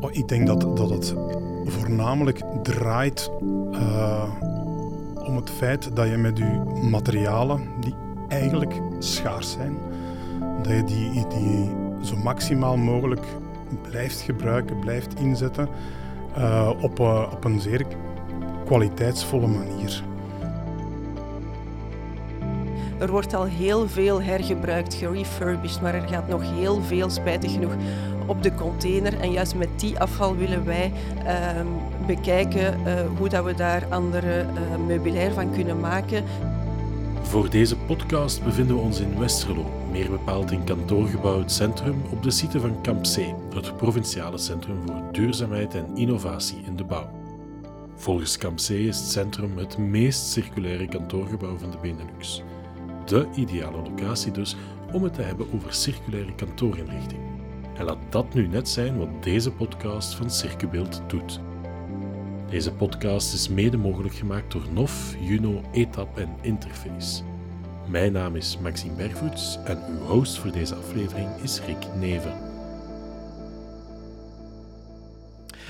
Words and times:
Oh, 0.00 0.10
ik 0.12 0.28
denk 0.28 0.46
dat, 0.46 0.76
dat 0.76 0.90
het 0.90 1.14
voornamelijk 1.64 2.40
draait 2.62 3.30
uh, 3.72 4.24
om 5.24 5.36
het 5.36 5.50
feit 5.50 5.96
dat 5.96 6.08
je 6.08 6.16
met 6.16 6.38
je 6.38 6.62
materialen, 6.90 7.60
die 7.80 7.94
eigenlijk 8.28 8.80
schaars 8.98 9.50
zijn, 9.50 9.76
dat 10.62 10.72
je 10.72 10.84
die, 10.84 11.26
die 11.26 11.70
zo 12.02 12.16
maximaal 12.16 12.76
mogelijk 12.76 13.26
blijft 13.82 14.20
gebruiken, 14.20 14.78
blijft 14.78 15.20
inzetten 15.20 15.68
uh, 16.38 16.70
op, 16.80 17.00
uh, 17.00 17.26
op 17.32 17.44
een 17.44 17.60
zeer 17.60 17.86
kwaliteitsvolle 18.64 19.46
manier. 19.46 20.02
Er 22.98 23.10
wordt 23.10 23.34
al 23.34 23.44
heel 23.44 23.88
veel 23.88 24.22
hergebruikt, 24.22 24.94
gerefurbished, 24.94 25.82
maar 25.82 25.94
er 25.94 26.08
gaat 26.08 26.28
nog 26.28 26.42
heel 26.42 26.82
veel, 26.82 27.10
spijtig 27.10 27.52
genoeg, 27.52 27.74
op 28.30 28.42
de 28.42 28.54
container. 28.54 29.20
En 29.20 29.32
juist 29.32 29.54
met 29.54 29.68
die 29.76 29.98
afval 29.98 30.36
willen 30.36 30.64
wij 30.64 30.92
uh, 31.24 31.60
bekijken 32.06 32.80
uh, 32.86 32.94
hoe 33.18 33.28
dat 33.28 33.44
we 33.44 33.54
daar 33.54 33.86
andere 33.88 34.42
uh, 34.42 34.86
meubilair 34.86 35.32
van 35.32 35.52
kunnen 35.52 35.80
maken. 35.80 36.24
Voor 37.22 37.50
deze 37.50 37.76
podcast 37.76 38.44
bevinden 38.44 38.76
we 38.76 38.82
ons 38.82 39.00
in 39.00 39.18
Westerlo, 39.18 39.64
meer 39.90 40.10
bepaald 40.10 40.50
in 40.50 40.64
kantoorgebouw 40.64 41.38
Het 41.38 41.52
Centrum 41.52 42.02
op 42.10 42.22
de 42.22 42.30
site 42.30 42.60
van 42.60 42.82
Camp 42.82 43.02
C, 43.02 43.16
het 43.54 43.76
provinciale 43.76 44.38
centrum 44.38 44.76
voor 44.86 45.02
duurzaamheid 45.12 45.74
en 45.74 45.86
innovatie 45.94 46.62
in 46.66 46.76
de 46.76 46.84
bouw. 46.84 47.10
Volgens 47.94 48.38
Camp 48.38 48.56
C 48.56 48.68
is 48.68 48.98
het 48.98 49.08
centrum 49.08 49.58
het 49.58 49.78
meest 49.78 50.26
circulaire 50.26 50.88
kantoorgebouw 50.88 51.58
van 51.58 51.70
de 51.70 51.76
Benelux. 51.82 52.42
De 53.04 53.26
ideale 53.34 53.82
locatie 53.82 54.32
dus 54.32 54.56
om 54.92 55.02
het 55.02 55.14
te 55.14 55.22
hebben 55.22 55.46
over 55.54 55.74
circulaire 55.74 56.34
kantoorinrichting. 56.34 57.29
En 57.80 57.86
laat 57.86 57.98
dat 58.12 58.34
nu 58.34 58.46
net 58.46 58.68
zijn 58.68 58.98
wat 58.98 59.22
deze 59.22 59.50
podcast 59.50 60.14
van 60.14 60.30
Circubeeld 60.30 61.02
doet. 61.06 61.40
Deze 62.50 62.72
podcast 62.72 63.34
is 63.34 63.48
mede 63.48 63.76
mogelijk 63.76 64.14
gemaakt 64.14 64.52
door 64.52 64.62
NOF, 64.72 65.14
Juno, 65.20 65.62
ETAP 65.72 66.18
en 66.18 66.36
Interface. 66.42 67.22
Mijn 67.88 68.12
naam 68.12 68.36
is 68.36 68.58
Maxime 68.58 68.94
Bergvoets 68.94 69.58
en 69.64 69.78
uw 69.88 70.06
host 70.06 70.38
voor 70.38 70.52
deze 70.52 70.74
aflevering 70.74 71.28
is 71.42 71.60
Rick 71.60 71.86
Neven. 71.98 72.34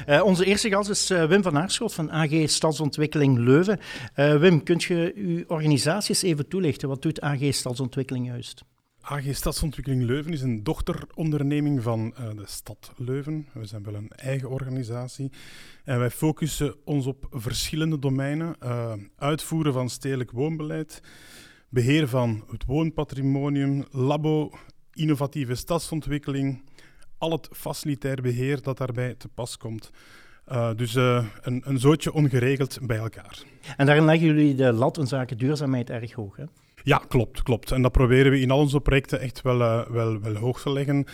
Uh, 0.08 0.24
onze 0.24 0.44
eerste 0.44 0.68
gast 0.68 0.90
is 0.90 1.10
uh, 1.10 1.24
Wim 1.24 1.42
van 1.42 1.58
Aarschot 1.58 1.94
van 1.94 2.10
AG 2.10 2.32
Stadsontwikkeling 2.44 3.38
Leuven. 3.38 3.78
Uh, 4.16 4.36
Wim, 4.36 4.62
kunt 4.62 4.82
je 4.82 5.12
uw 5.14 5.44
organisaties 5.46 6.22
even 6.22 6.48
toelichten? 6.48 6.88
Wat 6.88 7.02
doet 7.02 7.20
AG 7.20 7.40
Stadsontwikkeling 7.50 8.26
juist? 8.26 8.64
AG 9.10 9.34
Stadsontwikkeling 9.34 10.02
Leuven 10.02 10.32
is 10.32 10.42
een 10.42 10.62
dochteronderneming 10.62 11.82
van 11.82 12.14
uh, 12.20 12.28
de 12.36 12.46
stad 12.46 12.92
Leuven. 12.96 13.46
We 13.52 13.66
zijn 13.66 13.82
wel 13.82 13.94
een 13.94 14.10
eigen 14.10 14.48
organisatie. 14.48 15.30
En 15.84 15.98
wij 15.98 16.10
focussen 16.10 16.74
ons 16.84 17.06
op 17.06 17.26
verschillende 17.30 17.98
domeinen. 17.98 18.56
Uh, 18.62 18.92
uitvoeren 19.16 19.72
van 19.72 19.88
stedelijk 19.88 20.30
woonbeleid, 20.30 21.02
beheer 21.68 22.08
van 22.08 22.44
het 22.50 22.64
woonpatrimonium, 22.64 23.84
labo, 23.90 24.50
innovatieve 24.92 25.54
stadsontwikkeling, 25.54 26.62
al 27.18 27.30
het 27.30 27.48
facilitair 27.52 28.22
beheer 28.22 28.62
dat 28.62 28.78
daarbij 28.78 29.14
te 29.14 29.28
pas 29.28 29.56
komt. 29.56 29.90
Uh, 30.48 30.74
dus 30.74 30.94
een, 30.94 31.62
een 31.64 31.78
zootje 31.78 32.12
ongeregeld 32.12 32.78
bij 32.82 32.98
elkaar. 32.98 33.42
En 33.76 33.86
daarin 33.86 34.04
leggen 34.04 34.26
jullie 34.26 34.54
de 34.54 34.72
lat 34.72 34.98
in 34.98 35.06
zaken 35.06 35.38
duurzaamheid 35.38 35.90
erg 35.90 36.12
hoog, 36.12 36.36
hè? 36.36 36.44
Ja, 36.82 37.02
klopt, 37.08 37.42
klopt. 37.42 37.70
En 37.70 37.82
dat 37.82 37.92
proberen 37.92 38.32
we 38.32 38.40
in 38.40 38.50
al 38.50 38.58
onze 38.58 38.80
projecten 38.80 39.20
echt 39.20 39.42
wel, 39.42 39.60
uh, 39.60 39.86
wel, 39.86 40.20
wel 40.20 40.34
hoog 40.34 40.60
te 40.60 40.72
leggen. 40.72 41.04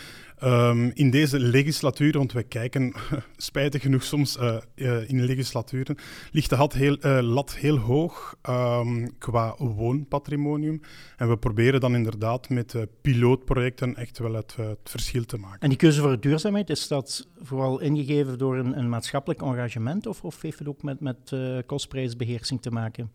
Um, 0.43 0.91
in 0.93 1.09
deze 1.09 1.39
legislatuur, 1.39 2.17
want 2.17 2.31
wij 2.31 2.43
kijken 2.43 2.93
spijtig 3.37 3.81
genoeg 3.81 4.03
soms 4.03 4.37
uh, 4.37 4.57
uh, 4.75 5.09
in 5.09 5.23
legislaturen, 5.23 5.97
ligt 6.31 6.49
de 6.49 6.57
lat 6.57 6.73
heel, 6.73 6.97
lat 7.21 7.55
heel 7.55 7.77
hoog 7.77 8.35
um, 8.49 9.17
qua 9.17 9.55
woonpatrimonium. 9.57 10.81
En 11.17 11.29
we 11.29 11.37
proberen 11.37 11.79
dan 11.79 11.95
inderdaad 11.95 12.49
met 12.49 12.75
pilootprojecten 13.01 13.95
echt 13.95 14.19
wel 14.19 14.33
het, 14.33 14.55
het, 14.55 14.77
verschil 14.83 15.25
te 15.25 15.37
maken. 15.37 15.59
En 15.59 15.69
die 15.69 15.77
keuze 15.77 16.01
voor 16.01 16.19
duurzaamheid, 16.19 16.69
is 16.69 16.87
dat 16.87 17.27
vooral 17.41 17.79
ingegeven 17.79 18.37
door 18.37 18.57
een, 18.57 18.77
een 18.77 18.89
maatschappelijk 18.89 19.41
engagement 19.41 20.07
of, 20.07 20.23
of 20.23 20.41
heeft 20.41 20.59
het 20.59 20.67
ook 20.67 20.83
met, 20.83 20.99
met 20.99 21.35
kostprijsbeheersing 21.65 22.61
te 22.61 22.71
maken? 22.71 23.11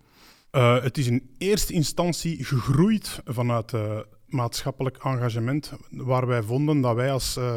Uh, 0.53 0.83
het 0.83 0.99
is 0.99 1.07
in 1.07 1.31
eerste 1.39 1.73
instantie 1.73 2.45
gegroeid 2.45 3.21
vanuit 3.25 3.73
uh, 3.73 4.01
maatschappelijk 4.27 4.97
engagement, 5.05 5.73
waar 5.91 6.27
wij 6.27 6.43
vonden 6.43 6.81
dat 6.81 6.95
wij 6.95 7.13
als 7.13 7.37
uh, 7.37 7.57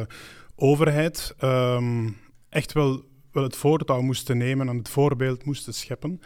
overheid 0.55 1.35
um, 1.43 2.17
echt 2.49 2.73
wel, 2.73 3.03
wel 3.31 3.43
het 3.43 3.55
voortouw 3.55 4.01
moesten 4.01 4.37
nemen 4.37 4.69
en 4.69 4.77
het 4.77 4.89
voorbeeld 4.89 5.45
moesten 5.45 5.73
scheppen. 5.73 6.19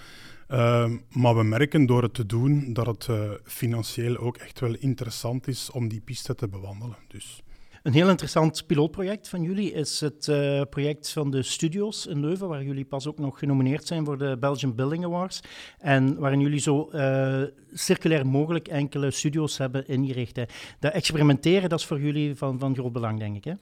Ehm, 0.48 0.98
maar 1.10 1.36
we 1.36 1.44
merken 1.44 1.86
door 1.86 2.04
het 2.04 2.14
te 2.14 2.26
doen 2.26 2.74
dat 2.74 2.86
het 2.86 3.08
financieel 3.44 4.18
ook 4.18 4.38
echt 4.38 4.60
wel 4.60 4.76
interessant 4.76 5.48
is 5.48 5.72
om 5.72 5.88
die 5.88 6.02
piste 6.02 6.36
te 6.36 6.48
bewandelen. 6.48 6.98
Dus. 7.08 7.44
Een 7.84 7.94
heel 7.94 8.10
interessant 8.10 8.66
pilootproject 8.66 9.28
van 9.28 9.42
jullie 9.42 9.72
is 9.72 10.00
het 10.00 10.28
uh, 10.28 10.62
project 10.70 11.12
van 11.12 11.32
de 11.32 11.44
studio's 11.44 12.06
in 12.06 12.20
Leuven, 12.20 12.48
waar 12.48 12.64
jullie 12.64 12.86
pas 12.86 13.08
ook 13.08 13.20
nog 13.20 13.40
genomineerd 13.40 13.88
zijn 13.88 14.06
voor 14.06 14.18
de 14.18 14.38
Belgian 14.40 14.76
Building 14.76 15.06
Awards. 15.06 15.40
En 15.80 16.20
waarin 16.20 16.40
jullie 16.40 16.60
zo 16.60 16.90
uh, 16.94 17.42
circulair 17.74 18.28
mogelijk 18.28 18.68
enkele 18.68 19.12
studio's 19.12 19.58
hebben 19.58 19.88
ingericht. 19.88 20.36
Hè. 20.36 20.44
Dat 20.80 20.94
experimenteren, 20.94 21.70
dat 21.70 21.80
is 21.80 21.86
voor 21.86 22.02
jullie 22.02 22.36
van, 22.36 22.60
van 22.60 22.76
groot 22.76 22.92
belang, 22.94 23.20
denk 23.20 23.36
ik. 23.36 23.44
Hè? 23.44 23.54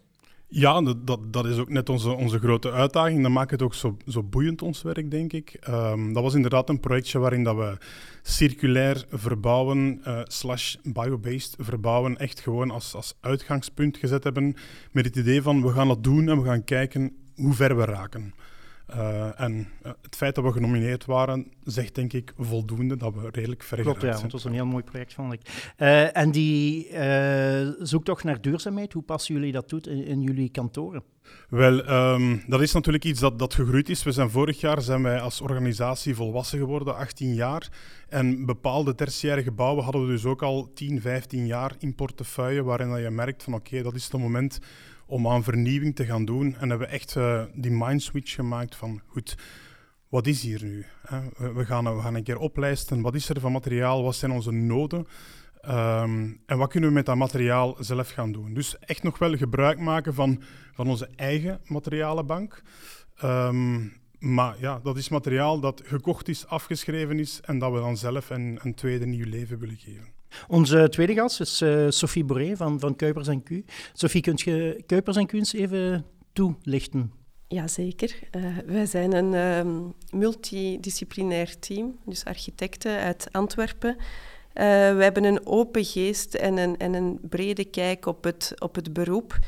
Ja, 0.50 0.81
dat, 0.81 1.34
dat 1.34 1.46
is 1.46 1.58
ook 1.58 1.69
net 1.69 1.90
onze, 1.90 2.09
onze 2.09 2.40
grote 2.40 2.72
uitdaging. 2.72 3.22
Dat 3.22 3.31
maakt 3.31 3.52
het 3.52 3.62
ook 3.62 3.74
zo, 3.74 3.97
zo 4.08 4.24
boeiend, 4.24 4.62
ons 4.62 4.81
werk, 4.81 5.12
denk 5.12 5.34
ik. 5.34 5.59
Um, 5.69 6.13
dat 6.13 6.24
was 6.24 6.34
inderdaad 6.34 6.69
een 6.69 6.80
projectje 6.80 7.19
waarin 7.19 7.44
dat 7.44 7.56
we 7.56 7.78
circulair 8.22 9.06
verbouwen, 9.12 10.02
uh, 10.08 10.19
slash 10.24 10.75
biobased 10.84 11.56
verbouwen, 11.59 12.18
echt 12.18 12.40
gewoon 12.40 12.72
als, 12.72 12.96
als 12.96 13.13
uitgangspunt 13.22 13.97
gezet 13.97 14.24
hebben. 14.24 14.56
Met 14.91 15.06
het 15.06 15.16
idee 15.16 15.41
van, 15.41 15.62
we 15.62 15.72
gaan 15.72 15.88
dat 15.88 16.03
doen 16.03 16.30
en 16.30 16.41
we 16.41 16.47
gaan 16.47 16.64
kijken 16.64 17.16
hoe 17.35 17.53
ver 17.53 17.78
we 17.78 17.85
raken. 17.85 18.34
Uh, 18.96 19.40
en 19.40 19.68
uh, 19.86 19.92
het 20.02 20.16
feit 20.16 20.36
dat 20.36 20.44
we 20.44 20.52
genomineerd 20.52 21.06
waren, 21.06 21.52
zegt 21.64 21.96
denk 21.96 22.14
ik 22.14 22.34
voldoende 22.38 22.98
dat 22.98 23.14
we 23.14 23.30
redelijk 23.31 23.64
ver 23.64 23.81
Klopt, 23.81 24.02
ja, 24.02 24.09
want 24.09 24.22
het 24.22 24.31
was 24.31 24.44
een 24.44 24.53
heel 24.53 24.66
mooi 24.66 24.84
project, 24.84 25.14
vond 25.14 25.34
ik. 25.34 25.42
Uh, 25.78 26.18
en 26.18 26.31
die 26.31 26.88
zoektocht 27.80 28.24
naar 28.24 28.42
duurzaamheid, 28.42 28.94
hoe 28.94 29.03
passen 29.03 29.36
jullie 29.36 29.52
dat 29.52 29.68
toe 29.68 29.81
in, 29.81 30.06
in 30.06 30.22
jullie 30.22 30.50
kantoren? 30.50 31.03
Wel, 31.50 31.90
um, 32.14 32.44
dat 32.47 32.62
is 32.62 32.74
natuurlijk 32.74 33.03
iets 33.03 33.20
dat, 33.20 33.40
dat 33.40 33.53
gegroeid 33.53 33.90
is. 33.90 34.03
We 34.03 34.12
zijn 34.12 34.30
vorig 34.30 34.59
jaar 34.59 34.81
zijn 34.81 35.03
wij 35.03 35.20
als 35.20 35.42
organisatie 35.42 36.16
volwassen 36.16 36.59
geworden, 36.59 36.96
18 36.96 37.34
jaar. 37.34 37.70
En 38.09 38.46
bepaalde 38.46 38.96
tertiaire 38.96 39.44
gebouwen 39.44 39.84
hadden 39.84 40.06
we 40.06 40.12
dus 40.12 40.26
ook 40.26 40.42
al 40.42 40.72
10, 40.74 41.02
15 41.02 41.46
jaar 41.46 41.76
in 41.80 41.96
portefeuille, 41.96 42.64
waarin 42.64 43.02
je 43.02 43.09
merkt 43.09 43.44
van 43.44 43.53
oké, 43.53 43.68
okay, 43.68 43.84
dat 43.84 43.96
is 43.96 44.03
het 44.03 44.22
moment 44.22 44.59
om 45.07 45.28
aan 45.28 45.44
vernieuwing 45.44 45.95
te 45.95 46.06
gaan 46.06 46.25
doen. 46.25 46.56
En 46.56 46.69
hebben 46.69 46.88
we 46.88 46.94
echt 46.94 47.16
uh, 47.16 47.44
die 47.53 47.72
mindswitch 47.72 48.35
gemaakt 48.35 48.75
van, 48.75 49.01
goed, 49.07 49.38
wat 50.09 50.28
is 50.28 50.41
hier 50.41 50.63
nu? 50.63 50.85
Hè? 51.07 51.53
We, 51.53 51.66
gaan, 51.66 51.95
we 51.95 52.01
gaan 52.01 52.16
een 52.16 52.23
keer 52.23 52.38
oplijsten, 52.38 53.01
wat 53.01 53.16
is 53.16 53.29
er 53.29 53.40
van 53.40 53.51
materiaal, 53.51 54.03
wat 54.03 54.16
zijn 54.16 54.31
onze 54.31 54.51
noden? 54.51 55.07
Um, 55.66 56.41
en 56.46 56.57
wat 56.57 56.69
kunnen 56.69 56.90
we 56.90 56.96
met 56.96 57.06
dat 57.06 57.16
materiaal 57.16 57.75
zelf 57.79 58.09
gaan 58.09 58.31
doen? 58.31 58.53
Dus 58.53 58.79
echt 58.79 59.03
nog 59.03 59.17
wel 59.17 59.38
gebruik 59.38 59.79
maken 59.79 60.13
van, 60.13 60.41
van 60.73 60.88
onze 60.88 61.09
eigen 61.16 61.59
materialenbank. 61.66 62.62
Um, 63.23 63.94
maar 64.19 64.56
ja, 64.59 64.79
dat 64.84 64.97
is 64.97 65.09
materiaal 65.09 65.59
dat 65.59 65.81
gekocht 65.85 66.28
is, 66.28 66.47
afgeschreven 66.47 67.19
is 67.19 67.41
en 67.41 67.59
dat 67.59 67.72
we 67.72 67.79
dan 67.79 67.97
zelf 67.97 68.29
een, 68.29 68.59
een 68.63 68.73
tweede 68.73 69.06
nieuw 69.06 69.29
leven 69.29 69.59
willen 69.59 69.78
geven. 69.78 70.16
Onze 70.48 70.90
tweede 70.90 71.14
gast 71.14 71.40
is 71.40 71.62
uh, 71.62 71.86
Sophie 71.90 72.24
Boré 72.24 72.56
van, 72.56 72.80
van 72.80 72.96
Kuipers 72.96 73.28
Q. 73.44 73.50
Sophie, 73.94 74.22
kunt 74.22 74.42
je 74.42 74.84
Kuipers 74.86 75.26
Q 75.26 75.34
eens 75.34 75.53
even 75.53 76.06
toelichten? 76.34 77.12
Jazeker. 77.47 78.20
Uh, 78.32 78.58
wij 78.66 78.85
zijn 78.85 79.14
een 79.14 79.34
um, 79.34 79.94
multidisciplinair 80.12 81.59
team, 81.59 81.97
dus 82.06 82.26
architecten 82.26 83.00
uit 83.00 83.28
Antwerpen. 83.32 83.96
Uh, 83.97 84.03
we 84.96 85.03
hebben 85.03 85.24
een 85.24 85.46
open 85.46 85.85
geest 85.85 86.34
en 86.34 86.58
een, 86.58 86.78
en 86.78 86.94
een 86.94 87.20
brede 87.30 87.66
kijk 87.66 88.06
op 88.06 88.23
het, 88.23 88.53
op 88.58 88.76
het 88.76 88.94
beroep. 88.94 89.40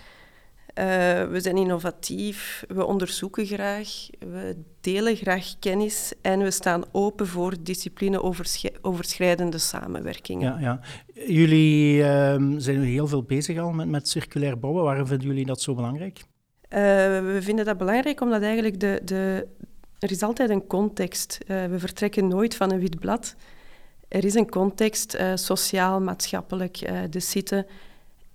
Uh, 0.80 0.86
we 1.30 1.40
zijn 1.40 1.58
innovatief, 1.58 2.64
we 2.68 2.86
onderzoeken 2.86 3.46
graag, 3.46 4.08
we 4.20 4.56
delen 4.81 5.16
graag 5.16 5.54
kennis 5.60 6.14
en 6.22 6.40
we 6.40 6.52
staan 6.52 6.84
open 6.92 7.28
voor 7.28 7.54
discipline-overschrijdende 7.64 9.58
samenwerkingen. 9.58 10.60
Ja, 10.60 10.60
ja. 10.60 10.80
Jullie 11.28 11.98
uh, 11.98 12.36
zijn 12.58 12.81
heel 12.81 13.08
veel 13.08 13.24
bezig 13.24 13.60
al 13.60 13.72
met, 13.72 13.88
met 13.88 14.08
circulair 14.08 14.60
bouwen. 14.60 14.84
Waarom 14.84 15.08
vinden 15.08 15.28
jullie 15.28 15.46
dat 15.46 15.62
zo 15.62 15.76
belangrijk? 15.76 16.18
Uh, 16.18 16.28
we 16.70 17.38
vinden 17.42 17.66
dat 17.66 17.78
belangrijk 17.78 18.22
omdat 18.22 18.42
eigenlijk 18.42 18.80
de, 18.80 19.02
de, 19.06 19.48
er 20.00 20.12
is 20.12 20.22
altijd 20.22 20.50
een 20.50 20.68
context. 20.68 21.38
Uh, 21.48 21.66
we 21.66 21.80
vertrekken 21.80 22.28
nooit 22.28 22.56
van 22.56 22.72
een 22.72 22.80
wit 22.80 23.00
blad. 23.00 23.36
Er 24.08 24.25
is 24.25 24.34
een 24.34 24.50
context, 24.50 25.18
sociaal, 25.34 26.02
maatschappelijk, 26.02 26.92
de 27.10 27.20
site 27.20 27.66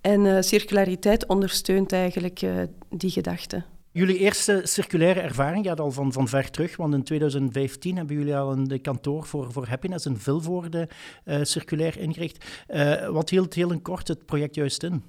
en 0.04 0.24
uh, 0.24 0.40
circulariteit 0.40 1.26
ondersteunt 1.26 1.92
eigenlijk 1.92 2.42
uh, 2.42 2.54
die 2.88 3.10
gedachte. 3.10 3.62
Jullie 3.90 4.18
eerste 4.18 4.60
circulaire 4.64 5.20
ervaring 5.20 5.66
gaat 5.66 5.80
al 5.80 5.90
van, 5.90 6.12
van 6.12 6.28
ver 6.28 6.50
terug, 6.50 6.76
want 6.76 6.94
in 6.94 7.02
2015 7.02 7.96
hebben 7.96 8.16
jullie 8.16 8.36
al 8.36 8.52
een 8.52 8.80
kantoor 8.80 9.26
voor, 9.26 9.52
voor 9.52 9.66
Happiness 9.66 10.06
in 10.06 10.16
Vilvoorde 10.16 10.88
uh, 11.24 11.38
circulair 11.42 11.98
ingericht. 11.98 12.44
Wat 13.10 13.30
hield 13.30 13.54
heel 13.54 13.72
in 13.72 13.82
kort 13.82 14.08
het 14.08 14.26
project 14.26 14.54
juist 14.54 14.82
in? 14.82 15.02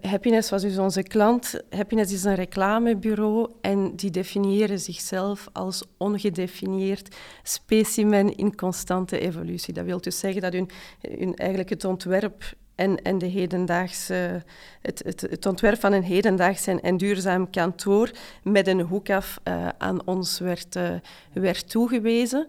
Happiness 0.00 0.50
was 0.50 0.62
dus 0.62 0.78
onze 0.78 1.02
klant. 1.02 1.60
Happiness 1.70 2.12
is 2.12 2.24
een 2.24 2.34
reclamebureau 2.34 3.50
en 3.60 3.96
die 3.96 4.10
definiëren 4.10 4.78
zichzelf 4.80 5.48
als 5.52 5.84
ongedefinieerd 5.96 7.16
specimen 7.42 8.36
in 8.36 8.56
constante 8.56 9.18
evolutie. 9.18 9.74
Dat 9.74 9.84
wil 9.84 10.00
dus 10.00 10.18
zeggen 10.18 10.42
dat 10.42 10.52
hun, 10.52 10.70
hun 11.00 11.34
eigenlijk 11.36 11.70
het 11.70 11.84
ontwerp 11.84 12.54
en, 12.74 13.02
en 13.02 13.18
de 13.18 13.26
hedendaagse, 13.26 14.42
het, 14.80 15.02
het, 15.04 15.20
het, 15.20 15.46
ontwerp 15.46 15.80
van 15.80 15.92
een 15.92 16.02
hedendaags 16.02 16.66
en, 16.66 16.82
en 16.82 16.96
duurzaam 16.96 17.50
kantoor 17.50 18.10
met 18.42 18.66
een 18.66 18.80
hoekaf 18.80 19.40
uh, 19.44 19.68
aan 19.78 20.06
ons 20.06 20.38
werd, 20.38 20.76
uh, 20.76 20.90
werd 21.32 21.70
toegewezen. 21.70 22.46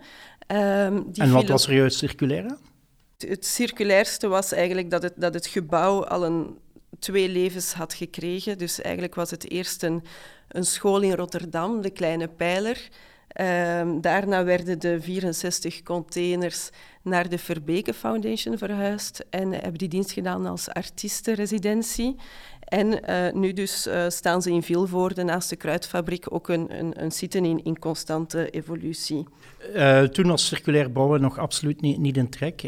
Um, 0.47 1.09
en 1.13 1.31
wat 1.31 1.47
was 1.47 1.67
er 1.67 1.73
juist 1.73 1.97
circulair 1.97 2.43
aan? 2.43 2.59
Het 3.17 3.45
circulairste 3.45 4.27
was 4.27 4.51
eigenlijk 4.51 4.89
dat 4.89 5.03
het, 5.03 5.13
dat 5.15 5.33
het 5.33 5.47
gebouw 5.47 6.05
al 6.05 6.25
een 6.25 6.57
twee 6.99 7.29
levens 7.29 7.73
had 7.73 7.93
gekregen. 7.93 8.57
Dus 8.57 8.81
eigenlijk 8.81 9.15
was 9.15 9.31
het 9.31 9.51
eerst 9.51 9.83
een, 9.83 10.03
een 10.47 10.65
school 10.65 11.01
in 11.01 11.13
Rotterdam, 11.13 11.81
de 11.81 11.89
Kleine 11.89 12.27
Pijler. 12.27 12.89
Um, 13.41 14.01
daarna 14.01 14.43
werden 14.43 14.79
de 14.79 15.01
64 15.01 15.83
containers 15.83 16.69
naar 17.01 17.29
de 17.29 17.37
Verbeke 17.37 17.93
Foundation 17.93 18.57
verhuisd 18.57 19.25
en 19.29 19.51
hebben 19.51 19.73
die 19.73 19.87
dienst 19.87 20.11
gedaan 20.11 20.45
als 20.45 20.69
artiestenresidentie. 20.69 22.15
En 22.73 22.99
uh, 23.09 23.33
nu 23.33 23.53
dus 23.53 23.87
uh, 23.87 24.05
staan 24.07 24.41
ze 24.41 24.51
in 24.51 24.63
Vilvoorde 24.63 25.23
naast 25.23 25.49
de 25.49 25.55
kruidfabriek 25.55 26.25
ook 26.29 26.49
een, 26.49 26.79
een, 26.79 27.03
een 27.03 27.11
zitten 27.11 27.45
in, 27.45 27.63
in 27.63 27.79
constante 27.79 28.49
evolutie. 28.49 29.27
Uh, 29.75 30.01
toen 30.01 30.27
was 30.27 30.47
circulair 30.47 30.91
bouwen 30.91 31.21
nog 31.21 31.37
absoluut 31.37 31.81
niet, 31.81 31.97
niet 31.97 32.17
in 32.17 32.29
trek. 32.29 32.61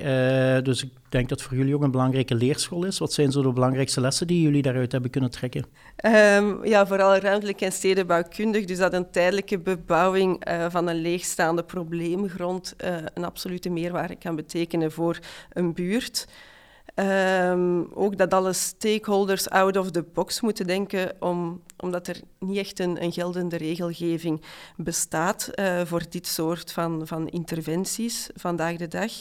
dus 0.63 0.83
ik 0.83 0.89
denk 1.09 1.29
dat 1.29 1.41
voor 1.41 1.57
jullie 1.57 1.75
ook 1.75 1.81
een 1.81 1.91
belangrijke 1.91 2.35
leerschool 2.35 2.83
is. 2.83 2.97
Wat 2.97 3.13
zijn 3.13 3.31
zo 3.31 3.41
de 3.41 3.51
belangrijkste 3.51 4.01
lessen 4.01 4.27
die 4.27 4.41
jullie 4.41 4.61
daaruit 4.61 4.91
hebben 4.91 5.11
kunnen 5.11 5.31
trekken? 5.31 5.65
Um, 6.05 6.65
ja, 6.65 6.87
vooral 6.87 7.15
ruimtelijk 7.15 7.61
en 7.61 7.71
stedenbouwkundig. 7.71 8.65
Dus 8.65 8.77
dat 8.77 8.93
een 8.93 9.11
tijdelijke 9.11 9.59
bebouwing 9.59 10.47
van 10.69 10.87
een 10.87 11.01
leegstaande 11.01 11.63
probleemgrond 11.63 12.75
een 13.13 13.25
absolute 13.25 13.69
meerwaarde 13.69 14.15
kan 14.15 14.35
betekenen 14.35 14.91
voor 14.91 15.19
een 15.53 15.73
buurt. 15.73 16.27
Um, 16.99 17.87
ook 17.93 18.17
dat 18.17 18.33
alle 18.33 18.53
stakeholders 18.53 19.49
out 19.49 19.77
of 19.77 19.91
the 19.91 20.03
box 20.13 20.41
moeten 20.41 20.67
denken, 20.67 21.15
om, 21.19 21.61
omdat 21.77 22.07
er 22.07 22.21
niet 22.39 22.57
echt 22.57 22.79
een, 22.79 23.03
een 23.03 23.11
geldende 23.11 23.57
regelgeving 23.57 24.41
bestaat 24.75 25.49
uh, 25.55 25.81
voor 25.83 26.03
dit 26.09 26.27
soort 26.27 26.71
van, 26.71 27.07
van 27.07 27.27
interventies 27.27 28.29
vandaag 28.35 28.75
de 28.75 28.87
dag. 28.87 29.11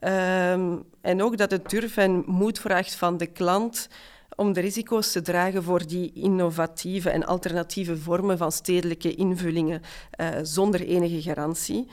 Um, 0.00 0.84
en 1.00 1.22
ook 1.22 1.36
dat 1.36 1.50
het 1.50 1.70
durf 1.70 1.96
en 1.96 2.22
moed 2.26 2.58
vraagt 2.58 2.94
van 2.94 3.16
de 3.16 3.26
klant 3.26 3.88
om 4.36 4.52
de 4.52 4.60
risico's 4.60 5.12
te 5.12 5.22
dragen 5.22 5.62
voor 5.62 5.86
die 5.86 6.12
innovatieve 6.12 7.10
en 7.10 7.26
alternatieve 7.26 7.96
vormen 7.96 8.38
van 8.38 8.52
stedelijke 8.52 9.14
invullingen 9.14 9.80
uh, 10.20 10.28
zonder 10.42 10.80
enige 10.80 11.22
garantie. 11.22 11.88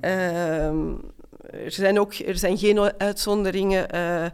Um, 0.00 1.00
er 1.50 1.70
zijn, 1.70 2.00
ook, 2.00 2.14
er 2.14 2.38
zijn 2.38 2.58
geen 2.58 2.98
uitzonderingen 2.98 3.94
uh, 3.94 4.24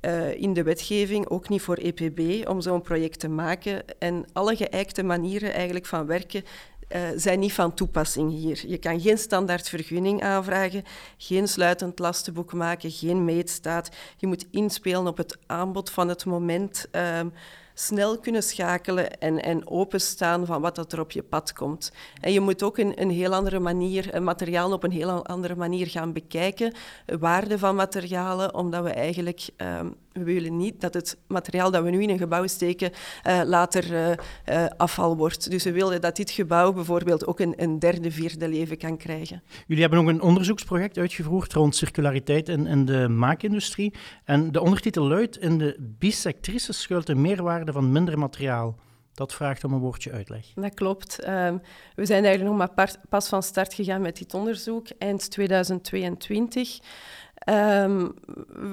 uh, 0.00 0.34
in 0.34 0.52
de 0.52 0.62
wetgeving, 0.62 1.28
ook 1.28 1.48
niet 1.48 1.62
voor 1.62 1.76
EPB, 1.76 2.48
om 2.48 2.60
zo'n 2.60 2.82
project 2.82 3.20
te 3.20 3.28
maken. 3.28 3.82
En 3.98 4.24
alle 4.32 4.56
geëikte 4.56 5.02
manieren 5.02 5.52
eigenlijk 5.52 5.86
van 5.86 6.06
werken 6.06 6.44
uh, 6.96 7.00
zijn 7.16 7.38
niet 7.38 7.52
van 7.52 7.74
toepassing 7.74 8.30
hier. 8.30 8.64
Je 8.66 8.78
kan 8.78 9.00
geen 9.00 9.18
standaard 9.18 9.68
vergunning 9.68 10.22
aanvragen, 10.22 10.84
geen 11.16 11.48
sluitend 11.48 11.98
lastenboek 11.98 12.52
maken, 12.52 12.90
geen 12.90 13.24
meetstaat. 13.24 13.88
Je 14.16 14.26
moet 14.26 14.46
inspelen 14.50 15.06
op 15.06 15.16
het 15.16 15.38
aanbod 15.46 15.90
van 15.90 16.08
het 16.08 16.24
moment. 16.24 16.86
Uh, 16.92 17.20
snel 17.80 18.18
kunnen 18.18 18.42
schakelen 18.42 19.18
en, 19.18 19.42
en 19.42 19.68
openstaan 19.68 20.46
van 20.46 20.60
wat 20.60 20.74
dat 20.74 20.92
er 20.92 21.00
op 21.00 21.10
je 21.10 21.22
pad 21.22 21.52
komt. 21.52 21.92
En 22.20 22.32
je 22.32 22.40
moet 22.40 22.62
ook 22.62 22.78
een, 22.78 23.00
een 23.00 23.10
heel 23.10 23.34
andere 23.34 23.58
manier, 23.58 24.14
een 24.14 24.24
materiaal 24.24 24.72
op 24.72 24.84
een 24.84 24.90
heel 24.90 25.26
andere 25.26 25.56
manier 25.56 25.86
gaan 25.86 26.12
bekijken, 26.12 26.74
waarde 27.18 27.58
van 27.58 27.74
materialen, 27.74 28.54
omdat 28.54 28.82
we 28.82 28.90
eigenlijk 28.90 29.48
um, 29.56 29.94
we 30.12 30.24
willen 30.24 30.56
niet 30.56 30.80
dat 30.80 30.94
het 30.94 31.18
materiaal 31.26 31.70
dat 31.70 31.82
we 31.82 31.90
nu 31.90 32.02
in 32.02 32.10
een 32.10 32.18
gebouw 32.18 32.46
steken 32.46 32.90
uh, 33.26 33.40
later 33.44 33.92
uh, 33.92 34.08
uh, 34.48 34.66
afval 34.76 35.16
wordt. 35.16 35.50
Dus 35.50 35.64
we 35.64 35.72
willen 35.72 36.00
dat 36.00 36.16
dit 36.16 36.30
gebouw 36.30 36.72
bijvoorbeeld 36.72 37.26
ook 37.26 37.40
een, 37.40 37.54
een, 37.56 37.78
derde, 37.78 38.10
vierde 38.10 38.48
leven 38.48 38.78
kan 38.78 38.96
krijgen. 38.96 39.42
Jullie 39.66 39.82
hebben 39.82 40.00
ook 40.00 40.08
een 40.08 40.22
onderzoeksproject 40.22 40.98
uitgevoerd 40.98 41.52
rond 41.52 41.76
circulariteit 41.76 42.48
in, 42.48 42.84
de 42.84 43.08
maakindustrie. 43.08 43.94
En 44.24 44.52
de 44.52 44.60
ondertitel 44.60 45.04
luidt: 45.04 45.38
In 45.38 45.58
de 45.58 45.76
bisectrice 45.98 46.72
schuilt 46.72 47.06
de 47.06 47.14
meerwaarde 47.14 47.72
van 47.72 47.92
minder 47.92 48.18
materiaal. 48.18 48.76
Dat 49.14 49.34
vraagt 49.34 49.64
om 49.64 49.72
een 49.72 49.80
woordje 49.80 50.12
uitleg. 50.12 50.46
Dat 50.54 50.74
klopt. 50.74 51.28
Um, 51.28 51.60
we 51.94 52.06
zijn 52.06 52.24
eigenlijk 52.24 52.56
nog 52.56 52.68
maar 52.76 52.96
pas 53.08 53.28
van 53.28 53.42
start 53.42 53.74
gegaan 53.74 54.00
met 54.00 54.18
dit 54.18 54.34
onderzoek, 54.34 54.86
eind 54.98 55.30
2022. 55.30 56.78
Um, 57.50 58.14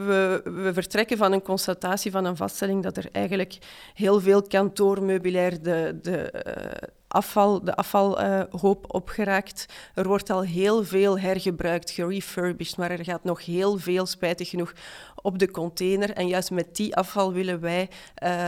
we, 0.05 0.41
we, 0.43 0.73
vertrekken 0.73 1.17
van 1.17 1.31
een 1.31 1.41
constatatie 1.41 2.11
van 2.11 2.25
een 2.25 2.35
vaststelling 2.35 2.83
dat 2.83 2.97
er 2.97 3.09
eigenlijk 3.11 3.57
heel 3.93 4.19
veel 4.19 4.41
kantoormeubilair 4.41 5.61
de, 5.61 5.99
de, 6.01 6.43
uh, 6.47 6.89
afval, 7.17 7.63
de 7.63 7.75
afvalhoop 7.75 8.83
uh, 8.83 8.89
opgeraakt. 8.95 9.65
Er 9.93 10.07
wordt 10.07 10.29
al 10.29 10.41
heel 10.41 10.83
veel 10.83 11.19
hergebruikt, 11.19 11.89
gerefurbished, 11.89 12.77
maar 12.77 12.91
er 12.91 13.03
gaat 13.03 13.23
nog 13.23 13.45
heel 13.45 13.77
veel, 13.77 14.05
spijtig 14.05 14.49
genoeg, 14.49 14.73
op 15.21 15.39
de 15.39 15.51
container. 15.51 16.11
En 16.13 16.27
juist 16.27 16.51
met 16.51 16.75
die 16.75 16.95
afval 16.95 17.33
willen 17.33 17.59
wij 17.59 17.89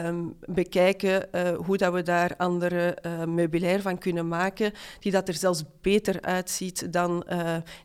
um, 0.05 0.35
bekijken 0.45 1.27
uh, 1.31 1.57
hoe 1.65 1.77
dat 1.77 1.93
we 1.93 2.01
daar 2.01 2.33
andere 2.37 2.97
uh, 3.01 3.23
meubilair 3.23 3.81
van 3.81 3.97
kunnen 3.97 4.27
maken, 4.27 4.71
die 4.99 5.11
dat 5.11 5.27
er 5.27 5.33
zelfs 5.33 5.63
beter 5.81 6.21
uitziet 6.21 6.93
dan 6.93 7.25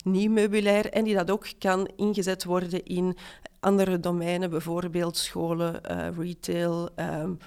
nieuw 0.05 0.31
meubilair 0.31 0.91
en 0.91 1.05
die 1.05 1.15
dat 1.15 1.31
ook 1.31 1.47
kan 1.59 1.89
ingezet 1.97 2.45
worden 2.45 2.85
in 2.85 3.17
andere 3.61 4.01
domeinen, 4.01 4.51
bijvoorbeeld 4.51 5.17
scholen, 5.17 5.81
retail, 6.19 6.89
um, 6.97 7.39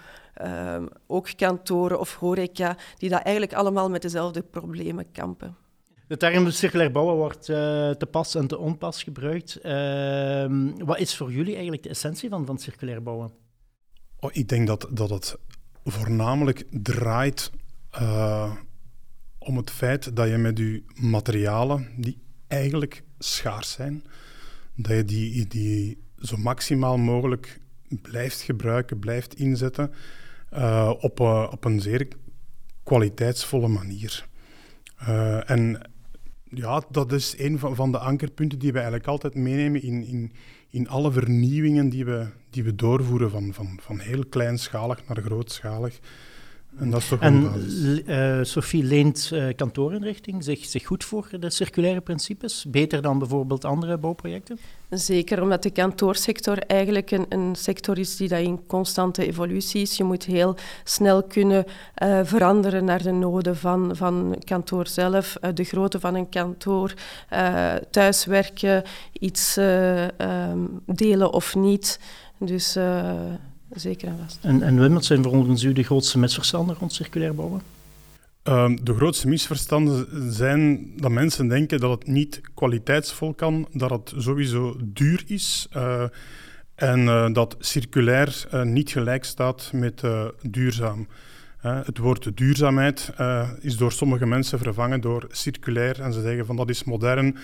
um, 0.42 0.90
ook 1.08 1.30
kantoren 1.36 2.00
of 2.00 2.16
horeca, 2.16 2.78
die 2.98 3.10
dat 3.10 3.22
eigenlijk 3.22 3.54
allemaal 3.54 3.90
met 3.90 4.02
dezelfde 4.02 4.42
problemen 4.42 5.12
kampen. 5.12 5.56
De 6.08 6.18
term 6.18 6.52
circulair 6.52 6.92
bouwen 6.92 7.16
wordt 7.16 7.48
uh, 7.48 7.56
te 7.90 8.08
pas 8.12 8.36
en 8.36 8.48
te 8.48 8.58
onpas 8.58 9.04
gebruikt. 9.04 9.60
Uh, 9.64 10.46
wat 10.78 11.00
is 11.00 11.16
voor 11.16 11.32
jullie 11.32 11.54
eigenlijk 11.54 11.84
de 11.84 11.90
essentie 11.90 12.30
van, 12.30 12.46
van 12.46 12.58
circulair 12.58 13.04
bouwen? 13.04 13.32
Oh, 14.20 14.30
ik 14.34 14.50
denk 14.50 14.68
dat, 14.68 14.88
dat 14.92 15.10
het 15.10 15.38
voornamelijk 15.84 16.64
draait 16.72 17.52
uh, 18.02 18.52
om 19.38 19.58
het 19.58 19.72
feit 19.72 20.16
dat 20.16 20.28
je 20.28 20.38
met 20.38 20.58
je 20.58 20.84
materialen, 20.96 21.88
die 21.98 22.18
eigenlijk 22.48 23.04
schaars 23.20 23.72
zijn, 23.72 24.04
dat 24.76 24.96
je 24.96 25.06
die, 25.06 25.48
die 25.48 25.98
zo 26.20 26.38
maximaal 26.38 26.98
mogelijk 26.98 27.60
blijft 28.02 28.42
gebruiken, 28.42 29.00
blijft 29.00 29.36
inzetten 29.36 29.94
uh, 30.58 30.94
op, 31.00 31.20
uh, 31.20 31.48
op 31.52 31.66
een 31.66 31.82
zeer 31.82 32.08
kwaliteitsvolle 32.84 33.68
manier. 33.68 34.28
Uh, 35.02 35.50
en 35.50 35.90
ja, 36.44 36.84
dat 36.90 37.12
is 37.12 37.36
een 37.38 37.60
van, 37.60 37.76
van 37.76 37.92
de 37.92 37.98
ankerpunten 37.98 38.60
die 38.60 38.72
we 38.72 38.78
eigenlijk 38.78 39.08
altijd 39.08 39.36
meenemen 39.36 39.82
in, 39.82 40.06
in, 40.06 40.32
in 40.70 40.88
alle 40.88 41.12
vernieuwingen 41.12 41.90
die 41.90 42.06
we, 42.06 42.28
die 42.50 42.64
we 42.64 42.76
doorvoeren, 42.76 43.32
van, 43.32 43.54
van, 43.54 43.80
van 43.82 44.00
heel 44.00 44.26
kleinschalig 44.26 45.08
naar 45.08 45.24
grootschalig. 45.24 46.00
En 46.80 46.90
dat 46.90 47.02
is 47.02 47.08
toch 47.08 47.20
en 47.20 47.52
uh, 48.06 48.40
Sophie 48.42 48.84
leent 48.84 49.30
uh, 49.34 49.56
kantoorinrichting 49.56 50.44
zich, 50.44 50.66
zich 50.66 50.86
goed 50.86 51.04
voor 51.04 51.30
de 51.40 51.50
circulaire 51.50 52.02
principes, 52.02 52.66
beter 52.68 53.02
dan 53.02 53.20
bijvoorbeeld 53.20 53.66
andere 53.66 53.98
bouwprojecten? 53.98 54.60
Zeker, 54.90 55.42
omdat 55.42 55.64
de 55.64 55.70
kantoorsector 55.70 56.58
eigenlijk 56.58 57.12
een, 57.12 57.26
een 57.30 57.56
sector 57.56 57.98
is 57.98 58.16
die 58.16 58.28
dat 58.28 58.40
in 58.40 58.66
constante 58.68 59.26
evolutie 59.26 59.82
is. 59.82 59.98
Je 59.98 60.04
moet 60.04 60.24
heel 60.24 60.56
snel 60.84 61.24
kunnen 61.24 61.66
uh, 62.04 62.20
veranderen 62.24 62.86
naar 62.86 63.04
de 63.04 63.12
noden 63.12 63.58
van, 63.58 63.96
van 63.96 64.42
kantoor 64.44 64.88
zelf, 64.88 65.38
uh, 65.42 65.50
de 65.54 65.64
grootte 65.64 66.00
van 66.00 66.16
een 66.16 66.30
kantoor, 66.30 66.94
uh, 67.34 67.74
thuiswerken, 67.92 68.84
iets 69.20 69.58
um, 69.58 70.82
delen 70.86 71.34
of 71.34 71.56
niet. 71.56 72.00
Dus 72.40 72.78
zeker 73.70 74.08
en 74.08 74.18
vast. 74.24 74.40
En, 74.42 74.62
en 74.62 74.80
Wim, 74.80 74.94
wat 74.94 75.06
zijn 75.06 75.24
volgens 75.24 75.64
u 75.64 75.74
de 75.74 75.84
grootste 75.84 76.20
misverstanden 76.20 76.76
rond 76.76 76.94
circulair 76.94 77.36
bouwen? 77.36 77.62
Uh, 78.44 78.72
de 78.82 78.94
grootste 78.96 79.28
misverstanden 79.28 80.08
zijn 80.34 80.92
dat 80.96 81.12
mensen 81.12 81.48
denken 81.48 81.80
dat 81.80 81.92
het 81.92 82.08
niet 82.08 82.42
kwaliteitsvol 82.54 83.34
kan, 83.34 83.68
dat 83.74 83.90
het 83.90 84.14
sowieso 84.18 84.76
duur 84.84 85.24
is 85.28 85.68
uh, 85.76 86.04
en 86.76 87.00
uh, 87.00 87.34
dat 87.34 87.56
circulair 87.60 88.46
eh, 88.52 88.62
niet 88.62 88.90
gelijk 88.90 89.24
staat 89.24 89.70
met 89.74 90.04
duurzaam. 90.42 91.08
Het 91.62 91.98
woord 91.98 92.38
duurzaamheid 92.38 93.12
uh, 93.20 93.50
is 93.60 93.78
door 93.78 93.92
sommige 93.92 94.26
mensen 94.26 94.60
vervangen 94.60 95.02
door 95.02 95.28
circulair. 95.32 96.02
En 96.02 96.14
ze 96.14 96.22
zeggen 96.22 96.46
van 96.46 96.56
dat 96.56 96.70
is 96.70 96.84
modern, 96.84 97.38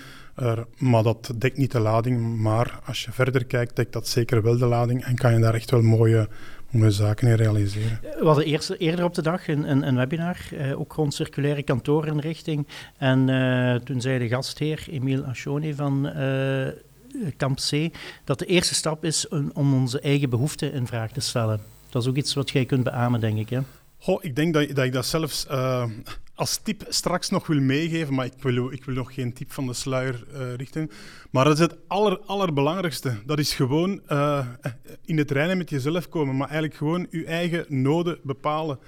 maar 0.77 1.03
dat 1.03 1.33
dekt 1.37 1.57
niet 1.57 1.71
de 1.71 1.79
lading. 1.79 2.37
Maar 2.37 2.79
als 2.85 3.03
je 3.03 3.11
verder 3.11 3.45
kijkt, 3.45 3.75
dekt 3.75 3.93
dat 3.93 4.07
zeker 4.07 4.41
wel 4.41 4.57
de 4.57 4.65
lading 4.65 5.03
en 5.03 5.15
kan 5.15 5.33
je 5.33 5.39
daar 5.39 5.53
echt 5.53 5.71
wel 5.71 5.81
mooie, 5.81 6.27
mooie 6.69 6.91
zaken 6.91 7.27
in 7.27 7.35
realiseren. 7.35 7.99
We 8.01 8.25
hadden 8.25 8.45
eerst, 8.45 8.69
eerder 8.69 9.05
op 9.05 9.13
de 9.13 9.21
dag 9.21 9.47
een, 9.47 9.87
een, 9.87 9.95
webinar, 9.95 10.37
ook 10.75 10.93
rond 10.93 11.13
circulaire 11.13 11.63
kantoorinrichting. 11.63 12.67
En 12.97 13.25
toen 13.83 14.01
zei 14.01 14.19
de 14.19 14.27
gastheer 14.27 14.85
Emile 14.89 15.25
Achoni 15.25 15.73
van 15.73 16.11
Kamp 17.37 17.57
C 17.57 17.89
dat 18.23 18.39
de 18.39 18.45
eerste 18.45 18.73
stap 18.73 19.05
is 19.05 19.27
om 19.53 19.73
onze 19.73 19.99
eigen 19.99 20.29
behoeften 20.29 20.73
in 20.73 20.87
vraag 20.87 21.11
te 21.11 21.21
stellen. 21.21 21.59
Dat 21.89 22.01
is 22.01 22.07
ook 22.07 22.15
iets 22.15 22.33
wat 22.33 22.49
jij 22.49 22.65
kunt 22.65 22.83
beamen, 22.83 23.19
denk 23.19 23.49
ik. 23.49 23.59
Goh, 24.03 24.23
ik 24.23 24.35
denk 24.35 24.53
dat, 24.53 24.75
dat 24.75 24.85
ik 24.85 24.93
dat 24.93 25.05
zelfs 25.05 25.45
uh, 25.51 25.85
als 26.35 26.57
tip 26.57 26.85
straks 26.89 27.29
nog 27.29 27.47
wil 27.47 27.59
meegeven, 27.61 28.13
maar 28.13 28.25
ik 28.25 28.33
wil, 28.39 28.71
ik 28.71 28.85
wil 28.85 28.95
nog 28.95 29.13
geen 29.13 29.33
tip 29.33 29.51
van 29.51 29.67
de 29.67 29.73
sluier 29.73 30.23
uh, 30.33 30.53
richten. 30.53 30.89
Maar 31.31 31.43
dat 31.43 31.53
is 31.53 31.59
het 31.59 31.75
aller, 31.87 32.19
allerbelangrijkste. 32.19 33.17
Dat 33.25 33.39
is 33.39 33.53
gewoon 33.53 34.01
uh, 34.09 34.47
in 35.05 35.17
het 35.17 35.31
reinen 35.31 35.57
met 35.57 35.69
jezelf 35.69 36.09
komen, 36.09 36.37
maar 36.37 36.47
eigenlijk 36.47 36.77
gewoon 36.77 37.07
je 37.09 37.25
eigen 37.25 37.65
noden 37.67 38.19
bepalen. 38.23 38.79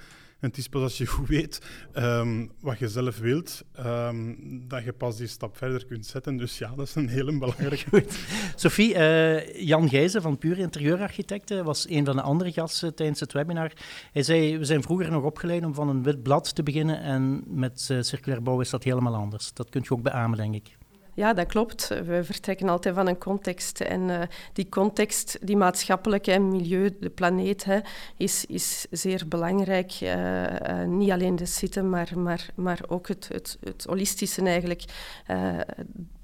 Het 0.46 0.56
is 0.56 0.68
pas 0.68 0.82
als 0.82 0.98
je 0.98 1.06
goed 1.06 1.28
weet 1.28 1.60
um, 1.94 2.50
wat 2.60 2.78
je 2.78 2.88
zelf 2.88 3.18
wilt, 3.18 3.64
um, 3.78 4.36
dat 4.68 4.84
je 4.84 4.92
pas 4.92 5.16
die 5.16 5.26
stap 5.26 5.56
verder 5.56 5.86
kunt 5.86 6.06
zetten. 6.06 6.36
Dus 6.36 6.58
ja, 6.58 6.72
dat 6.76 6.86
is 6.86 6.94
een 6.94 7.08
hele 7.08 7.38
belangrijke. 7.38 7.88
Goed. 7.88 8.18
Sophie, 8.54 8.94
uh, 8.94 9.62
Jan 9.66 9.88
Gijzen 9.88 10.22
van 10.22 10.38
Pure 10.38 10.60
Interieurarchitecten 10.60 11.64
was 11.64 11.88
een 11.88 12.04
van 12.04 12.16
de 12.16 12.22
andere 12.22 12.52
gasten 12.52 12.94
tijdens 12.94 13.20
het 13.20 13.32
webinar. 13.32 13.72
Hij 14.12 14.22
zei, 14.22 14.58
we 14.58 14.64
zijn 14.64 14.82
vroeger 14.82 15.10
nog 15.10 15.24
opgeleid 15.24 15.64
om 15.64 15.74
van 15.74 15.88
een 15.88 16.02
wit 16.02 16.22
blad 16.22 16.54
te 16.54 16.62
beginnen 16.62 17.00
en 17.00 17.44
met 17.46 17.88
uh, 17.90 18.02
circulair 18.02 18.42
bouw 18.42 18.60
is 18.60 18.70
dat 18.70 18.84
helemaal 18.84 19.14
anders. 19.14 19.52
Dat 19.52 19.68
kunt 19.68 19.84
je 19.84 19.90
ook 19.90 20.02
beamen, 20.02 20.38
denk 20.38 20.54
ik. 20.54 20.76
Ja, 21.16 21.32
dat 21.34 21.46
klopt. 21.46 21.88
We 21.88 22.24
vertrekken 22.24 22.68
altijd 22.68 22.94
van 22.94 23.08
een 23.08 23.18
context. 23.18 23.80
En 23.80 24.00
uh, 24.00 24.20
die 24.52 24.68
context, 24.68 25.38
die 25.40 25.56
maatschappelijke 25.56 26.38
milieu, 26.38 26.96
de 27.00 27.10
planeet, 27.10 27.64
hè, 27.64 27.78
is, 28.16 28.44
is 28.46 28.86
zeer 28.90 29.28
belangrijk. 29.28 30.00
Uh, 30.00 30.44
uh, 30.44 30.82
niet 30.86 31.10
alleen 31.10 31.36
de 31.36 31.46
zitten, 31.46 31.90
maar, 31.90 32.12
maar, 32.16 32.48
maar 32.54 32.80
ook 32.88 33.08
het, 33.08 33.28
het, 33.28 33.58
het 33.60 33.84
holistische 33.84 34.42
eigenlijk 34.42 34.84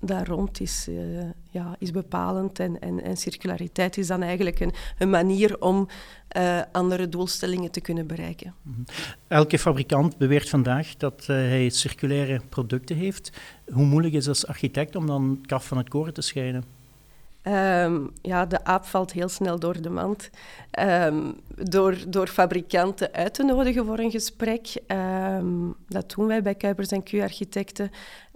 daar 0.04 0.26
rond 0.26 0.61
is, 0.61 0.88
ja, 1.50 1.76
is 1.78 1.90
bepalend. 1.90 2.59
En, 2.59 2.80
en, 2.80 3.02
en 3.02 3.16
circulariteit 3.16 3.99
is 3.99 4.06
dan 4.06 4.23
eigenlijk 4.23 4.61
een, 4.61 4.73
een 4.99 5.11
manier 5.11 5.61
om 5.61 5.88
andere 6.73 7.09
doelstellingen 7.09 7.71
te 7.71 7.80
kunnen 7.80 8.06
bereiken. 8.06 8.54
Mhm. 8.62 8.80
Elke 9.28 9.59
fabrikant 9.59 10.16
beweert 10.16 10.49
vandaag 10.49 10.97
dat 10.97 11.26
hij 11.26 11.68
circulaire 11.68 12.40
producten 12.49 12.97
heeft. 12.97 13.32
Hoe 13.73 13.85
moeilijk 13.85 14.14
is 14.14 14.26
het 14.26 14.35
als 14.35 14.47
architect 14.47 14.97
om 14.97 15.06
dan 15.06 15.38
kaf 15.47 15.66
van 15.66 15.78
het 15.78 15.88
koren 15.88 16.14
te 16.14 16.23
scheiden? 16.23 16.64
Um, 17.42 18.11
ja, 18.23 18.47
de 18.47 18.64
aap 18.64 18.85
valt 18.85 19.12
heel 19.12 19.28
snel 19.28 19.59
door 19.59 19.82
de 19.82 19.90
mand. 19.90 20.30
Um, 20.80 21.35
door, 21.54 21.97
door 22.09 22.26
fabrikanten 22.26 23.12
uit 23.12 23.35
te 23.35 23.44
nodigen 23.44 23.87
voor 23.87 23.99
een 23.99 24.11
gesprek. 24.11 24.75
Um, 24.87 25.75
dat 25.88 26.11
doen 26.16 26.26
wij 26.26 26.42
bij 26.42 26.54
Kuipers 26.54 26.88
en 26.88 27.02
Q 27.02 27.12
Architecten. 27.14 27.90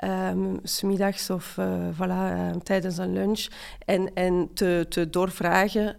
Um, 0.05 0.59
smiddags 0.63 1.31
of 1.31 1.57
uh, 1.59 1.89
voilà, 1.93 2.57
tijdens 2.63 2.99
een 2.99 3.13
lunch. 3.13 3.47
En, 3.85 4.15
en 4.15 4.51
te, 4.55 4.87
te 4.89 5.11
doorvragen, 5.11 5.97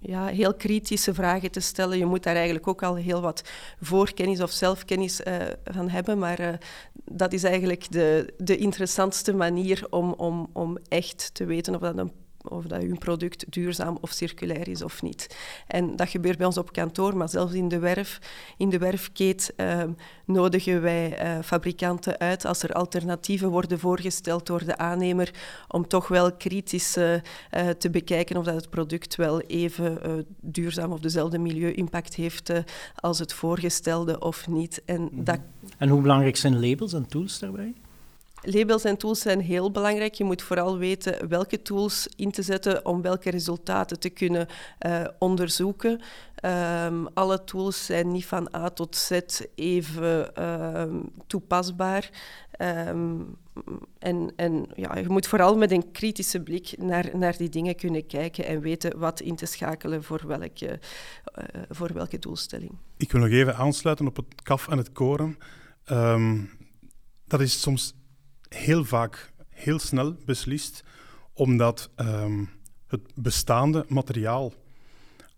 ja, 0.00 0.26
heel 0.26 0.54
kritische 0.54 1.14
vragen 1.14 1.50
te 1.50 1.60
stellen. 1.60 1.98
Je 1.98 2.06
moet 2.06 2.22
daar 2.22 2.34
eigenlijk 2.34 2.68
ook 2.68 2.82
al 2.82 2.94
heel 2.94 3.20
wat 3.20 3.42
voorkennis 3.80 4.40
of 4.40 4.50
zelfkennis 4.50 5.20
uh, 5.20 5.34
van 5.64 5.88
hebben. 5.88 6.18
Maar 6.18 6.58
dat 7.04 7.32
is 7.32 7.44
eigenlijk 7.44 7.92
de, 7.92 8.34
de 8.38 8.56
interessantste 8.56 9.34
manier 9.34 9.86
om, 9.90 10.12
om, 10.12 10.50
om 10.52 10.78
echt 10.88 11.30
te 11.34 11.44
weten 11.44 11.74
of 11.74 11.80
dat 11.80 11.98
een 11.98 12.12
of 12.48 12.64
dat 12.64 12.82
uw 12.82 12.96
product 12.96 13.52
duurzaam 13.52 13.98
of 14.00 14.10
circulair 14.10 14.68
is 14.68 14.82
of 14.82 15.02
niet. 15.02 15.36
En 15.66 15.96
dat 15.96 16.08
gebeurt 16.08 16.36
bij 16.36 16.46
ons 16.46 16.58
op 16.58 16.72
kantoor, 16.72 17.16
maar 17.16 17.28
zelfs 17.28 17.52
in 17.52 17.68
de 17.68 17.78
werf, 17.78 18.18
in 18.56 18.70
de 18.70 18.78
werfkeet 18.78 19.52
uh, 19.56 19.82
nodigen 20.24 20.82
wij 20.82 21.36
uh, 21.36 21.42
fabrikanten 21.42 22.18
uit 22.18 22.44
als 22.44 22.62
er 22.62 22.72
alternatieven 22.72 23.48
worden 23.50 23.78
voorgesteld 23.78 24.46
door 24.46 24.64
de 24.64 24.76
aannemer, 24.76 25.30
om 25.68 25.88
toch 25.88 26.08
wel 26.08 26.32
kritisch 26.32 26.96
uh, 26.96 27.14
te 27.78 27.90
bekijken 27.90 28.36
of 28.36 28.44
dat 28.44 28.54
het 28.54 28.70
product 28.70 29.16
wel 29.16 29.40
even 29.40 30.26
duurzaam 30.40 30.92
of 30.92 31.00
dezelfde 31.00 31.38
milieu-impact 31.38 32.14
heeft 32.14 32.52
als 32.94 33.18
het 33.18 33.32
voorgestelde 33.32 34.20
of 34.20 34.48
niet. 34.48 34.82
En, 34.84 35.02
mhm. 35.02 35.24
dat... 35.24 35.38
en 35.78 35.88
hoe 35.88 36.00
belangrijk 36.00 36.36
zijn 36.36 36.68
labels 36.68 36.92
en 36.92 37.06
tools 37.06 37.38
daarbij? 37.38 37.74
Labels 38.44 38.84
en 38.84 38.96
tools 38.96 39.20
zijn 39.20 39.40
heel 39.40 39.70
belangrijk. 39.70 40.14
Je 40.14 40.24
moet 40.24 40.42
vooral 40.42 40.78
weten 40.78 41.28
welke 41.28 41.62
tools 41.62 42.08
in 42.16 42.30
te 42.30 42.42
zetten 42.42 42.86
om 42.86 43.02
welke 43.02 43.30
resultaten 43.30 44.00
te 44.00 44.10
kunnen 44.10 44.46
uh, 44.86 45.04
onderzoeken. 45.18 46.00
Um, 46.44 47.08
alle 47.14 47.44
tools 47.44 47.84
zijn 47.84 48.12
niet 48.12 48.26
van 48.26 48.54
A 48.54 48.70
tot 48.70 48.96
Z 48.96 49.20
even 49.54 50.44
um, 50.80 51.10
toepasbaar. 51.26 52.10
Um, 52.88 53.36
en 53.98 54.32
en 54.36 54.66
ja, 54.76 54.98
je 54.98 55.08
moet 55.08 55.26
vooral 55.26 55.56
met 55.56 55.70
een 55.70 55.90
kritische 55.92 56.40
blik 56.40 56.74
naar, 56.78 57.10
naar 57.12 57.36
die 57.36 57.48
dingen 57.48 57.76
kunnen 57.76 58.06
kijken 58.06 58.44
en 58.44 58.60
weten 58.60 58.98
wat 58.98 59.20
in 59.20 59.36
te 59.36 59.46
schakelen 59.46 60.02
voor 60.02 60.22
welke, 60.26 60.80
uh, 61.38 61.62
voor 61.70 61.92
welke 61.92 62.18
doelstelling. 62.18 62.72
Ik 62.96 63.12
wil 63.12 63.20
nog 63.20 63.30
even 63.30 63.56
aansluiten 63.56 64.06
op 64.06 64.16
het 64.16 64.42
kaf 64.42 64.68
en 64.68 64.78
het 64.78 64.92
koren. 64.92 65.38
dat 67.26 67.40
is 67.40 67.60
soms 67.60 67.94
heel 68.54 68.84
vaak 68.84 69.32
heel 69.48 69.78
snel 69.78 70.16
beslist, 70.24 70.84
omdat 71.32 71.90
um, 71.96 72.50
het 72.86 73.00
bestaande 73.14 73.84
materiaal, 73.88 74.52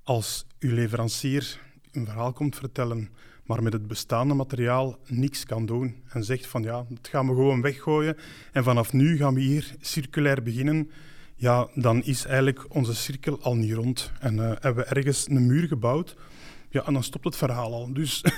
als 0.02 0.46
uw 0.58 0.74
leverancier 0.74 1.60
een 1.92 2.04
verhaal 2.04 2.32
komt 2.32 2.56
vertellen, 2.56 3.10
maar 3.44 3.62
met 3.62 3.72
het 3.72 3.86
bestaande 3.86 4.34
materiaal 4.34 4.98
niks 5.06 5.44
kan 5.44 5.66
doen 5.66 6.02
en 6.08 6.24
zegt 6.24 6.46
van 6.46 6.62
ja, 6.62 6.86
dat 6.88 7.08
gaan 7.08 7.26
we 7.26 7.34
gewoon 7.34 7.62
weggooien 7.62 8.16
en 8.52 8.64
vanaf 8.64 8.92
nu 8.92 9.16
gaan 9.16 9.34
we 9.34 9.40
hier 9.40 9.74
circulair 9.80 10.42
beginnen, 10.42 10.90
ja, 11.36 11.68
dan 11.74 12.02
is 12.02 12.24
eigenlijk 12.24 12.74
onze 12.74 12.94
cirkel 12.94 13.40
al 13.40 13.54
niet 13.54 13.72
rond 13.72 14.12
en 14.20 14.34
uh, 14.34 14.40
hebben 14.40 14.84
we 14.84 14.84
ergens 14.84 15.28
een 15.28 15.46
muur 15.46 15.66
gebouwd 15.66 16.16
ja, 16.76 16.86
en 16.86 16.92
dan 16.92 17.02
stopt 17.02 17.24
het 17.24 17.36
verhaal 17.36 17.72
al. 17.72 17.92
Dus 17.92 18.24
uh, 18.24 18.32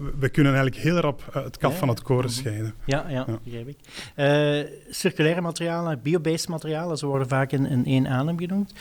we 0.22 0.28
kunnen 0.28 0.54
eigenlijk 0.54 0.82
heel 0.82 0.96
rap 0.96 1.32
uh, 1.36 1.44
het 1.44 1.56
kaf 1.56 1.78
van 1.78 1.88
het 1.88 2.02
koren 2.02 2.24
mhm. 2.24 2.34
scheiden. 2.34 2.74
Ja, 2.84 3.04
ja, 3.08 3.24
ja. 3.26 3.38
begrijp 3.44 3.68
ik. 3.68 3.78
Uh, 4.16 4.70
circulaire 4.90 5.40
materialen, 5.40 6.00
biobased 6.02 6.48
materialen, 6.48 6.98
ze 6.98 7.06
worden 7.06 7.28
vaak 7.28 7.52
in, 7.52 7.66
in 7.66 7.84
één 7.84 8.08
adem 8.08 8.38
genoemd. 8.38 8.72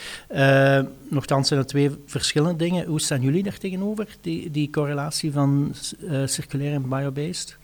nochtans 1.10 1.48
zijn 1.48 1.60
er 1.60 1.66
twee 1.66 1.90
verschillende 2.06 2.56
dingen. 2.58 2.86
Hoe 2.86 3.02
staan 3.02 3.22
jullie 3.22 3.44
daar 3.44 3.58
tegenover, 3.58 4.08
die, 4.22 4.52
die 4.52 4.70
correlatie 4.70 5.32
van 5.32 5.74
circulair 6.26 6.74
en 6.74 6.90
biobased? 6.90 7.58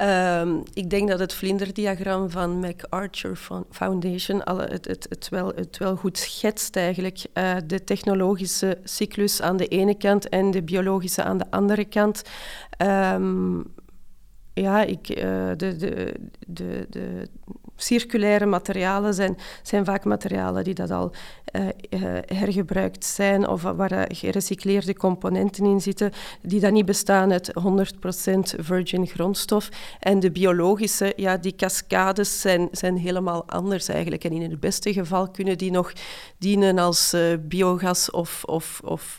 Um, 0.00 0.62
ik 0.72 0.90
denk 0.90 1.08
dat 1.08 1.18
het 1.18 1.34
vlinderdiagram 1.34 2.30
van 2.30 2.60
MacArthur 2.60 3.38
Foundation 3.70 4.44
alle, 4.44 4.62
het, 4.62 4.86
het, 4.86 5.06
het, 5.08 5.28
wel, 5.28 5.52
het 5.54 5.78
wel 5.78 5.96
goed 5.96 6.18
schetst 6.18 6.76
eigenlijk. 6.76 7.24
Uh, 7.34 7.56
de 7.66 7.84
technologische 7.84 8.78
cyclus 8.84 9.42
aan 9.42 9.56
de 9.56 9.66
ene 9.66 9.94
kant 9.94 10.28
en 10.28 10.50
de 10.50 10.62
biologische 10.62 11.22
aan 11.22 11.38
de 11.38 11.50
andere 11.50 11.84
kant. 11.84 12.22
Um, 12.78 13.74
ja, 14.54 14.82
ik, 14.82 15.08
uh, 15.08 15.16
de, 15.56 15.76
de, 15.76 16.14
de, 16.46 16.86
de 16.90 17.28
circulaire 17.82 18.46
materialen 18.46 19.14
zijn, 19.14 19.38
zijn 19.62 19.84
vaak 19.84 20.04
materialen 20.04 20.64
die 20.64 20.74
dat 20.74 20.90
al 20.90 21.12
uh, 21.52 21.68
hergebruikt 22.26 23.04
zijn 23.04 23.48
of 23.48 23.62
waar 23.62 24.04
gerecycleerde 24.08 24.94
componenten 24.94 25.64
in 25.64 25.80
zitten, 25.80 26.12
die 26.42 26.60
dan 26.60 26.72
niet 26.72 26.84
bestaan 26.84 27.32
uit 27.32 27.52
100% 28.56 28.60
virgin 28.60 29.06
grondstof. 29.06 29.68
En 30.00 30.20
de 30.20 30.30
biologische, 30.30 31.12
ja, 31.16 31.36
die 31.36 31.56
cascades 31.56 32.40
zijn, 32.40 32.68
zijn 32.72 32.96
helemaal 32.96 33.48
anders 33.48 33.88
eigenlijk. 33.88 34.24
En 34.24 34.32
in 34.32 34.50
het 34.50 34.60
beste 34.60 34.92
geval 34.92 35.30
kunnen 35.30 35.58
die 35.58 35.70
nog 35.70 35.92
dienen 36.38 36.78
als 36.78 37.16
biogas 37.40 38.10
of, 38.10 38.44
of, 38.44 38.80
of 38.84 39.16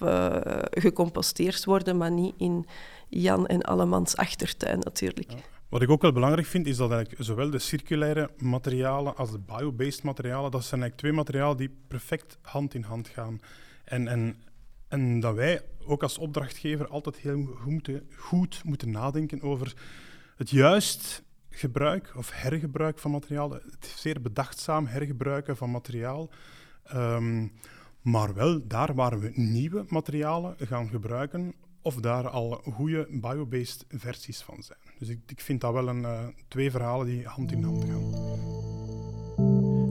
gecomposteerd 0.72 1.66
worden, 1.66 1.98
maar 1.98 2.12
niet 2.12 2.34
in 2.38 2.66
Jan 3.10 3.48
en 3.48 3.62
Allemans 3.62 4.16
achtertuin 4.16 4.80
natuurlijk. 4.80 5.32
Wat 5.74 5.82
ik 5.82 5.90
ook 5.90 6.02
wel 6.02 6.12
belangrijk 6.12 6.48
vind, 6.48 6.68
is 6.68 6.78
dat 6.78 6.92
eigenlijk 6.92 7.24
zowel 7.24 7.50
de 7.50 7.60
circulaire 7.60 8.30
materialen 8.38 9.16
als 9.16 9.32
de 9.32 9.40
biobased 9.40 10.04
materialen, 10.04 10.52
dat 10.52 10.64
zijn 10.64 10.82
eigenlijk 10.82 11.02
twee 11.02 11.12
materialen 11.12 11.58
die 11.58 11.76
perfect 11.88 12.38
hand 12.42 12.74
in 12.74 12.84
hand 12.84 13.08
gaan. 13.08 13.40
En, 13.84 14.08
en, 14.08 14.36
en 14.88 15.20
dat 15.20 15.36
wij 15.36 15.62
ook 15.86 16.04
als 16.04 16.18
opdrachtgever 16.18 16.88
altijd 16.88 17.18
heel 17.18 17.46
goed 18.16 18.64
moeten, 18.64 18.92
nadenken 18.92 19.42
over 19.42 19.74
het 20.36 20.50
juist 20.50 21.24
gebruik 21.50 22.14
of 22.16 22.32
hergebruik 22.32 23.00
van 23.00 23.12
materiaal, 23.12 23.52
het 23.52 23.94
zeer 23.96 24.22
bedachtzaam 24.22 24.86
hergebruiken 24.86 25.58
van 25.58 25.72
materiaal. 25.72 26.30
Um, 26.96 27.52
maar 28.02 28.34
wel 28.34 28.68
daar 28.68 28.94
waar 28.96 29.20
we 29.20 29.32
nieuwe 29.36 29.86
materialen 29.88 30.56
gaan 30.60 30.90
gebruiken, 30.90 31.54
of 31.82 31.96
daar 31.96 32.30
al 32.30 32.52
goede 32.52 33.08
biobased 33.12 33.86
versies 33.90 34.42
van 34.42 34.64
zijn. 34.64 34.83
Dus 35.04 35.12
ik, 35.12 35.20
ik 35.28 35.42
vind 35.42 35.62
dat 35.62 35.74
wel 35.74 35.88
een, 35.88 36.02
uh, 36.02 36.20
twee 36.48 36.72
verhalen 36.72 37.06
die 37.06 37.26
hand 37.26 37.52
in 37.52 37.64
hand 37.64 37.86
gaan. 37.86 38.12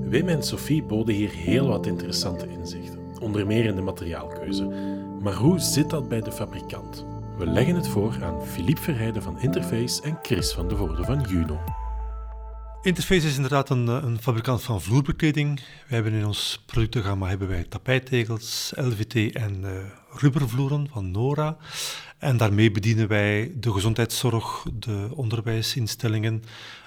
Wim 0.09 0.29
en 0.29 0.43
Sophie 0.43 0.83
boden 0.83 1.15
hier 1.15 1.31
heel 1.31 1.67
wat 1.67 1.87
interessante 1.87 2.49
inzichten, 2.49 2.99
onder 3.21 3.47
meer 3.47 3.65
in 3.65 3.75
de 3.75 3.83
materiaalkeuze. 3.83 4.65
Maar 5.21 5.35
hoe 5.35 5.59
zit 5.59 5.91
dat 5.91 6.09
bij 6.09 6.21
de 6.21 6.33
fabrikant? 6.33 7.07
We 7.39 7.47
leggen 7.47 7.75
het 7.75 7.89
voor 7.89 8.23
aan 8.23 8.47
Philippe 8.47 8.81
Verheijden 8.81 9.23
van 9.23 9.41
Interface 9.41 10.03
en 10.03 10.19
Chris 10.23 10.53
van 10.53 10.69
de 10.69 10.77
Voorde 10.77 11.05
van 11.05 11.21
Juno. 11.21 11.61
Interface 12.83 13.27
is 13.27 13.37
inderdaad 13.37 13.71
een, 13.71 13.89
eh, 13.89 13.99
een, 14.03 14.21
fabrikant 14.21 14.63
van 14.63 14.81
vloerbekleding. 14.81 15.57
Wij 15.57 15.65
hebben 15.89 16.13
in 16.13 16.27
ons 16.27 16.63
productengamma 16.67 17.29
hebben 17.29 17.49
wij 17.49 17.65
tapijttegels, 17.65 18.73
LVT 18.75 19.35
en 19.35 19.61
uh, 19.65 19.71
rubbervloeren 20.11 20.89
van 20.91 21.11
Nora. 21.11 21.57
En 22.23 22.37
daarmee 22.37 22.71
bedienen 22.71 23.09
wij 23.09 23.53
de 23.55 23.73
gezondheidszorg, 23.73 24.65
de 24.73 25.09
onderwijsinstellingen, 25.15 26.43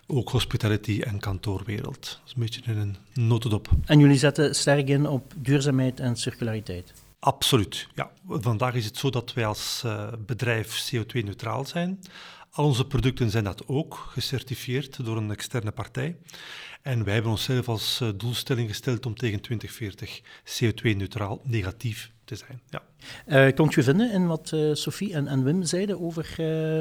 ook 0.08 0.30
hospitality 0.30 1.02
en 1.02 1.20
kantoorwereld. 1.20 2.02
Dat 2.02 2.22
is 2.26 2.34
een 2.36 2.42
beetje 2.42 2.62
in 2.66 2.78
een 2.78 2.96
notendop. 3.14 3.70
En 3.86 4.00
jullie 4.00 4.18
zetten 4.18 4.56
sterk 4.56 4.88
in 4.88 5.08
op 5.08 5.34
duurzaamheid 5.36 6.00
en 6.00 6.16
circulariteit? 6.16 6.94
Absoluut, 7.20 7.88
ja. 7.96 8.12
Vandaag 8.28 8.74
is 8.74 8.86
het 8.86 8.98
zo 8.98 9.10
dat 9.10 9.34
wij 9.34 9.46
als 9.46 9.82
uh, 9.86 10.08
bedrijf 10.26 10.92
CO2-neutraal 10.92 11.66
zijn. 11.66 12.00
Al 12.56 12.66
onze 12.66 12.88
producten 12.88 13.30
zijn 13.30 13.44
dat 13.44 13.68
ook, 13.68 14.08
gecertificeerd 14.10 15.06
door 15.06 15.18
een 15.18 15.32
externe 15.32 15.72
partij. 15.72 16.18
En 16.82 17.04
wij 17.04 17.14
hebben 17.14 17.32
onszelf 17.32 17.70
als 17.70 18.00
uh, 18.04 18.10
doelstelling 18.16 18.70
gesteld 18.70 19.06
om 19.06 19.16
tegen 19.16 19.42
2040 19.42 20.22
CO2-neutraal 20.46 21.42
negatief 21.44 22.12
te 22.24 22.36
zijn. 22.36 22.62
Ja. 22.70 22.82
Uh, 23.48 23.56
kon 23.56 23.72
je 23.76 23.84
vinden 23.84 24.12
in 24.12 24.28
wat 24.28 24.52
uh, 24.54 24.74
Sophie 24.74 25.14
en, 25.14 25.28
en, 25.28 25.44
Wim 25.44 25.64
zeiden 25.64 26.02
over 26.02 26.26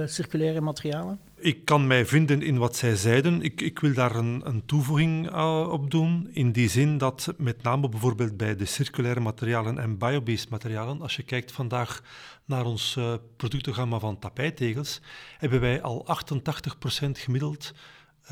circulaire 0.09 0.61
materialen? 0.61 1.21
Ik 1.45 1.65
kan 1.65 1.87
mij 1.87 2.07
vinden 2.07 2.43
in 2.43 2.59
wat 2.59 2.77
zij 2.77 2.97
zeiden. 2.97 3.43
Ik, 3.43 3.61
ik 3.61 3.79
wil 3.79 3.95
daar 3.95 4.17
een, 4.17 4.41
een 4.45 4.67
toevoeging 4.67 5.31
uh, 5.31 5.69
op 5.71 5.91
doen. 5.91 6.29
In 6.33 6.53
die 6.53 6.69
zin 6.69 6.99
dat 6.99 7.35
met 7.39 7.63
name 7.63 7.89
bijvoorbeeld 7.89 8.37
bij 8.37 8.57
de 8.57 8.65
circulaire 8.65 9.21
materialen 9.21 9.79
en 9.79 9.99
biobased 9.99 10.49
materialen, 10.49 11.01
als 11.01 11.17
je 11.17 11.23
kijkt 11.23 11.53
vandaag 11.53 12.03
naar 12.45 12.65
ons 12.65 12.97
uh, 12.99 13.15
productengamma 13.37 13.99
van 13.99 14.19
tapijttegels, 14.19 15.01
hebben 15.39 15.61
wij 15.61 15.83
al 15.83 16.07
88% 16.09 17.11
gemiddeld 17.11 17.75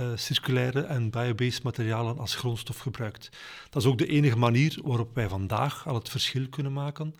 uh, 0.00 0.08
circulaire 0.14 0.80
en 0.80 1.10
biobased 1.10 1.62
materialen 1.62 2.18
als 2.18 2.34
grondstof 2.34 2.78
gebruikt. 2.78 3.30
Dat 3.70 3.82
is 3.82 3.88
ook 3.88 3.98
de 3.98 4.06
enige 4.06 4.38
manier 4.38 4.78
waarop 4.82 5.14
wij 5.14 5.28
vandaag 5.28 5.88
al 5.88 5.94
het 5.94 6.08
verschil 6.08 6.48
kunnen 6.48 6.72
maken. 6.72 7.14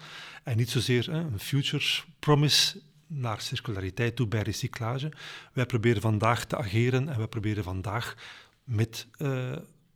En 0.45 0.57
niet 0.57 0.71
zozeer 0.71 1.09
een 1.09 1.41
futures 1.41 2.05
promise 2.19 2.81
naar 3.15 3.41
circulariteit 3.41 4.17
toe 4.17 4.27
bij 4.27 4.43
recyclage. 4.43 5.13
Wij 5.53 5.67
proberen 5.67 6.03
vandaag 6.03 6.45
te 6.45 6.57
ageren 6.57 7.09
en 7.09 7.19
wij 7.19 7.27
proberen 7.27 7.65
vandaag 7.65 8.15
met 8.65 9.07
uh, 9.19 9.53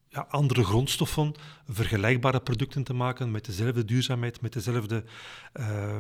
ja, 0.08 0.26
andere 0.30 0.64
grondstoffen 0.64 1.34
vergelijkbare 1.68 2.40
producten 2.40 2.82
te 2.82 2.94
maken 2.94 3.30
met 3.30 3.44
dezelfde 3.44 3.84
duurzaamheid, 3.84 4.40
met 4.40 4.52
dezelfde 4.52 5.04
uh, 5.54 5.98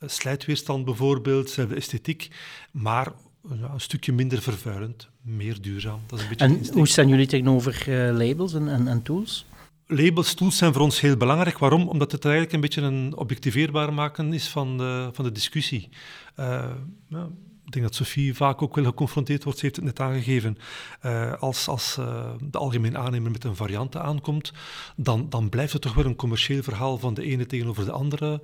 slijtweerstand 0.00 0.84
bijvoorbeeld, 0.84 1.46
dezelfde 1.46 1.74
esthetiek, 1.74 2.28
maar 2.70 3.12
ja, 3.48 3.70
een 3.72 3.80
stukje 3.80 4.12
minder 4.12 4.42
vervuilend, 4.42 5.08
meer 5.22 5.60
duurzaam. 5.60 6.00
Dat 6.06 6.18
is 6.18 6.24
een 6.24 6.30
beetje 6.30 6.44
en 6.44 6.72
hoe 6.72 6.88
staan 6.88 7.08
jullie 7.08 7.26
tegenover 7.26 7.84
uh, 7.88 8.16
labels 8.16 8.54
en, 8.54 8.68
en, 8.68 8.88
en 8.88 9.02
tools? 9.02 9.46
Labels, 9.88 10.34
tools 10.34 10.56
zijn 10.56 10.72
voor 10.72 10.82
ons 10.82 11.00
heel 11.00 11.16
belangrijk. 11.16 11.58
Waarom? 11.58 11.88
Omdat 11.88 12.12
het 12.12 12.24
eigenlijk 12.24 12.54
een 12.54 12.60
beetje 12.60 12.82
een 12.82 13.16
objectiveerbaar 13.16 13.92
maken 13.92 14.32
is 14.32 14.48
van 14.48 14.78
de, 14.78 15.10
van 15.12 15.24
de 15.24 15.32
discussie. 15.32 15.88
Uh, 16.36 16.64
ja, 17.08 17.28
ik 17.64 17.74
denk 17.74 17.86
dat 17.86 17.94
Sophie 17.94 18.34
vaak 18.34 18.62
ook 18.62 18.74
wel 18.74 18.84
geconfronteerd 18.84 19.44
wordt, 19.44 19.58
ze 19.58 19.64
heeft 19.64 19.76
het 19.76 19.84
net 19.84 20.00
aangegeven. 20.00 20.58
Uh, 21.02 21.32
als 21.32 21.68
als 21.68 21.96
uh, 22.00 22.30
de 22.40 22.58
algemeen 22.58 22.98
aannemer 22.98 23.30
met 23.30 23.44
een 23.44 23.56
variante 23.56 24.00
aankomt, 24.00 24.52
dan, 24.96 25.28
dan 25.28 25.48
blijft 25.48 25.72
het 25.72 25.82
toch 25.82 25.94
wel 25.94 26.04
een 26.04 26.16
commercieel 26.16 26.62
verhaal 26.62 26.98
van 26.98 27.14
de 27.14 27.24
ene 27.24 27.46
tegenover 27.46 27.84
de 27.84 27.92
andere 27.92 28.42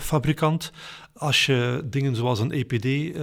fabrikant. 0.00 0.72
Als 1.16 1.46
je 1.46 1.82
dingen 1.84 2.16
zoals 2.16 2.38
een 2.40 2.52
EPD 2.52 3.16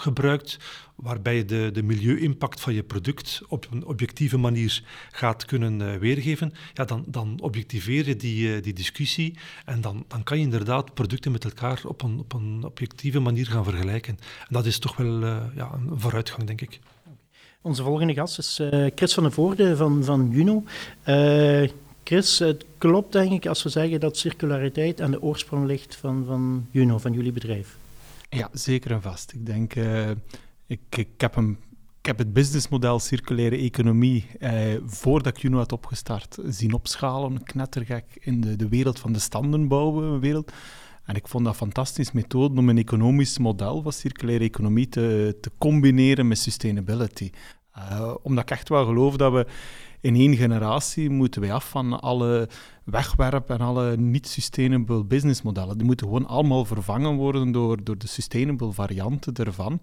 gebruikt, 0.00 0.58
waarbij 0.94 1.36
je 1.36 1.44
de, 1.44 1.70
de 1.72 1.82
milieu-impact 1.82 2.60
van 2.60 2.74
je 2.74 2.82
product 2.82 3.42
op 3.48 3.66
een 3.70 3.84
objectieve 3.84 4.36
manier 4.36 4.82
gaat 5.10 5.44
kunnen 5.44 5.98
weergeven, 5.98 6.52
ja, 6.74 6.84
dan, 6.84 7.04
dan 7.06 7.38
objectiveer 7.40 8.06
je 8.06 8.16
die, 8.16 8.60
die 8.60 8.72
discussie 8.72 9.38
en 9.64 9.80
dan, 9.80 10.04
dan 10.08 10.22
kan 10.22 10.38
je 10.38 10.44
inderdaad 10.44 10.94
producten 10.94 11.32
met 11.32 11.44
elkaar 11.44 11.80
op 11.84 12.02
een, 12.02 12.18
op 12.18 12.32
een 12.32 12.64
objectieve 12.64 13.20
manier 13.20 13.46
gaan 13.46 13.64
vergelijken. 13.64 14.18
En 14.38 14.48
dat 14.48 14.66
is 14.66 14.78
toch 14.78 14.96
wel 14.96 15.26
ja, 15.54 15.70
een 15.72 16.00
vooruitgang, 16.00 16.46
denk 16.46 16.60
ik. 16.60 16.80
Onze 17.60 17.82
volgende 17.82 18.14
gast 18.14 18.38
is 18.38 18.60
Chris 18.94 19.14
van 19.14 19.22
der 19.22 19.32
Voorde 19.32 19.76
van, 19.76 20.04
van 20.04 20.30
Juno. 20.30 20.64
Chris, 22.08 22.38
het 22.38 22.64
klopt 22.78 23.12
denk 23.12 23.32
ik 23.32 23.46
als 23.46 23.62
we 23.62 23.68
zeggen 23.68 24.00
dat 24.00 24.16
circulariteit 24.16 25.00
aan 25.00 25.10
de 25.10 25.22
oorsprong 25.22 25.66
ligt 25.66 25.96
van, 25.96 26.24
van 26.26 26.66
Juno, 26.70 26.98
van 26.98 27.12
jullie 27.12 27.32
bedrijf. 27.32 27.76
Ja, 28.30 28.48
zeker 28.52 28.90
en 28.90 29.02
vast. 29.02 29.32
Ik 29.32 29.46
denk, 29.46 29.74
ik, 30.66 30.80
ik, 30.90 31.08
heb 31.16 31.36
ik 32.06 32.06
heb 32.06 32.18
het 32.18 32.32
businessmodel 32.32 32.98
circulaire 32.98 33.56
economie, 33.56 34.26
eh, 34.38 34.52
voordat 34.84 35.36
ik 35.36 35.42
Juno 35.42 35.56
had 35.56 35.72
opgestart, 35.72 36.38
zien 36.44 36.72
opschalen, 36.72 37.42
knettergek 37.42 38.04
in 38.20 38.40
de, 38.40 38.56
de 38.56 38.68
wereld 38.68 38.98
van 38.98 39.12
de 39.12 39.18
standenbouwwereld. 39.18 40.52
En 41.04 41.14
ik 41.14 41.28
vond 41.28 41.44
dat 41.44 41.52
een 41.52 41.58
fantastische 41.58 42.12
methode 42.14 42.58
om 42.58 42.68
een 42.68 42.78
economisch 42.78 43.38
model 43.38 43.82
van 43.82 43.92
circulaire 43.92 44.44
economie 44.44 44.88
te, 44.88 45.38
te 45.40 45.50
combineren 45.58 46.28
met 46.28 46.38
sustainability. 46.38 47.30
Uh, 47.78 48.14
omdat 48.22 48.44
ik 48.44 48.50
echt 48.50 48.68
wel 48.68 48.84
geloof 48.84 49.16
dat 49.16 49.32
we 49.32 49.46
in 50.00 50.14
één 50.14 50.36
generatie 50.36 51.10
moeten 51.10 51.40
wij 51.40 51.52
af 51.52 51.68
van 51.68 52.00
alle 52.00 52.48
wegwerp 52.84 53.50
en 53.50 53.60
alle 53.60 53.96
niet-sustainable 53.96 55.04
businessmodellen. 55.04 55.76
Die 55.76 55.86
moeten 55.86 56.06
gewoon 56.06 56.26
allemaal 56.26 56.64
vervangen 56.64 57.14
worden 57.14 57.52
door, 57.52 57.84
door 57.84 57.98
de 57.98 58.06
sustainable 58.06 58.72
varianten 58.72 59.34
ervan. 59.34 59.80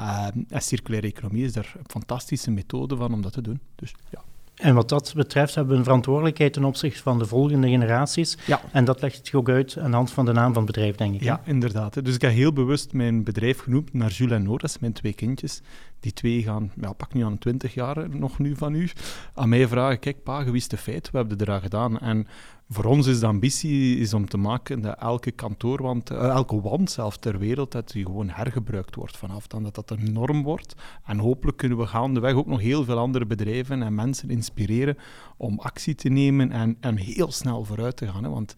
Uh, 0.00 0.26
en 0.48 0.62
circulaire 0.62 1.06
economie 1.06 1.44
is 1.44 1.52
daar 1.52 1.74
een 1.78 1.84
fantastische 1.86 2.50
methode 2.50 2.96
van 2.96 3.12
om 3.12 3.22
dat 3.22 3.32
te 3.32 3.40
doen. 3.42 3.60
Dus 3.74 3.94
ja. 4.10 4.22
En 4.56 4.74
wat 4.74 4.88
dat 4.88 5.12
betreft 5.16 5.54
hebben 5.54 5.72
we 5.72 5.78
een 5.78 5.84
verantwoordelijkheid 5.84 6.52
ten 6.52 6.64
opzichte 6.64 7.02
van 7.02 7.18
de 7.18 7.26
volgende 7.26 7.68
generaties. 7.68 8.38
Ja. 8.46 8.60
En 8.72 8.84
dat 8.84 9.00
legt 9.00 9.26
zich 9.26 9.34
ook 9.34 9.48
uit 9.48 9.78
aan 9.78 9.90
de 9.90 9.96
hand 9.96 10.10
van 10.10 10.24
de 10.24 10.32
naam 10.32 10.52
van 10.52 10.62
het 10.62 10.72
bedrijf, 10.72 10.96
denk 10.96 11.14
ik. 11.14 11.22
Ja, 11.22 11.40
inderdaad. 11.44 12.04
Dus 12.04 12.14
ik 12.14 12.20
heb 12.20 12.32
heel 12.32 12.52
bewust 12.52 12.92
mijn 12.92 13.24
bedrijf 13.24 13.58
genoemd 13.58 13.92
naar 13.92 14.10
Jules 14.10 14.36
en 14.36 14.42
Nora, 14.42 14.68
mijn 14.80 14.92
twee 14.92 15.12
kindjes. 15.12 15.62
Die 16.00 16.12
twee 16.12 16.42
gaan, 16.42 16.72
ja, 16.80 16.92
pak 16.92 17.14
nu 17.14 17.24
aan 17.24 17.38
20 17.38 17.74
jaar 17.74 18.08
nog 18.10 18.38
nu 18.38 18.56
van 18.56 18.74
u, 18.74 18.90
aan 19.34 19.48
mij 19.48 19.68
vragen, 19.68 19.98
kijk 19.98 20.22
pa, 20.22 20.42
gewiste 20.42 20.76
feit, 20.76 21.10
we 21.10 21.18
hebben 21.18 21.40
eraan 21.40 21.60
gedaan. 21.60 21.98
En 21.98 22.26
voor 22.68 22.84
ons 22.84 23.06
is 23.06 23.20
de 23.20 23.26
ambitie 23.26 23.98
is 23.98 24.14
om 24.14 24.28
te 24.28 24.36
maken 24.36 24.80
dat 24.80 24.98
elke 24.98 25.30
kantoorwand, 25.30 26.10
uh, 26.10 26.18
elke 26.18 26.60
wand 26.60 26.90
zelf 26.90 27.16
ter 27.16 27.38
wereld, 27.38 27.72
dat 27.72 27.90
die 27.90 28.04
gewoon 28.04 28.28
hergebruikt 28.28 28.94
wordt 28.94 29.16
vanaf 29.16 29.46
dan 29.46 29.62
dat 29.62 29.74
dat 29.74 29.90
een 29.90 30.12
norm 30.12 30.42
wordt. 30.42 30.74
En 31.04 31.18
hopelijk 31.18 31.56
kunnen 31.56 31.78
we 31.78 31.86
gaandeweg 31.86 32.34
ook 32.34 32.46
nog 32.46 32.60
heel 32.60 32.84
veel 32.84 32.98
andere 32.98 33.26
bedrijven 33.26 33.82
en 33.82 33.94
mensen 33.94 34.30
inspireren 34.30 34.96
om 35.36 35.58
actie 35.58 35.94
te 35.94 36.08
nemen 36.08 36.52
en, 36.52 36.76
en 36.80 36.96
heel 36.96 37.32
snel 37.32 37.64
vooruit 37.64 37.96
te 37.96 38.08
gaan. 38.08 38.24
Hè. 38.24 38.30
Want 38.30 38.54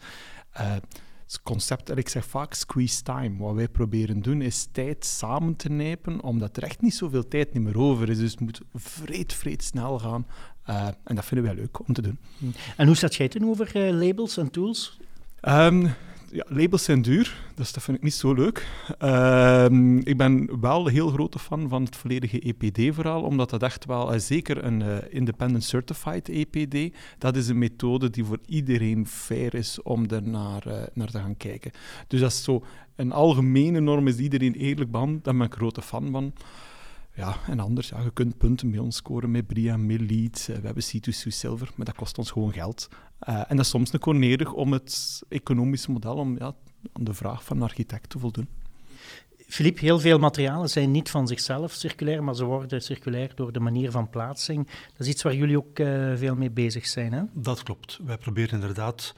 uh, 0.61 0.77
het 1.25 1.43
concept 1.43 1.87
dat 1.87 1.99
ik 1.99 2.09
zeg 2.09 2.25
vaak 2.25 2.55
squeeze 2.55 3.03
time. 3.03 3.39
Wat 3.39 3.55
wij 3.55 3.69
proberen 3.69 4.23
doen 4.23 4.43
is 4.43 4.69
tijd 4.73 5.05
samen 5.05 5.57
te 5.57 5.69
nijpen, 5.69 6.23
omdat 6.23 6.57
er 6.57 6.63
echt 6.63 6.81
niet 6.81 6.95
zoveel 6.95 7.29
tijd 7.29 7.53
niet 7.53 7.63
meer 7.63 7.79
over 7.79 8.09
is. 8.09 8.19
Dus 8.19 8.31
het 8.31 8.41
moet 8.41 8.61
vreed, 8.75 9.33
vreed 9.33 9.63
snel 9.63 9.99
gaan. 9.99 10.27
Uh, 10.69 10.87
en 11.05 11.15
dat 11.15 11.25
vinden 11.25 11.47
wij 11.47 11.55
leuk 11.55 11.89
om 11.89 11.95
te 11.95 12.03
doen. 12.03 12.19
En 12.77 12.87
hoe 12.87 12.97
staat 12.97 13.15
jij 13.15 13.31
over 13.43 13.71
uh, 13.77 14.07
labels 14.07 14.37
en 14.37 14.51
tools? 14.51 14.99
Um, 15.43 15.95
ja, 16.31 16.45
labels 16.49 16.85
zijn 16.85 17.03
duur, 17.03 17.37
dus 17.55 17.73
dat 17.73 17.83
vind 17.83 17.97
ik 17.97 18.03
niet 18.03 18.15
zo 18.15 18.33
leuk. 18.33 18.67
Uh, 19.03 19.65
ik 20.03 20.17
ben 20.17 20.61
wel 20.61 20.87
een 20.87 20.93
heel 20.93 21.09
grote 21.09 21.39
fan 21.39 21.69
van 21.69 21.83
het 21.83 21.97
volledige 21.97 22.41
EPD-verhaal, 22.41 23.23
omdat 23.23 23.51
dat 23.51 23.63
echt 23.63 23.85
wel, 23.85 24.15
uh, 24.15 24.21
zeker 24.21 24.65
een 24.65 24.81
uh, 24.81 24.97
Independent 25.09 25.65
Certified 25.65 26.29
EPD, 26.29 26.97
dat 27.19 27.37
is 27.37 27.49
een 27.49 27.59
methode 27.59 28.11
die 28.11 28.25
voor 28.25 28.39
iedereen 28.47 29.07
fair 29.07 29.55
is 29.55 29.83
om 29.83 30.11
er 30.11 30.23
naar, 30.23 30.91
naar 30.93 31.11
te 31.11 31.19
gaan 31.19 31.37
kijken. 31.37 31.71
Dus 32.07 32.21
dat 32.21 32.31
is 32.31 32.45
zo 32.45 32.65
een 32.97 33.13
algemene 33.13 33.81
norm, 33.81 34.09
is 34.09 34.17
iedereen 34.17 34.55
eerlijk 34.55 34.91
behandeld, 34.91 35.25
daar 35.25 35.37
ben 35.37 35.47
ik 35.47 35.53
een 35.53 35.59
grote 35.59 35.83
fan 35.83 36.11
van. 36.11 36.33
Ja, 37.19 37.37
en 37.47 37.61
anders, 37.61 37.89
ja, 37.89 38.01
je 38.01 38.13
kunt 38.13 38.39
punten 38.39 38.71
bij 38.71 38.79
ons 38.79 38.97
scoren 38.97 39.31
met 39.31 39.47
Bria, 39.47 39.77
met 39.77 40.11
Leads. 40.11 40.47
we 40.47 40.53
hebben 40.53 40.85
C2C 40.85 41.27
Silver, 41.27 41.71
maar 41.75 41.87
dat 41.87 41.95
kost 41.95 42.19
ons 42.19 42.31
gewoon 42.31 42.53
geld. 42.53 42.89
Uh, 43.29 43.39
en 43.39 43.57
dat 43.57 43.65
is 43.65 43.69
soms 43.69 43.93
een 43.93 44.19
nodig 44.19 44.53
om 44.53 44.73
het 44.73 45.23
economische 45.29 45.91
model, 45.91 46.15
om 46.15 46.39
ja, 46.39 46.55
aan 46.93 47.05
de 47.05 47.15
vraag 47.15 47.45
van 47.45 47.57
een 47.57 47.63
architect 47.63 48.11
te 48.11 48.19
voldoen. 48.19 48.49
Philippe, 49.47 49.81
heel 49.81 50.01
veel 50.01 50.19
materialen 50.19 50.69
zijn 50.69 50.91
niet 50.91 51.11
van 51.11 51.27
zichzelf 51.27 51.73
circulair, 51.73 52.25
maar 52.25 52.35
ze 52.35 52.45
worden 52.45 52.83
circulair 52.83 53.33
door 53.35 53.53
de 53.53 53.61
manier 53.61 53.91
van 53.91 54.11
plaatsing. 54.11 54.67
Dat 54.67 55.07
is 55.07 55.09
iets 55.09 55.23
waar 55.23 55.35
jullie 55.35 55.59
ook 55.59 55.79
uh, 55.79 56.17
veel 56.17 56.35
mee 56.35 56.51
bezig 56.51 56.87
zijn, 56.87 57.13
hè? 57.13 57.23
Dat 57.33 57.63
klopt. 57.63 57.99
Wij 58.05 58.19
proberen 58.19 58.61
inderdaad 58.61 59.15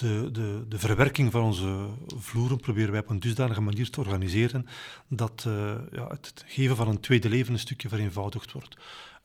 de, 0.00 0.28
de, 0.32 0.64
de 0.68 0.78
verwerking 0.78 1.32
van 1.32 1.42
onze 1.42 1.86
vloeren 2.16 2.60
proberen 2.60 2.90
wij 2.90 3.00
op 3.00 3.08
een 3.08 3.20
dusdanige 3.20 3.60
manier 3.60 3.90
te 3.90 4.00
organiseren 4.00 4.66
dat 5.08 5.44
uh, 5.48 5.74
ja, 5.92 6.06
het 6.06 6.44
geven 6.46 6.76
van 6.76 6.88
een 6.88 7.00
tweede 7.00 7.28
leven 7.28 7.52
een 7.52 7.58
stukje 7.58 7.88
vereenvoudigd 7.88 8.52
wordt. 8.52 8.76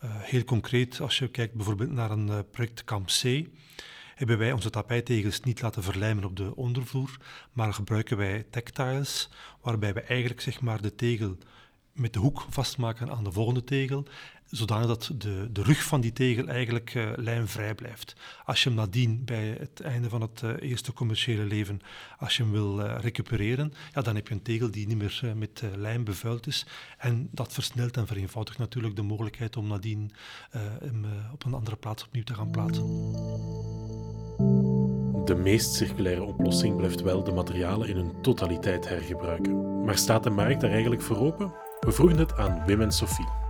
Uh, 0.04 0.10
heel 0.14 0.44
concreet, 0.44 1.00
als 1.00 1.18
je 1.18 1.28
kijkt 1.28 1.54
bijvoorbeeld 1.54 1.92
naar 1.92 2.12
een 2.12 2.28
uh, 2.28 2.40
project 2.52 2.84
Camp 2.84 3.08
C, 3.08 3.48
hebben 4.16 4.38
wij 4.38 4.52
onze 4.52 4.70
tapijtegels 4.70 5.40
niet 5.40 5.62
laten 5.62 5.84
verlijmen 5.84 6.24
op 6.24 6.36
de 6.36 6.56
ondervloer, 6.56 7.18
maar 7.54 7.74
gebruiken 7.74 8.18
wij 8.18 8.46
tactiles, 8.50 9.30
waarbij 9.62 9.94
we 9.94 10.02
eigenlijk 10.02 10.42
zeg 10.42 10.62
maar, 10.62 10.82
de 10.82 10.96
tegel 10.96 11.38
met 11.92 12.14
de 12.14 12.20
hoek 12.20 12.46
vastmaken 12.50 13.12
aan 13.12 13.24
de 13.24 13.32
volgende 13.32 13.64
tegel 13.64 14.06
zodanig 14.56 14.88
dat 14.88 15.12
de, 15.18 15.50
de 15.52 15.64
rug 15.64 15.84
van 15.84 16.02
die 16.02 16.14
tegel 16.14 16.48
eigenlijk 16.48 16.94
uh, 16.94 17.12
lijnvrij 17.16 17.76
blijft. 17.76 18.16
Als 18.46 18.64
je 18.64 18.70
hem 18.70 18.78
nadien 18.78 19.26
bij 19.26 19.58
het 19.60 19.82
einde 19.82 20.10
van 20.10 20.22
het 20.22 20.42
uh, 20.44 20.52
eerste 20.60 20.94
commerciële 20.94 21.44
leven, 21.44 21.82
als 22.18 22.38
je 22.38 22.44
hem 22.44 22.52
wil 22.52 22.80
uh, 22.80 22.96
recupereren, 23.00 23.74
ja, 23.94 24.02
dan 24.02 24.16
heb 24.16 24.28
je 24.28 24.34
een 24.34 24.42
tegel 24.42 24.72
die 24.72 24.88
niet 24.88 24.98
meer 24.98 25.34
met 25.36 25.64
lijm 25.76 26.04
bevuild 26.04 26.48
is. 26.48 26.66
En 26.98 27.30
dat 27.32 27.54
versnelt 27.54 27.98
en 27.98 28.08
vereenvoudigt 28.08 28.58
natuurlijk 28.58 28.96
de 28.96 29.02
mogelijkheid 29.02 29.58
om 29.58 29.68
nadien 29.68 30.12
hem 30.80 31.06
op 31.34 31.46
een 31.46 31.54
andere 31.54 31.76
plaats 31.76 32.04
opnieuw 32.04 32.24
te 32.24 32.34
gaan 32.34 32.52
plaatsen. 32.52 32.84
De 35.26 35.36
meest 35.36 35.74
circulaire 35.74 36.24
oplossing 36.24 36.76
blijft 36.76 37.02
wel 37.02 37.24
de 37.24 37.32
materialen 37.32 37.88
in 37.88 37.96
hun 37.96 38.22
totaliteit 38.22 38.88
hergebruiken. 38.88 39.84
Maar 39.84 39.98
staat 39.98 40.24
de 40.24 40.30
markt 40.30 40.62
daar 40.62 40.72
eigenlijk 40.72 41.02
voor 41.02 41.18
open? 41.18 41.54
We 41.80 41.92
vroegen 41.92 42.18
het 42.18 42.38
aan 42.38 42.66
Wim 42.66 42.82
en 42.82 42.92
Sophie 42.92 43.44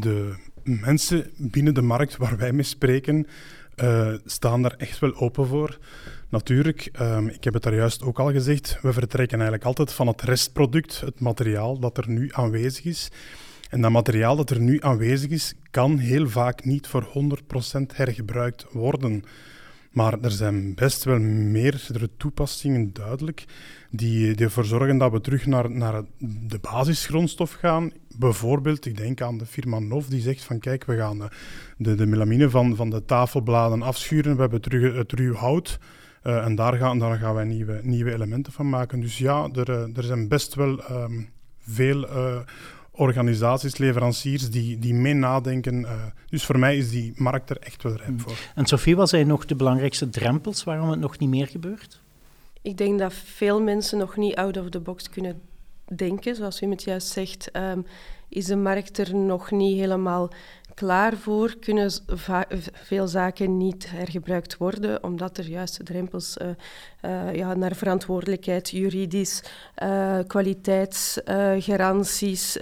de 0.00 0.34
mensen 0.62 1.30
binnen 1.36 1.74
de 1.74 1.82
markt 1.82 2.16
waar 2.16 2.36
wij 2.36 2.52
mee 2.52 2.64
spreken, 2.64 3.26
uh, 3.76 4.14
staan 4.24 4.62
daar 4.62 4.74
echt 4.76 4.98
wel 4.98 5.14
open 5.14 5.46
voor. 5.46 5.78
Natuurlijk, 6.28 6.90
um, 7.00 7.28
ik 7.28 7.44
heb 7.44 7.54
het 7.54 7.62
daar 7.62 7.74
juist 7.74 8.02
ook 8.02 8.18
al 8.18 8.32
gezegd, 8.32 8.78
we 8.82 8.92
vertrekken 8.92 9.38
eigenlijk 9.38 9.66
altijd 9.66 9.92
van 9.92 10.06
het 10.06 10.22
restproduct, 10.22 11.00
het 11.00 11.20
materiaal 11.20 11.78
dat 11.78 11.98
er 11.98 12.08
nu 12.08 12.28
aanwezig 12.32 12.84
is. 12.84 13.10
En 13.70 13.80
dat 13.80 13.90
materiaal 13.90 14.36
dat 14.36 14.50
er 14.50 14.60
nu 14.60 14.80
aanwezig 14.80 15.30
is, 15.30 15.54
kan 15.70 15.98
heel 15.98 16.28
vaak 16.28 16.64
niet 16.64 16.86
voor 16.86 17.04
100% 17.04 17.94
hergebruikt 17.94 18.66
worden. 18.70 19.24
Maar 19.92 20.20
er 20.20 20.30
zijn 20.30 20.74
best 20.74 21.04
wel 21.04 21.18
meerdere 21.18 22.10
toepassingen 22.16 22.92
duidelijk 22.92 23.44
die, 23.90 24.34
die 24.34 24.44
ervoor 24.44 24.64
zorgen 24.64 24.98
dat 24.98 25.12
we 25.12 25.20
terug 25.20 25.46
naar, 25.46 25.70
naar 25.70 26.02
de 26.18 26.58
basisgrondstof 26.58 27.52
gaan. 27.52 27.92
Bijvoorbeeld, 28.18 28.86
ik 28.86 28.96
denk 28.96 29.20
aan 29.20 29.38
de 29.38 29.46
firma 29.46 29.78
Nov, 29.78 30.06
die 30.06 30.20
zegt 30.20 30.44
van 30.44 30.58
kijk, 30.58 30.84
we 30.84 30.96
gaan 30.96 31.28
de, 31.76 31.94
de 31.94 32.06
melamine 32.06 32.50
van, 32.50 32.76
van 32.76 32.90
de 32.90 33.04
tafelbladen 33.04 33.82
afschuren, 33.82 34.34
we 34.34 34.40
hebben 34.40 34.60
terug 34.60 34.94
het 34.94 35.12
ruw 35.12 35.34
hout. 35.34 35.78
Uh, 36.24 36.44
en 36.44 36.54
daar 36.54 36.74
gaan, 36.74 36.98
daar 36.98 37.18
gaan 37.18 37.34
wij 37.34 37.44
nieuwe, 37.44 37.80
nieuwe 37.82 38.12
elementen 38.12 38.52
van 38.52 38.68
maken. 38.68 39.00
Dus 39.00 39.18
ja, 39.18 39.48
er, 39.52 39.70
eh, 39.70 39.96
er 39.96 40.02
zijn 40.02 40.28
best 40.28 40.54
wel 40.54 40.90
um, 40.90 41.28
veel 41.58 42.06
organisaties, 43.02 43.78
leveranciers 43.78 44.50
die, 44.50 44.78
die 44.78 44.94
mee 44.94 45.14
nadenken. 45.14 45.80
Uh, 45.80 45.90
dus 46.28 46.44
voor 46.44 46.58
mij 46.58 46.76
is 46.76 46.90
die 46.90 47.12
markt 47.16 47.50
er 47.50 47.58
echt 47.58 47.82
wel 47.82 47.92
rijp 47.96 48.08
hmm. 48.08 48.20
voor. 48.20 48.36
En 48.54 48.66
Sophie, 48.66 48.96
wat 48.96 49.08
zijn 49.08 49.26
nog 49.26 49.44
de 49.44 49.56
belangrijkste 49.56 50.08
drempels 50.08 50.64
waarom 50.64 50.90
het 50.90 51.00
nog 51.00 51.18
niet 51.18 51.28
meer 51.28 51.46
gebeurt? 51.46 52.00
Ik 52.62 52.76
denk 52.76 52.98
dat 52.98 53.14
veel 53.14 53.60
mensen 53.60 53.98
nog 53.98 54.16
niet 54.16 54.34
out 54.34 54.56
of 54.56 54.68
the 54.68 54.80
box 54.80 55.10
kunnen 55.10 55.40
denken. 55.96 56.34
Zoals 56.34 56.62
u 56.62 56.70
het 56.70 56.82
juist 56.82 57.08
zegt, 57.08 57.50
um, 57.56 57.86
is 58.28 58.46
de 58.46 58.56
markt 58.56 58.98
er 58.98 59.14
nog 59.14 59.50
niet 59.50 59.78
helemaal 59.78 60.30
klaar 60.74 61.16
voor. 61.16 61.56
Kunnen 61.60 61.90
veel 62.72 63.08
zaken 63.08 63.56
niet 63.56 63.90
hergebruikt 63.90 64.56
worden, 64.56 65.04
omdat 65.04 65.38
er 65.38 65.48
juist 65.48 65.86
drempels 65.86 66.36
uh, 66.36 66.48
uh, 67.04 67.34
ja, 67.34 67.54
naar 67.54 67.74
verantwoordelijkheid, 67.74 68.70
juridisch, 68.70 69.42
uh, 69.82 70.18
kwaliteitsgaranties 70.26 72.58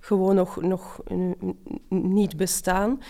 gewoon 0.00 0.34
nog, 0.34 0.62
nog 0.62 1.00
niet 1.88 2.36
bestaan. 2.36 3.00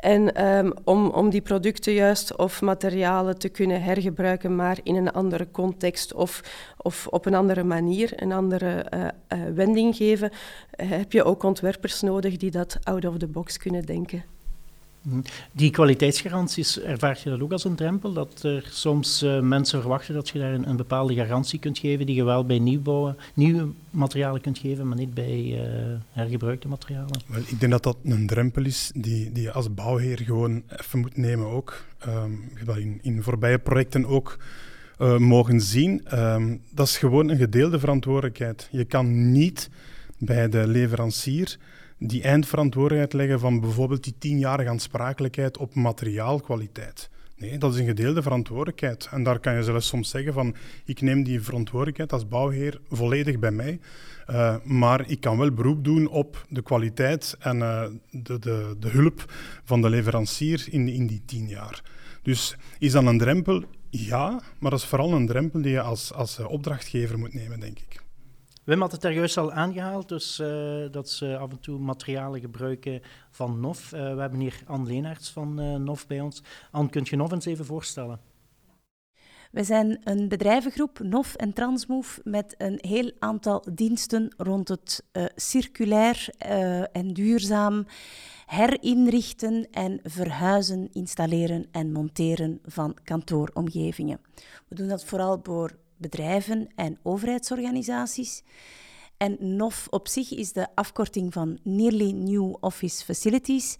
En 0.00 0.46
um, 0.46 0.72
om, 0.84 1.08
om 1.08 1.30
die 1.30 1.40
producten 1.40 1.92
juist 1.92 2.36
of 2.36 2.60
materialen 2.60 3.38
te 3.38 3.48
kunnen 3.48 3.82
hergebruiken, 3.82 4.56
maar 4.56 4.78
in 4.82 4.94
een 4.94 5.12
andere 5.12 5.50
context 5.50 6.14
of, 6.14 6.42
of 6.76 7.06
op 7.06 7.26
een 7.26 7.34
andere 7.34 7.64
manier, 7.64 8.12
een 8.22 8.32
andere 8.32 8.86
uh, 8.94 9.38
wending 9.54 9.96
geven, 9.96 10.30
uh, 10.30 10.90
heb 10.90 11.12
je 11.12 11.24
ook 11.24 11.42
ontwerpers 11.42 12.00
nodig 12.00 12.36
die 12.36 12.50
dat 12.50 12.78
out 12.82 13.04
of 13.04 13.18
the 13.18 13.26
box 13.26 13.56
kunnen 13.56 13.86
denken. 13.86 14.24
Die 15.52 15.70
kwaliteitsgaranties, 15.70 16.80
ervaar 16.80 17.20
je 17.24 17.30
dat 17.30 17.40
ook 17.40 17.52
als 17.52 17.64
een 17.64 17.74
drempel? 17.74 18.12
Dat 18.12 18.42
er 18.42 18.68
soms 18.70 19.22
uh, 19.22 19.40
mensen 19.40 19.80
verwachten 19.80 20.14
dat 20.14 20.28
je 20.28 20.38
daar 20.38 20.52
een, 20.52 20.76
bepaalde 20.76 21.14
garantie 21.14 21.58
kunt 21.58 21.78
geven, 21.78 22.06
die 22.06 22.14
je 22.14 22.24
wel 22.24 22.46
bij 22.46 22.58
nieuwbouwen, 22.58 23.16
nieuwe 23.34 23.68
materialen 23.90 24.40
kunt 24.40 24.58
geven, 24.58 24.88
maar 24.88 24.96
niet 24.96 25.14
bij 25.14 25.44
uh, 25.44 25.60
hergebruikte 26.12 26.68
materialen? 26.68 27.20
Wel, 27.26 27.40
ik 27.46 27.60
denk 27.60 27.72
dat 27.72 27.82
dat 27.82 27.96
een 28.04 28.26
drempel 28.26 28.64
is 28.64 28.90
die, 28.94 29.32
die 29.32 29.42
je 29.42 29.52
als 29.52 29.74
bouwheer 29.74 30.18
gewoon 30.18 30.62
even 30.76 30.98
moet 30.98 31.16
nemen 31.16 31.46
ook. 31.46 31.84
Um, 32.06 32.98
in, 33.02 33.22
voorbije 33.22 33.58
projecten 33.58 34.06
ook 34.06 34.38
uh, 34.98 35.16
mogen 35.16 35.60
zien. 35.60 36.18
Um, 36.18 36.62
dat 36.70 36.86
is 36.86 36.98
gewoon 36.98 37.28
een 37.28 37.36
gedeelde 37.36 37.78
verantwoordelijkheid. 37.78 38.68
Je 38.70 38.84
kan 38.84 39.32
niet 39.32 39.70
bij 40.18 40.48
de 40.48 40.66
leverancier 40.66 41.58
die 42.02 42.22
eindverantwoordelijkheid 42.22 43.12
leggen 43.12 43.40
van 43.40 43.60
bijvoorbeeld 43.60 44.04
die 44.04 44.14
tienjarige 44.18 44.70
aansprakelijkheid 44.70 45.56
op 45.56 45.74
materiaalkwaliteit. 45.74 47.10
Nee, 47.36 47.58
dat 47.58 47.74
is 47.74 47.80
een 47.80 47.86
gedeelde 47.86 48.22
verantwoordelijkheid. 48.22 49.08
En 49.10 49.22
daar 49.22 49.38
kan 49.38 49.54
je 49.54 49.62
zelfs 49.62 49.86
soms 49.86 50.10
zeggen 50.10 50.32
van, 50.32 50.54
ik 50.84 51.00
neem 51.00 51.22
die 51.22 51.40
verantwoordelijkheid 51.40 52.12
als 52.12 52.28
bouwheer 52.28 52.80
volledig 52.88 53.38
bij 53.38 53.50
mij, 53.50 53.80
uh, 54.30 54.56
maar 54.64 55.08
ik 55.10 55.20
kan 55.20 55.38
wel 55.38 55.52
beroep 55.52 55.84
doen 55.84 56.08
op 56.08 56.46
de 56.48 56.62
kwaliteit 56.62 57.36
en 57.38 57.56
uh, 57.56 57.84
de, 58.10 58.38
de, 58.38 58.76
de 58.78 58.88
hulp 58.88 59.32
van 59.64 59.82
de 59.82 59.88
leverancier 59.88 60.66
in, 60.70 60.88
in 60.88 61.06
die 61.06 61.22
tien 61.26 61.48
jaar. 61.48 61.82
Dus 62.22 62.56
is 62.78 62.92
dat 62.92 63.06
een 63.06 63.18
drempel? 63.18 63.64
Ja, 63.90 64.42
maar 64.58 64.70
dat 64.70 64.80
is 64.80 64.86
vooral 64.86 65.12
een 65.12 65.26
drempel 65.26 65.62
die 65.62 65.72
je 65.72 65.80
als, 65.80 66.12
als 66.12 66.38
opdrachtgever 66.38 67.18
moet 67.18 67.34
nemen, 67.34 67.60
denk 67.60 67.78
ik. 67.78 67.99
Wim 68.70 68.80
had 68.80 68.92
het 68.92 69.00
daar 69.00 69.12
juist 69.12 69.36
al 69.36 69.52
aangehaald, 69.52 70.08
dus 70.08 70.38
uh, 70.38 70.84
dat 70.90 71.08
ze 71.10 71.36
af 71.36 71.50
en 71.50 71.60
toe 71.60 71.78
materialen 71.78 72.40
gebruiken 72.40 73.02
van 73.30 73.60
NOF. 73.60 73.92
Uh, 73.92 74.14
we 74.14 74.20
hebben 74.20 74.40
hier 74.40 74.62
Anne 74.66 74.86
Leenaerts 74.86 75.30
van 75.30 75.60
uh, 75.60 75.74
NOF 75.74 76.06
bij 76.06 76.20
ons. 76.20 76.42
Anne, 76.70 76.90
kunt 76.90 77.08
je 77.08 77.16
NOF 77.16 77.32
eens 77.32 77.44
even 77.44 77.64
voorstellen? 77.64 78.20
We 79.50 79.64
zijn 79.64 80.00
een 80.04 80.28
bedrijvengroep, 80.28 80.98
NOF 80.98 81.34
en 81.34 81.52
Transmove, 81.52 82.20
met 82.24 82.54
een 82.58 82.78
heel 82.80 83.12
aantal 83.18 83.64
diensten 83.72 84.34
rond 84.36 84.68
het 84.68 85.04
circulair 85.34 86.28
en 86.92 87.12
duurzaam 87.12 87.86
herinrichten 88.46 89.70
en 89.70 90.00
verhuizen, 90.02 90.88
installeren 90.92 91.66
en 91.70 91.92
monteren 91.92 92.60
van 92.64 92.96
kantooromgevingen. 93.04 94.20
We 94.68 94.74
doen 94.74 94.88
dat 94.88 95.04
vooral 95.04 95.40
voor 95.42 95.70
bedrijven 96.00 96.68
en 96.74 96.98
overheidsorganisaties. 97.02 98.42
En 99.16 99.36
NOF 99.56 99.86
op 99.90 100.08
zich 100.08 100.32
is 100.32 100.52
de 100.52 100.66
afkorting 100.74 101.32
van 101.32 101.58
Nearly 101.62 102.10
New 102.10 102.54
Office 102.60 103.04
Facilities, 103.04 103.76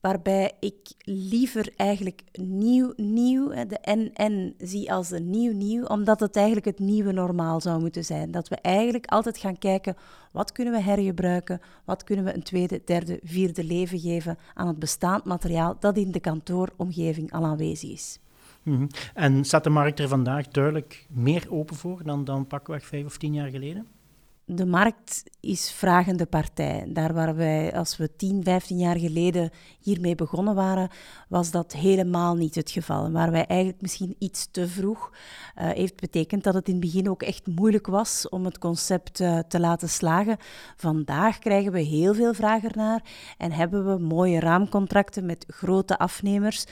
waarbij 0.00 0.52
ik 0.60 0.76
liever 0.98 1.72
eigenlijk 1.76 2.22
nieuw, 2.32 2.92
nieuw, 2.96 3.48
de 3.48 3.78
NN 3.82 4.54
zie 4.58 4.92
als 4.92 5.10
een 5.10 5.30
nieuw, 5.30 5.52
nieuw, 5.52 5.84
omdat 5.84 6.20
het 6.20 6.36
eigenlijk 6.36 6.66
het 6.66 6.78
nieuwe 6.78 7.12
normaal 7.12 7.60
zou 7.60 7.80
moeten 7.80 8.04
zijn. 8.04 8.30
Dat 8.30 8.48
we 8.48 8.56
eigenlijk 8.56 9.06
altijd 9.06 9.38
gaan 9.38 9.58
kijken, 9.58 9.96
wat 10.32 10.52
kunnen 10.52 10.72
we 10.72 10.80
hergebruiken, 10.80 11.60
wat 11.84 12.04
kunnen 12.04 12.24
we 12.24 12.34
een 12.34 12.42
tweede, 12.42 12.82
derde, 12.84 13.20
vierde 13.22 13.64
leven 13.64 13.98
geven 13.98 14.38
aan 14.54 14.66
het 14.66 14.78
bestaand 14.78 15.24
materiaal 15.24 15.76
dat 15.80 15.96
in 15.96 16.10
de 16.10 16.20
kantooromgeving 16.20 17.32
al 17.32 17.44
aanwezig 17.44 17.90
is. 17.90 18.18
Mm 18.62 18.86
En 19.14 19.44
staat 19.44 19.64
de 19.64 19.70
markt 19.70 19.98
er 19.98 20.08
vandaag 20.08 20.48
duidelijk 20.48 21.06
meer 21.10 21.46
open 21.48 21.76
voor 21.76 22.04
dan, 22.04 22.24
dan 22.24 22.46
pakweg 22.46 22.84
vijf 22.84 23.04
of 23.04 23.16
tien 23.16 23.34
jaar 23.34 23.50
geleden? 23.50 23.86
De 24.44 24.66
markt 24.66 25.22
is 25.40 25.72
vragende 25.72 26.26
partij. 26.26 26.84
Daar 26.88 27.14
waar 27.14 27.36
wij, 27.36 27.74
als 27.74 27.96
we 27.96 28.16
10, 28.16 28.44
15 28.44 28.78
jaar 28.78 28.98
geleden 28.98 29.50
hiermee 29.80 30.14
begonnen 30.14 30.54
waren, 30.54 30.88
was 31.28 31.50
dat 31.50 31.72
helemaal 31.72 32.34
niet 32.34 32.54
het 32.54 32.70
geval. 32.70 33.10
Waar 33.10 33.30
wij 33.30 33.46
eigenlijk 33.46 33.80
misschien 33.80 34.16
iets 34.18 34.48
te 34.50 34.68
vroeg, 34.68 35.10
uh, 35.10 35.68
heeft 35.70 36.00
betekend 36.00 36.44
dat 36.44 36.54
het 36.54 36.68
in 36.68 36.74
het 36.74 36.82
begin 36.82 37.10
ook 37.10 37.22
echt 37.22 37.46
moeilijk 37.46 37.86
was 37.86 38.28
om 38.28 38.44
het 38.44 38.58
concept 38.58 39.20
uh, 39.20 39.38
te 39.38 39.60
laten 39.60 39.88
slagen. 39.88 40.36
Vandaag 40.76 41.38
krijgen 41.38 41.72
we 41.72 41.80
heel 41.80 42.14
veel 42.14 42.34
vragen 42.34 42.70
naar 42.74 43.02
en 43.38 43.52
hebben 43.52 43.86
we 43.86 44.04
mooie 44.04 44.40
raamcontracten 44.40 45.26
met 45.26 45.44
grote 45.48 45.98
afnemers, 45.98 46.64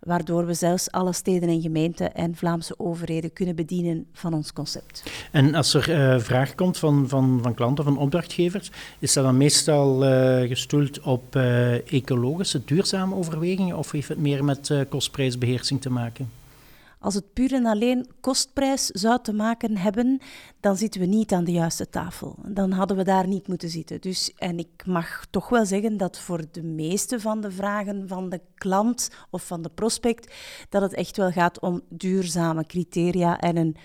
waardoor 0.00 0.46
we 0.46 0.54
zelfs 0.54 0.90
alle 0.90 1.12
steden 1.12 1.48
en 1.48 1.60
gemeenten 1.60 2.14
en 2.14 2.36
Vlaamse 2.36 2.78
overheden 2.78 3.32
kunnen 3.32 3.56
bedienen 3.56 4.06
van 4.12 4.34
ons 4.34 4.52
concept. 4.52 5.02
En 5.32 5.54
als 5.54 5.74
er 5.74 5.90
uh, 5.90 6.20
vraag 6.20 6.54
komt 6.54 6.78
van, 6.78 7.08
van 7.14 7.38
van, 7.42 7.54
klanten, 7.54 7.84
van 7.84 7.98
opdrachtgevers, 7.98 8.70
is 8.98 9.12
dat 9.12 9.24
dan 9.24 9.36
meestal 9.36 10.04
uh, 10.04 10.48
gestoeld 10.48 11.00
op 11.00 11.36
uh, 11.36 11.92
ecologische, 11.92 12.64
duurzame 12.64 13.14
overwegingen 13.14 13.76
of 13.76 13.90
heeft 13.90 14.08
het 14.08 14.18
meer 14.18 14.44
met 14.44 14.68
uh, 14.68 14.80
kostprijsbeheersing 14.88 15.80
te 15.80 15.90
maken? 15.90 16.30
Als 17.04 17.14
het 17.14 17.32
puur 17.32 17.52
en 17.52 17.66
alleen 17.66 18.06
kostprijs 18.20 18.86
zou 18.86 19.18
te 19.22 19.32
maken 19.32 19.76
hebben, 19.76 20.20
dan 20.60 20.76
zitten 20.76 21.00
we 21.00 21.06
niet 21.06 21.32
aan 21.32 21.44
de 21.44 21.52
juiste 21.52 21.88
tafel. 21.88 22.36
Dan 22.46 22.70
hadden 22.72 22.96
we 22.96 23.04
daar 23.04 23.28
niet 23.28 23.48
moeten 23.48 23.68
zitten. 23.68 24.00
Dus, 24.00 24.32
en 24.36 24.58
ik 24.58 24.86
mag 24.86 25.26
toch 25.30 25.48
wel 25.48 25.66
zeggen 25.66 25.96
dat 25.96 26.18
voor 26.18 26.44
de 26.50 26.62
meeste 26.62 27.20
van 27.20 27.40
de 27.40 27.50
vragen 27.50 28.08
van 28.08 28.28
de 28.28 28.40
klant 28.54 29.10
of 29.30 29.46
van 29.46 29.62
de 29.62 29.70
prospect, 29.74 30.34
dat 30.68 30.82
het 30.82 30.94
echt 30.94 31.16
wel 31.16 31.30
gaat 31.30 31.60
om 31.60 31.80
duurzame 31.88 32.66
criteria 32.66 33.40
en 33.40 33.56
een 33.56 33.76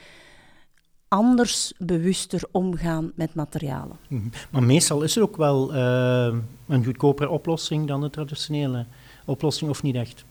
anders 1.10 1.74
bewuster 1.78 2.42
omgaan 2.52 3.12
met 3.16 3.34
materialen. 3.34 3.98
Mhm. 4.08 4.28
Maar 4.50 4.64
meestal 4.64 5.02
is 5.02 5.16
er 5.16 5.22
ook 5.22 5.38
wel 5.38 5.74
uh, 5.76 6.36
een 6.68 6.86
goedkopere 6.86 7.30
oplossing 7.30 7.88
dan 7.88 8.02
de 8.02 8.10
traditionele 8.10 8.86
oplossing, 9.26 9.70
of 9.70 9.84
niet 9.84 9.96
echt? 9.96 10.26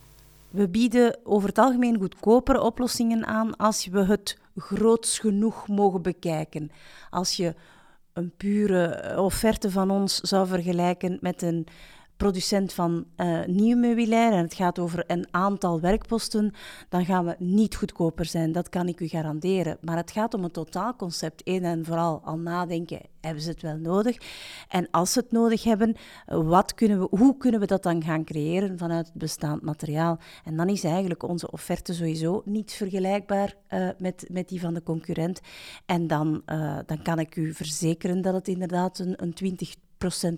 We 0.51 0.69
bieden 0.69 1.17
over 1.25 1.49
het 1.49 1.59
algemeen 1.59 1.99
goedkopere 1.99 2.63
oplossingen 2.63 3.27
aan 3.27 3.57
als 3.57 3.87
we 3.87 4.05
het 4.05 4.39
groots 4.57 5.19
genoeg 5.19 5.69
mogen 5.69 6.03
bekijken. 6.03 6.71
Als 7.11 7.37
je 7.37 7.55
een 8.13 8.33
pure 8.37 9.15
offerte 9.21 9.71
van 9.71 9.91
ons 9.91 10.21
zou 10.21 10.47
vergelijken 10.47 11.19
met 11.21 11.43
een 11.43 11.67
producent 12.19 12.73
van 12.73 13.05
uh, 13.17 13.45
nieuw 13.47 13.77
meubilair 13.77 14.33
en 14.33 14.43
het 14.43 14.55
gaat 14.55 14.79
over 14.79 15.05
een 15.07 15.27
aantal 15.31 15.81
werkposten, 15.81 16.53
dan 16.89 17.05
gaan 17.05 17.25
we 17.25 17.37
niet 17.39 17.77
goedkoper 17.77 18.25
zijn. 18.25 18.53
Dat 18.53 18.69
kan 18.69 18.89
ik 18.89 19.01
u 19.01 19.07
garanderen. 19.07 19.79
Maar 19.81 19.97
het 19.97 20.11
gaat 20.11 20.35
om 20.35 20.45
een 20.45 20.51
totaalconcept. 20.51 21.41
Eén 21.45 21.65
en 21.65 21.85
vooral 21.85 22.21
al 22.25 22.39
nadenken, 22.39 23.01
hebben 23.21 23.43
ze 23.43 23.49
het 23.51 23.63
wel 23.63 23.77
nodig? 23.77 24.17
En 24.69 24.91
als 24.91 25.13
ze 25.13 25.19
het 25.19 25.33
nodig 25.33 25.65
hebben, 25.65 25.97
wat 26.27 26.75
kunnen 26.75 27.01
we, 27.01 27.17
hoe 27.17 27.37
kunnen 27.37 27.61
we 27.61 27.67
dat 27.67 27.83
dan 27.83 28.03
gaan 28.03 28.25
creëren 28.25 28.79
vanuit 28.79 29.07
het 29.07 29.17
bestaand 29.17 29.63
materiaal? 29.63 30.19
En 30.45 30.57
dan 30.57 30.69
is 30.69 30.85
eigenlijk 30.85 31.23
onze 31.23 31.51
offerte 31.51 31.95
sowieso 31.95 32.43
niet 32.45 32.73
vergelijkbaar 32.73 33.55
uh, 33.71 33.89
met, 33.99 34.27
met 34.31 34.49
die 34.49 34.61
van 34.61 34.75
de 34.75 34.83
concurrent. 34.83 35.41
En 35.87 36.07
dan, 36.07 36.43
uh, 36.47 36.79
dan 36.87 37.03
kan 37.03 37.19
ik 37.19 37.37
u 37.37 37.55
verzekeren 37.55 38.23
dat 38.23 38.35
het 38.35 38.49
inderdaad 38.49 38.99
een, 38.99 39.23
een 39.23 39.59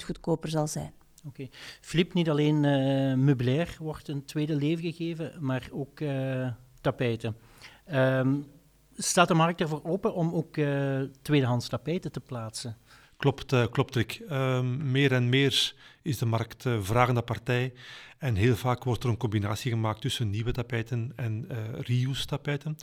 20% 0.01 0.05
goedkoper 0.05 0.49
zal 0.49 0.67
zijn. 0.67 1.00
Oké. 1.25 1.49
Filip, 1.81 2.15
niet 2.15 2.31
alleen 2.31 2.55
uh, 2.65 3.15
meubilair 3.15 3.77
wordt 3.79 4.09
een 4.09 4.25
tweede 4.25 4.55
leven 4.55 4.85
gegeven, 4.85 5.33
maar 5.39 5.69
ook 5.73 6.01
uh, 6.01 6.49
tapijten. 6.81 7.37
Um, 7.93 8.47
staat 8.97 9.29
de 9.29 9.35
markt 9.35 9.61
ervoor 9.61 9.81
open 9.85 10.15
om 10.15 10.33
ook 10.33 10.57
uh, 10.57 11.01
tweedehands 11.23 11.69
tapijten 11.69 12.13
te 12.13 12.21
plaatsen? 12.21 12.77
Klopt, 13.17 13.71
klopt 13.71 13.95
Rick. 13.95 14.23
Uh, 14.29 14.61
meer 14.63 15.13
en 15.13 15.29
meer 15.29 15.75
is 16.03 16.19
de 16.19 16.27
markt 16.27 16.65
vragende 16.81 17.23
partij. 17.23 17.73
En 18.19 18.35
heel 18.35 18.57
vaak 18.57 18.85
wordt 18.85 19.05
er 19.05 19.11
een 19.11 19.17
combinatie 19.17 19.71
gemaakt 19.71 20.01
tussen 20.01 20.31
nieuwe 20.31 20.53
tapijten 20.53 21.13
en 21.17 21.47
reuse 21.81 22.27
tapijten. 22.27 22.77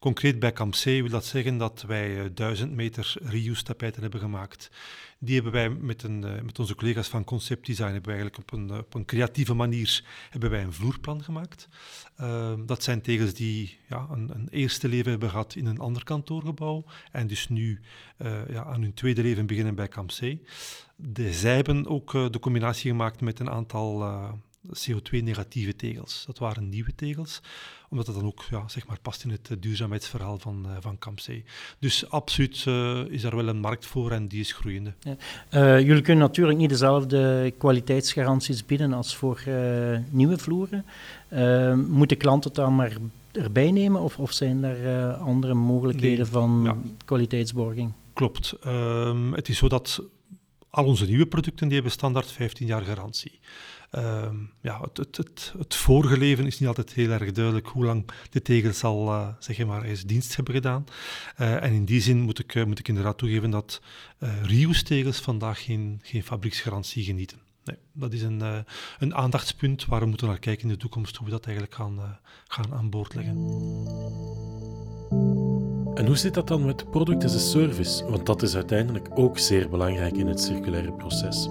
Concreet 0.00 0.38
bij 0.38 0.52
Camp 0.52 0.74
C 0.74 0.84
wil 0.84 1.08
dat 1.08 1.24
zeggen 1.24 1.56
dat 1.58 1.82
wij 1.82 2.34
1000 2.34 2.72
meter 2.72 3.14
reuse 3.22 3.62
tapijten 3.62 4.02
hebben 4.02 4.20
gemaakt. 4.20 4.70
Die 5.18 5.34
hebben 5.34 5.52
wij 5.52 5.70
met, 5.70 6.02
een, 6.02 6.22
uh, 6.22 6.40
met 6.40 6.58
onze 6.58 6.74
collega's 6.74 7.08
van 7.08 7.24
Concept 7.24 7.66
Design 7.66 7.92
hebben 7.92 8.12
eigenlijk 8.12 8.38
op 8.42 8.52
een, 8.52 8.78
op 8.78 8.94
een 8.94 9.04
creatieve 9.04 9.54
manier 9.54 10.04
hebben 10.30 10.50
wij 10.50 10.62
een 10.62 10.72
vloerplan 10.72 11.22
gemaakt. 11.22 11.68
Uh, 12.20 12.52
dat 12.66 12.82
zijn 12.82 13.02
tegels 13.02 13.34
die 13.34 13.78
ja, 13.88 14.06
een, 14.10 14.30
een, 14.34 14.48
eerste 14.50 14.88
leven 14.88 15.10
hebben 15.10 15.30
gehad 15.30 15.54
in 15.54 15.66
een 15.66 15.78
ander 15.78 16.04
kantoorgebouw 16.04 16.84
en 17.12 17.26
dus 17.26 17.48
nu 17.48 17.80
ja, 18.48 18.64
aan 18.64 18.82
hun 18.82 18.94
tweede 18.94 19.22
leven 19.22 19.46
beginnen 19.46 19.74
bij 19.74 19.88
Camp 19.88 20.10
C. 20.10 20.36
De, 20.96 21.32
zij 21.32 21.54
hebben 21.54 21.86
ook 21.86 22.12
de 22.12 22.38
combinatie 22.40 22.90
gemaakt 22.90 23.20
met 23.20 23.40
een 23.40 23.50
aantal 23.50 24.04
CO2-negatieve 24.68 25.76
tegels. 25.76 26.24
Dat 26.26 26.38
waren 26.38 26.68
nieuwe 26.68 26.94
tegels, 26.94 27.40
omdat 27.90 28.06
dat 28.06 28.14
dan 28.14 28.24
ook 28.24 28.44
ja, 28.50 28.68
zeg 28.68 28.86
maar, 28.86 28.98
past 29.02 29.24
in 29.24 29.30
het 29.30 29.56
duurzaamheidsverhaal 29.60 30.38
van, 30.38 30.66
uh, 30.66 30.76
van 30.80 30.98
Campsee. 30.98 31.44
Dus 31.78 32.10
absoluut 32.10 32.64
uh, 32.68 33.00
is 33.08 33.22
daar 33.22 33.36
wel 33.36 33.48
een 33.48 33.60
markt 33.60 33.86
voor 33.86 34.10
en 34.10 34.28
die 34.28 34.40
is 34.40 34.52
groeiende. 34.52 34.92
Ja. 35.00 35.78
Jullie 35.78 36.02
kunnen 36.02 36.24
natuurlijk 36.24 36.58
niet 36.58 36.68
dezelfde 36.68 37.52
kwaliteitsgaranties 37.58 38.66
bieden 38.66 38.92
als 38.92 39.16
voor 39.16 39.42
nieuwe 40.10 40.38
vloeren. 40.38 40.84
moeten 41.88 42.16
klanten 42.16 42.50
het 42.50 42.58
dan 42.58 42.74
maar 42.74 42.96
erbij 43.32 43.70
nemen 43.70 44.00
of, 44.00 44.18
of 44.18 44.32
zijn 44.32 44.64
er 44.64 45.12
andere 45.12 45.54
mogelijkheden 45.54 46.18
nee, 46.18 46.26
van 46.26 46.60
ja. 46.64 46.76
kwaliteitsborging? 47.04 47.92
Klopt. 48.12 48.52
Ehm, 48.62 49.32
het 49.32 49.48
is 49.48 49.58
zo 49.58 49.68
dat 49.68 50.02
al 50.70 50.84
onze 50.84 51.06
nieuwe 51.06 51.26
producten 51.26 51.66
die 51.66 51.74
hebben 51.74 51.92
standaard 51.92 52.32
15 52.32 52.66
jaar 52.66 52.82
garantie. 52.82 53.38
Uh, 53.94 54.28
ja, 54.60 54.80
het, 54.80 54.96
het, 54.96 55.16
het, 55.16 55.54
het, 55.58 55.74
vorige 55.74 56.18
leven 56.18 56.46
is 56.46 56.58
niet 56.58 56.68
altijd 56.68 56.92
heel 56.92 57.10
erg 57.10 57.32
duidelijk 57.32 57.66
hoe 57.66 57.84
lang 57.84 58.10
de 58.30 58.42
tegels 58.42 58.84
al 58.84 59.06
uh, 59.08 59.28
zeg 59.38 59.66
maar, 59.66 59.82
eens 59.82 60.02
dienst 60.02 60.36
hebben 60.36 60.54
gedaan. 60.54 60.84
Uh, 61.40 61.62
en 61.62 61.72
in 61.72 61.84
die 61.84 62.00
zin 62.00 62.20
moet 62.20 62.38
ik, 62.38 62.54
uh, 62.54 62.64
moet 62.64 62.78
ik 62.78 62.88
inderdaad 62.88 63.18
toegeven 63.18 63.50
dat 63.50 63.80
reuse-tegels 64.42 65.18
vandaag 65.18 65.64
geen, 65.64 66.00
geen 66.02 66.22
fabrieksgarantie 66.22 67.04
genieten. 67.04 67.38
Nee, 67.64 67.76
dat 67.92 68.12
is 68.12 68.22
een, 68.22 68.64
een 68.98 69.14
aandachtspunt 69.14 69.86
waar 69.86 70.00
we 70.00 70.06
moeten 70.06 70.26
naar 70.26 70.38
kijken 70.38 70.62
in 70.62 70.68
de 70.68 70.76
toekomst, 70.80 71.16
hoe 71.16 71.26
we 71.26 71.32
dat 71.32 71.44
eigenlijk 71.44 71.74
gaan, 71.74 72.18
gaan 72.48 72.72
aan 72.74 72.90
boord 72.90 73.14
leggen. 73.14 73.36
En 75.94 76.06
hoe 76.06 76.16
zit 76.16 76.34
dat 76.34 76.48
dan 76.48 76.64
met 76.64 76.90
product 76.90 77.24
as 77.24 77.34
a 77.34 77.38
service? 77.38 78.04
Want 78.04 78.26
dat 78.26 78.42
is 78.42 78.54
uiteindelijk 78.54 79.08
ook 79.14 79.38
zeer 79.38 79.68
belangrijk 79.68 80.16
in 80.16 80.26
het 80.26 80.40
circulaire 80.40 80.92
proces. 80.92 81.48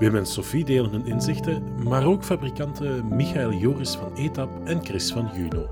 Wim 0.00 0.16
en 0.16 0.26
Sophie 0.26 0.64
delen 0.64 0.90
hun 0.90 1.06
inzichten, 1.06 1.82
maar 1.82 2.06
ook 2.06 2.24
fabrikanten 2.24 3.16
Michael 3.16 3.52
Joris 3.52 3.94
van 3.94 4.16
ETAP 4.16 4.66
en 4.66 4.84
Chris 4.84 5.12
van 5.12 5.30
Juno. 5.34 5.68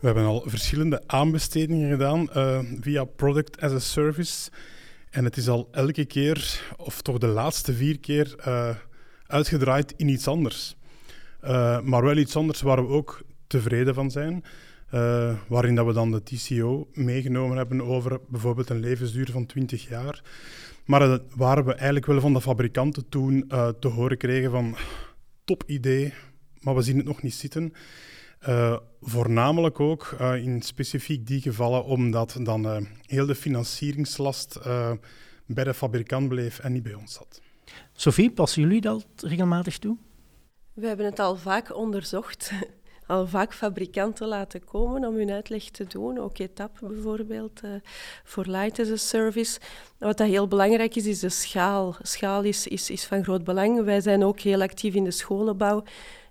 We 0.00 0.06
hebben 0.06 0.24
al 0.24 0.42
verschillende 0.46 1.02
aanbestedingen 1.06 1.90
gedaan 1.90 2.28
uh, 2.36 2.58
via 2.80 3.04
Product 3.04 3.60
as 3.60 3.72
a 3.72 3.78
Service. 3.78 4.50
En 5.10 5.24
het 5.24 5.36
is 5.36 5.48
al 5.48 5.68
elke 5.70 6.04
keer, 6.04 6.60
of 6.76 7.02
toch 7.02 7.18
de 7.18 7.26
laatste 7.26 7.72
vier 7.72 8.00
keer, 8.00 8.34
uh, 8.38 8.68
uitgedraaid 9.26 9.94
in 9.96 10.08
iets 10.08 10.28
anders. 10.28 10.76
Uh, 11.44 11.80
maar 11.80 12.02
wel 12.02 12.16
iets 12.16 12.36
anders 12.36 12.60
waar 12.60 12.86
we 12.86 12.92
ook 12.92 13.22
tevreden 13.46 13.94
van 13.94 14.10
zijn. 14.10 14.44
Waarin 15.48 15.74
dat 15.74 15.86
we 15.86 15.92
dan 15.92 16.10
de 16.10 16.22
TCO 16.22 16.88
meegenomen 16.92 17.56
hebben 17.56 17.82
over 17.82 18.20
bijvoorbeeld 18.28 18.70
een 18.70 18.80
levensduur 18.80 19.30
van 19.30 19.46
20 19.46 19.88
jaar. 19.88 20.22
Maar 20.84 21.00
dat 21.00 21.22
waar 21.36 21.64
we 21.64 21.72
eigenlijk 21.72 22.06
wel 22.06 22.20
van 22.20 22.32
de 22.32 22.40
fabrikanten 22.40 23.08
toen 23.08 23.44
uh, 23.48 23.68
te 23.68 23.88
horen 23.88 24.16
kregen 24.16 24.50
van 24.50 24.76
top 25.44 25.62
idee, 25.66 26.14
maar 26.60 26.74
we 26.74 26.82
zien 26.82 26.96
het 26.96 27.06
nog 27.06 27.22
niet 27.22 27.34
zitten. 27.34 27.72
Uh, 28.48 28.76
voornamelijk 29.00 29.80
ook 29.80 30.16
in 30.20 30.62
specifiek 30.62 31.26
die 31.26 31.40
gevallen 31.40 31.84
omdat 31.84 32.38
dan 32.42 32.86
heel 33.06 33.26
de 33.26 33.34
financieringslast 33.34 34.60
bij 35.46 35.64
de 35.64 35.74
fabrikant 35.74 36.28
bleef 36.28 36.58
en 36.58 36.72
niet 36.72 36.82
bij 36.82 36.94
ons 36.94 37.12
zat. 37.12 37.40
Sophie, 37.92 38.30
passen 38.30 38.62
jullie 38.62 38.80
dat 38.80 39.06
regelmatig 39.16 39.78
toe? 39.78 39.96
We 40.72 40.86
hebben 40.86 41.06
het 41.06 41.18
al 41.18 41.36
vaak 41.36 41.76
onderzocht 41.76 42.52
al 43.06 43.26
vaak 43.26 43.54
fabrikanten 43.54 44.28
laten 44.28 44.64
komen 44.64 45.04
om 45.04 45.14
hun 45.14 45.30
uitleg 45.30 45.70
te 45.70 45.84
doen. 45.86 46.18
Ook 46.18 46.38
ETAP 46.38 46.78
bijvoorbeeld, 46.80 47.60
uh, 47.64 47.70
voor 48.24 48.46
Light 48.46 48.78
as 48.78 48.90
a 48.90 48.96
Service. 48.96 49.60
Wat 49.98 50.18
heel 50.18 50.48
belangrijk 50.48 50.96
is, 50.96 51.06
is 51.06 51.18
de 51.18 51.28
schaal. 51.28 51.96
Schaal 52.02 52.42
is, 52.42 52.66
is, 52.66 52.90
is 52.90 53.04
van 53.04 53.24
groot 53.24 53.44
belang. 53.44 53.84
Wij 53.84 54.00
zijn 54.00 54.24
ook 54.24 54.40
heel 54.40 54.62
actief 54.62 54.94
in 54.94 55.04
de 55.04 55.10
scholenbouw. 55.10 55.82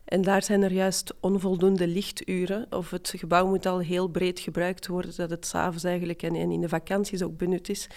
En 0.06 0.22
daar 0.22 0.44
zijn 0.44 0.62
er 0.62 0.72
juist 0.72 1.14
onvoldoende 1.20 1.88
lichturen. 1.88 2.66
Of 2.70 2.90
het 2.90 3.14
gebouw 3.16 3.48
moet 3.48 3.66
al 3.66 3.80
heel 3.80 4.08
breed 4.08 4.40
gebruikt 4.40 4.88
worden, 4.88 5.14
dat 5.16 5.30
het 5.30 5.46
s'avonds 5.46 5.84
eigenlijk 5.84 6.24
en, 6.24 6.36
en 6.36 6.52
in 6.52 6.62
de 6.62 6.70
vakanties 6.70 7.24
ook 7.24 7.38
benut 7.38 7.70
is. 7.70 7.90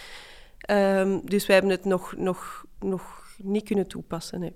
Um, 0.69 1.21
dus 1.25 1.45
wij 1.45 1.55
hebben 1.55 1.73
het 1.73 1.85
nog, 1.85 2.15
nog, 2.17 2.65
nog 2.79 3.33
niet 3.37 3.63
kunnen 3.63 3.87
toepassen. 3.87 4.53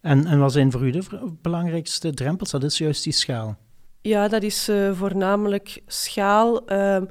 En, 0.00 0.26
en 0.26 0.38
wat 0.38 0.52
zijn 0.52 0.72
voor 0.72 0.86
u 0.86 0.90
de 0.90 1.02
belangrijkste 1.42 2.14
drempels? 2.14 2.50
Dat 2.50 2.62
is 2.62 2.78
juist 2.78 3.04
die 3.04 3.12
schaal. 3.12 3.56
Ja, 4.00 4.28
dat 4.28 4.42
is 4.42 4.68
uh, 4.68 4.92
voornamelijk 4.92 5.82
schaal. 5.86 6.72
Uh, 6.72 7.02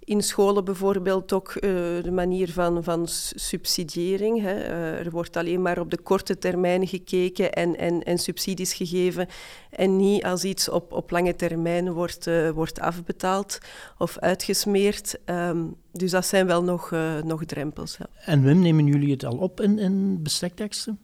in 0.00 0.22
scholen 0.22 0.64
bijvoorbeeld 0.64 1.32
ook 1.32 1.54
uh, 1.54 1.60
de 2.02 2.10
manier 2.12 2.52
van, 2.52 2.84
van 2.84 3.06
subsidiëring. 3.34 4.40
Hè. 4.40 4.54
Uh, 4.54 4.98
er 4.98 5.10
wordt 5.10 5.36
alleen 5.36 5.62
maar 5.62 5.80
op 5.80 5.90
de 5.90 5.98
korte 5.98 6.38
termijn 6.38 6.86
gekeken 6.86 7.52
en, 7.52 7.76
en, 7.76 8.02
en 8.02 8.18
subsidies 8.18 8.72
gegeven 8.72 9.26
en 9.70 9.96
niet 9.96 10.24
als 10.24 10.44
iets 10.44 10.68
op, 10.68 10.92
op 10.92 11.10
lange 11.10 11.34
termijn 11.34 11.92
wordt, 11.92 12.30
wordt 12.54 12.80
afbetaald 12.80 13.58
of 13.98 14.18
uitgesmeerd. 14.18 15.18
Um, 15.26 15.76
dus 15.92 16.10
dat 16.10 16.26
zijn 16.26 16.46
wel 16.46 16.64
nog, 16.64 16.90
nog 17.24 17.44
drempels. 17.44 17.96
Ja. 17.96 18.06
En 18.24 18.42
Wim, 18.42 18.60
nemen 18.60 18.86
jullie 18.86 19.10
het 19.10 19.24
al 19.24 19.36
op 19.36 19.60
in, 19.60 19.78
in 19.78 20.22
bestekteksten? 20.22 20.98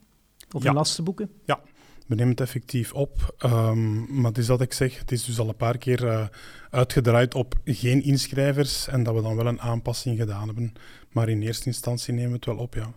Of 0.54 0.62
ja. 0.62 0.68
in 0.68 0.74
lastenboeken? 0.74 1.30
Ja, 1.44 1.60
we 2.06 2.14
nemen 2.14 2.30
het 2.30 2.40
effectief 2.40 2.92
op. 2.92 3.34
Um, 3.44 4.06
maar 4.20 4.30
het 4.30 4.38
is 4.38 4.46
dat 4.46 4.60
ik 4.60 4.72
zeg, 4.72 4.98
het 4.98 5.12
is 5.12 5.24
dus 5.24 5.38
al 5.38 5.48
een 5.48 5.56
paar 5.56 5.78
keer 5.78 6.04
uh, 6.04 6.26
uitgedraaid 6.70 7.34
op 7.34 7.54
geen 7.64 8.02
inschrijvers 8.02 8.88
en 8.88 9.02
dat 9.02 9.14
we 9.14 9.22
dan 9.22 9.36
wel 9.36 9.46
een 9.46 9.60
aanpassing 9.60 10.18
gedaan 10.18 10.46
hebben. 10.46 10.72
Maar 11.12 11.28
in 11.28 11.42
eerste 11.42 11.66
instantie 11.66 12.14
nemen 12.14 12.30
we 12.30 12.36
het 12.36 12.44
wel 12.44 12.56
op, 12.56 12.74
ja. 12.74 12.92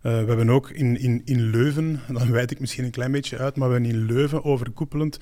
we 0.00 0.08
hebben 0.08 0.50
ook 0.50 0.70
in, 0.70 0.98
in, 0.98 1.22
in 1.24 1.40
Leuven, 1.40 2.00
dan 2.18 2.30
wijd 2.30 2.50
ik 2.50 2.60
misschien 2.60 2.84
een 2.84 2.90
klein 2.90 3.12
beetje 3.12 3.38
uit, 3.38 3.56
maar 3.56 3.68
we 3.68 3.74
hebben 3.74 3.92
in 3.92 4.04
Leuven 4.04 4.44
overkoepelend 4.44 5.18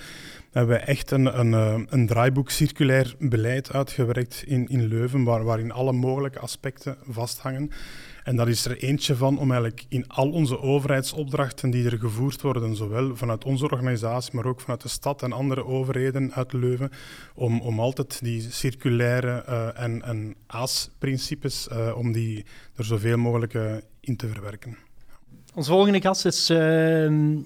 hebben 0.51 0.77
we 0.77 0.83
echt 0.83 1.11
een, 1.11 1.39
een, 1.39 1.87
een 1.91 2.07
draaiboek 2.07 2.51
circulair 2.51 3.15
beleid 3.19 3.73
uitgewerkt 3.73 4.43
in, 4.47 4.69
in 4.69 4.87
Leuven, 4.87 5.25
waar, 5.25 5.45
waarin 5.45 5.73
alle 5.73 5.93
mogelijke 5.93 6.39
aspecten 6.39 6.97
vasthangen. 7.09 7.71
En 8.25 8.37
dat 8.37 8.49
is 8.49 8.65
er 8.65 8.77
eentje 8.77 9.17
van 9.17 9.39
om 9.39 9.51
eigenlijk 9.51 9.85
in 9.89 10.09
al 10.09 10.31
onze 10.31 10.61
overheidsopdrachten 10.61 11.71
die 11.71 11.85
er 11.85 11.99
gevoerd 11.99 12.43
worden, 12.43 12.77
zowel 12.77 13.17
vanuit 13.17 13.45
onze 13.45 13.65
organisatie, 13.65 14.35
maar 14.35 14.45
ook 14.45 14.61
vanuit 14.61 14.83
de 14.83 14.89
stad 14.89 15.23
en 15.23 15.33
andere 15.33 15.65
overheden 15.65 16.33
uit 16.33 16.53
Leuven, 16.53 16.91
om, 17.35 17.61
om 17.61 17.81
altijd 17.81 18.23
die 18.23 18.51
circulaire 18.51 19.45
uh, 19.49 19.83
en, 19.83 20.03
en 20.03 20.35
AAS-principes, 20.47 21.69
uh, 21.73 21.97
om 21.97 22.13
die 22.13 22.45
er 22.77 22.85
zoveel 22.85 23.17
mogelijk 23.17 23.55
uh, 23.55 23.75
in 24.01 24.17
te 24.17 24.29
verwerken. 24.29 24.77
Onze 25.55 25.71
volgende 25.71 26.01
gast 26.01 26.25
is 26.25 26.51
ehm, 26.51 27.39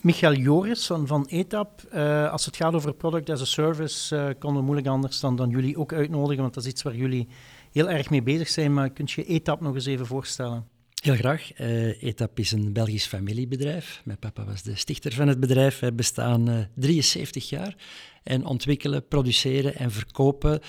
Michael 0.00 0.34
Joris 0.34 0.86
van, 0.86 1.06
van 1.06 1.26
ETAP. 1.28 1.94
als 2.30 2.46
het 2.46 2.56
gaat 2.56 2.74
over 2.74 2.94
product 2.94 3.30
as 3.30 3.40
a 3.40 3.44
service, 3.44 4.36
konden 4.38 4.58
we 4.58 4.64
moeilijk 4.64 4.88
anders 4.88 5.20
dan, 5.20 5.36
dan 5.36 5.50
jullie 5.50 5.78
ook 5.78 5.92
uitnodigen, 5.92 6.42
want 6.42 6.54
dat 6.54 6.64
is 6.64 6.70
iets 6.70 6.82
waar 6.82 6.94
jullie 6.94 7.28
heel 7.72 7.90
erg 7.90 8.10
mee 8.10 8.22
bezig 8.22 8.48
zijn. 8.48 8.74
Maar 8.74 8.90
kunt 8.90 9.10
je 9.10 9.24
ETAP 9.24 9.60
nog 9.60 9.74
eens 9.74 9.86
even 9.86 10.06
voorstellen? 10.06 10.71
Heel 11.02 11.16
graag. 11.16 11.60
Uh, 11.60 12.02
ETAP 12.02 12.38
is 12.38 12.52
een 12.52 12.72
Belgisch 12.72 13.06
familiebedrijf. 13.06 14.00
Mijn 14.04 14.18
papa 14.18 14.44
was 14.44 14.62
de 14.62 14.76
stichter 14.76 15.12
van 15.12 15.28
het 15.28 15.40
bedrijf. 15.40 15.78
We 15.78 15.92
bestaan 15.92 16.50
uh, 16.50 16.58
73 16.74 17.48
jaar 17.48 17.74
en 18.22 18.44
ontwikkelen, 18.44 19.08
produceren 19.08 19.74
en 19.74 19.90
verkopen 19.90 20.60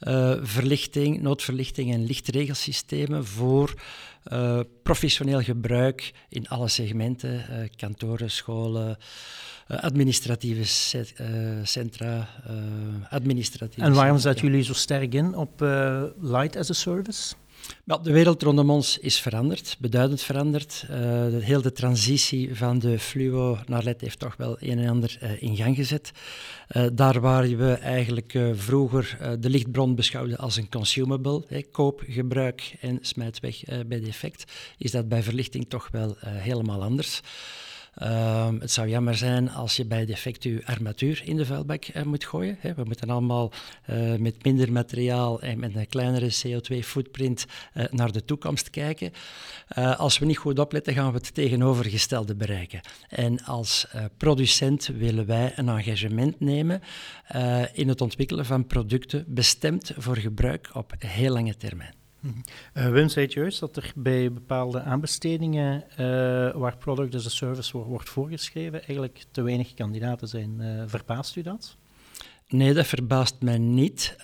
uh, 0.00 0.36
verlichting, 0.40 1.20
noodverlichting 1.20 1.92
en 1.92 2.04
lichtregelsystemen 2.04 3.26
voor 3.26 3.74
professioneel 4.82 5.42
gebruik 5.42 6.12
in 6.28 6.48
alle 6.48 6.68
segmenten, 6.68 7.70
kantoren, 7.76 8.30
scholen, 8.30 8.96
administratieve 9.66 10.64
centra, 11.62 12.28
administratieve 13.10 13.88
En 13.88 13.92
waarom 13.92 14.18
zetten 14.18 14.46
jullie 14.46 14.64
zo 14.64 14.72
sterk 14.72 15.14
in 15.14 15.34
op 15.34 15.60
Light 16.20 16.56
as 16.56 16.70
a 16.70 16.72
Service? 16.72 17.34
De 18.02 18.12
wereld 18.12 18.42
rondom 18.42 18.70
ons 18.70 18.98
is 18.98 19.20
veranderd, 19.20 19.76
beduidend 19.78 20.22
veranderd. 20.22 20.82
Uh, 20.82 20.90
de, 20.90 21.38
heel 21.40 21.62
de 21.62 21.72
transitie 21.72 22.56
van 22.56 22.78
de 22.78 22.98
fluo 22.98 23.58
naar 23.66 23.82
LED 23.82 24.00
heeft 24.00 24.18
toch 24.18 24.36
wel 24.36 24.56
een 24.60 24.78
en 24.78 24.88
ander 24.88 25.18
uh, 25.22 25.42
in 25.42 25.56
gang 25.56 25.76
gezet. 25.76 26.10
Uh, 26.76 26.86
daar 26.92 27.20
waar 27.20 27.56
we 27.56 27.72
eigenlijk 27.72 28.38
vroeger 28.52 29.36
de 29.40 29.50
lichtbron 29.50 29.94
beschouwden 29.94 30.38
als 30.38 30.56
een 30.56 30.68
consumable, 30.68 31.44
hè, 31.48 31.62
koop, 31.62 32.02
gebruik 32.06 32.76
en 32.80 32.98
smijt 33.00 33.40
weg 33.40 33.60
bij 33.86 34.00
defect, 34.00 34.52
is 34.78 34.90
dat 34.90 35.08
bij 35.08 35.22
verlichting 35.22 35.68
toch 35.68 35.88
wel 35.92 36.16
helemaal 36.20 36.82
anders. 36.82 37.20
Um, 38.02 38.60
het 38.60 38.70
zou 38.70 38.88
jammer 38.88 39.16
zijn 39.16 39.50
als 39.50 39.76
je 39.76 39.84
bij 39.84 40.06
defect 40.06 40.42
je 40.42 40.62
armatuur 40.64 41.22
in 41.24 41.36
de 41.36 41.46
vuilbak 41.46 41.84
uh, 41.88 42.02
moet 42.02 42.24
gooien. 42.24 42.56
Hè. 42.60 42.74
We 42.74 42.84
moeten 42.84 43.10
allemaal 43.10 43.52
uh, 43.90 44.14
met 44.14 44.44
minder 44.44 44.72
materiaal 44.72 45.40
en 45.40 45.58
met 45.58 45.76
een 45.76 45.86
kleinere 45.86 46.30
CO2-footprint 46.30 47.46
uh, 47.46 47.84
eh, 47.84 47.92
naar 47.92 48.12
de 48.12 48.24
toekomst 48.24 48.70
kijken. 48.70 49.12
als 49.96 50.18
we 50.18 50.26
niet 50.26 50.38
goed 50.38 50.58
opletten, 50.58 50.94
gaan 50.94 51.12
we 51.12 51.18
het 51.18 51.34
tegenovergestelde 51.34 52.34
bereiken. 52.34 52.80
En 53.08 53.44
als 53.44 53.86
producent 54.16 54.86
willen 54.86 55.26
wij 55.26 55.52
een 55.56 55.68
engagement 55.68 56.40
nemen 56.40 56.80
in 57.72 57.88
het 57.88 58.00
ontwikkelen 58.00 58.46
van 58.46 58.66
producten 58.66 59.24
bestemd 59.28 59.92
voor 59.96 60.16
gebruik 60.16 60.70
op 60.72 60.94
heel 60.98 61.32
lange 61.32 61.56
termijn. 61.56 61.97
Uh, 62.74 62.88
Wim 62.88 63.08
zei 63.08 63.26
juist 63.26 63.60
dat 63.60 63.76
er 63.76 63.92
bij 63.94 64.32
bepaalde 64.32 64.82
aanbestedingen 64.82 65.84
uh, 65.90 65.96
waar 66.54 66.76
product 66.76 67.14
as 67.14 67.26
a 67.26 67.28
service 67.28 67.72
wordt, 67.72 67.88
wordt 67.88 68.08
voorgeschreven, 68.08 68.78
eigenlijk 68.78 69.24
te 69.30 69.42
weinig 69.42 69.74
kandidaten 69.74 70.28
zijn. 70.28 70.60
Uh, 70.60 70.82
verbaast 70.86 71.36
u 71.36 71.42
dat? 71.42 71.76
Nee, 72.48 72.74
dat 72.74 72.86
verbaast 72.86 73.36
mij 73.40 73.58
niet, 73.58 74.16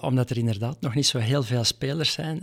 omdat 0.00 0.30
er 0.30 0.36
inderdaad 0.36 0.80
nog 0.80 0.94
niet 0.94 1.06
zo 1.06 1.18
heel 1.18 1.42
veel 1.42 1.64
spelers 1.64 2.12
zijn 2.12 2.42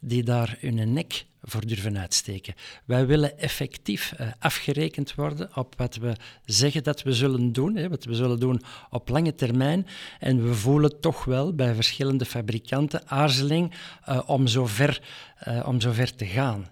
die 0.00 0.22
daar 0.22 0.56
hun 0.60 0.92
nek 0.92 1.26
voor 1.42 1.66
durven 1.66 1.98
uitsteken. 1.98 2.54
Wij 2.84 3.06
willen 3.06 3.38
effectief 3.38 4.14
uh, 4.20 4.26
afgerekend 4.38 5.14
worden 5.14 5.56
op 5.56 5.74
wat 5.76 5.96
we 5.96 6.12
zeggen 6.44 6.82
dat 6.82 7.02
we 7.02 7.12
zullen 7.12 7.52
doen, 7.52 7.88
wat 7.88 8.04
we 8.04 8.14
zullen 8.14 8.40
doen 8.40 8.62
op 8.90 9.08
lange 9.08 9.34
termijn. 9.34 9.86
En 10.18 10.44
we 10.44 10.54
voelen 10.54 11.00
toch 11.00 11.24
wel 11.24 11.54
bij 11.54 11.74
verschillende 11.74 12.24
fabrikanten 12.24 13.08
aarzeling 13.08 13.74
uh, 14.08 14.20
om, 14.26 14.46
zover, 14.46 15.02
uh, 15.48 15.66
om 15.66 15.80
zover 15.80 16.14
te 16.14 16.26
gaan. 16.26 16.68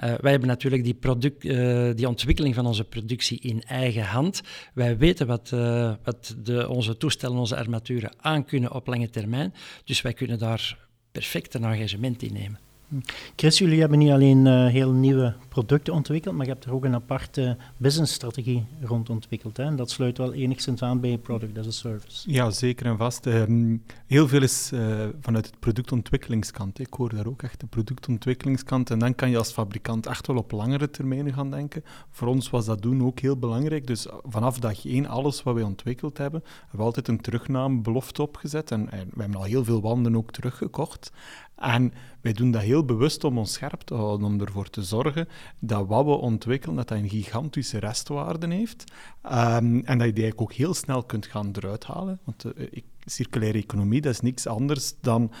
Wij 0.00 0.30
hebben 0.30 0.48
natuurlijk 0.48 0.84
die, 0.84 0.94
product, 0.94 1.42
die 1.96 2.08
ontwikkeling 2.08 2.54
van 2.54 2.66
onze 2.66 2.84
productie 2.84 3.40
in 3.40 3.62
eigen 3.62 4.04
hand. 4.04 4.40
Wij 4.74 4.98
weten 4.98 5.26
wat, 5.26 5.50
uh, 5.54 5.92
wat 6.02 6.34
de, 6.42 6.68
onze 6.68 6.96
toestellen, 6.96 7.38
onze 7.38 7.56
armaturen 7.56 8.12
aankunnen 8.16 8.72
op 8.72 8.86
lange 8.86 9.10
termijn. 9.10 9.54
Dus 9.84 10.00
wij 10.00 10.12
kunnen 10.12 10.38
daar 10.38 10.78
perfect 11.12 11.54
een 11.54 11.64
engagement 11.64 12.22
in 12.22 12.32
nemen. 12.32 12.69
Chris, 13.36 13.58
jullie 13.58 13.80
hebben 13.80 13.98
niet 13.98 14.10
alleen 14.10 14.46
uh, 14.46 14.66
heel 14.66 14.92
nieuwe 14.92 15.34
producten 15.48 15.94
ontwikkeld, 15.94 16.34
maar 16.34 16.46
je 16.46 16.52
hebt 16.52 16.64
er 16.64 16.72
ook 16.72 16.84
een 16.84 16.94
aparte 16.94 17.56
businessstrategie 17.76 18.66
rond 18.80 19.10
ontwikkeld. 19.10 19.56
Hè? 19.56 19.64
En 19.64 19.76
dat 19.76 19.90
sluit 19.90 20.18
wel 20.18 20.32
enigszins 20.32 20.82
aan 20.82 21.00
bij 21.00 21.18
Product 21.18 21.58
as 21.58 21.66
a 21.66 21.70
Service. 21.70 22.30
Ja, 22.32 22.50
zeker 22.50 22.86
en 22.86 22.96
vast. 22.96 23.26
Um, 23.26 23.82
heel 24.06 24.28
veel 24.28 24.42
is 24.42 24.70
uh, 24.74 25.06
vanuit 25.20 25.46
het 25.46 25.58
productontwikkelingskant. 25.58 26.78
Ik 26.78 26.92
hoor 26.94 27.14
daar 27.14 27.26
ook 27.26 27.42
echt 27.42 27.60
de 27.60 27.66
productontwikkelingskant. 27.66 28.90
En 28.90 28.98
dan 28.98 29.14
kan 29.14 29.30
je 29.30 29.38
als 29.38 29.52
fabrikant 29.52 30.06
echt 30.06 30.26
wel 30.26 30.36
op 30.36 30.50
langere 30.50 30.90
termijn 30.90 31.32
gaan 31.32 31.50
denken. 31.50 31.84
Voor 32.10 32.28
ons 32.28 32.50
was 32.50 32.66
dat 32.66 32.82
doen 32.82 33.04
ook 33.04 33.18
heel 33.18 33.36
belangrijk. 33.36 33.86
Dus 33.86 34.06
vanaf 34.24 34.58
dag 34.58 34.86
één, 34.86 35.06
alles 35.06 35.42
wat 35.42 35.54
wij 35.54 35.62
ontwikkeld 35.62 36.18
hebben, 36.18 36.42
hebben 36.60 36.78
we 36.78 36.82
altijd 36.82 37.08
een 37.08 37.20
terugnamebelofte 37.20 38.22
opgezet. 38.22 38.70
En, 38.70 38.90
en 38.90 39.08
we 39.14 39.20
hebben 39.20 39.38
al 39.38 39.44
heel 39.44 39.64
veel 39.64 39.80
wanden 39.80 40.16
ook 40.16 40.30
teruggekocht. 40.30 41.12
En 41.60 41.92
wij 42.20 42.32
doen 42.32 42.50
dat 42.50 42.62
heel 42.62 42.84
bewust 42.84 43.24
om 43.24 43.38
ons 43.38 43.52
scherp 43.52 43.80
te 43.80 43.94
houden, 43.94 44.26
om 44.26 44.40
ervoor 44.40 44.70
te 44.70 44.82
zorgen 44.82 45.28
dat 45.58 45.86
wat 45.86 46.04
we 46.04 46.10
ontwikkelen, 46.10 46.76
dat 46.76 46.88
dat 46.88 46.98
een 46.98 47.08
gigantische 47.08 47.78
restwaarde 47.78 48.54
heeft. 48.54 48.84
Um, 49.24 49.84
en 49.84 49.98
dat 49.98 50.06
je 50.06 50.12
die 50.12 50.22
eigenlijk 50.22 50.40
ook 50.40 50.52
heel 50.52 50.74
snel 50.74 51.02
kunt 51.02 51.26
gaan 51.26 51.50
eruit 51.52 51.84
halen. 51.84 52.20
Want 52.24 52.44
uh, 52.44 52.68
circulaire 53.04 53.58
economie, 53.58 54.00
dat 54.00 54.12
is 54.12 54.20
niks 54.20 54.46
anders 54.46 54.94
dan... 55.00 55.32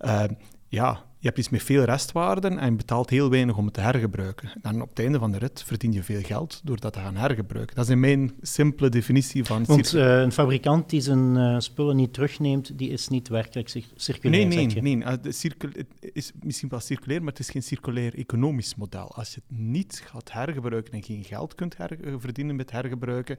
Uh, 0.00 0.24
ja, 0.68 1.04
je 1.24 1.30
hebt 1.30 1.42
iets 1.42 1.48
met 1.48 1.62
veel 1.62 1.84
restwaarden 1.84 2.58
en 2.58 2.70
je 2.70 2.76
betaalt 2.76 3.10
heel 3.10 3.30
weinig 3.30 3.56
om 3.56 3.64
het 3.64 3.74
te 3.74 3.80
hergebruiken. 3.80 4.52
En 4.62 4.82
op 4.82 4.88
het 4.88 4.98
einde 4.98 5.18
van 5.18 5.32
de 5.32 5.38
rit 5.38 5.62
verdien 5.62 5.92
je 5.92 6.02
veel 6.02 6.22
geld 6.22 6.60
door 6.64 6.80
dat 6.80 6.92
te 6.92 6.98
gaan 6.98 7.16
hergebruiken. 7.16 7.76
Dat 7.76 7.84
is 7.84 7.90
in 7.90 8.00
mijn 8.00 8.32
simpele 8.40 8.88
definitie 8.88 9.44
van... 9.44 9.64
Want 9.64 9.94
uh, 9.94 10.20
een 10.20 10.32
fabrikant 10.32 10.90
die 10.90 11.00
zijn 11.00 11.36
uh, 11.36 11.58
spullen 11.58 11.96
niet 11.96 12.12
terugneemt, 12.12 12.78
die 12.78 12.90
is 12.90 13.08
niet 13.08 13.28
werkelijk 13.28 13.68
circulair, 13.96 14.46
Nee, 14.46 14.66
nee, 14.66 14.82
nee. 14.82 14.96
Uh, 14.96 15.06
het 15.06 16.10
is 16.12 16.32
misschien 16.42 16.68
wel 16.68 16.80
circulair, 16.80 17.20
maar 17.20 17.32
het 17.32 17.38
is 17.38 17.50
geen 17.50 17.62
circulair 17.62 18.14
economisch 18.14 18.74
model. 18.74 19.14
Als 19.14 19.34
je 19.34 19.40
het 19.48 19.58
niet 19.58 20.02
gaat 20.04 20.32
hergebruiken 20.32 20.92
en 20.92 21.02
geen 21.02 21.24
geld 21.24 21.54
kunt 21.54 21.76
verdienen 22.18 22.56
met 22.56 22.70
hergebruiken, 22.70 23.38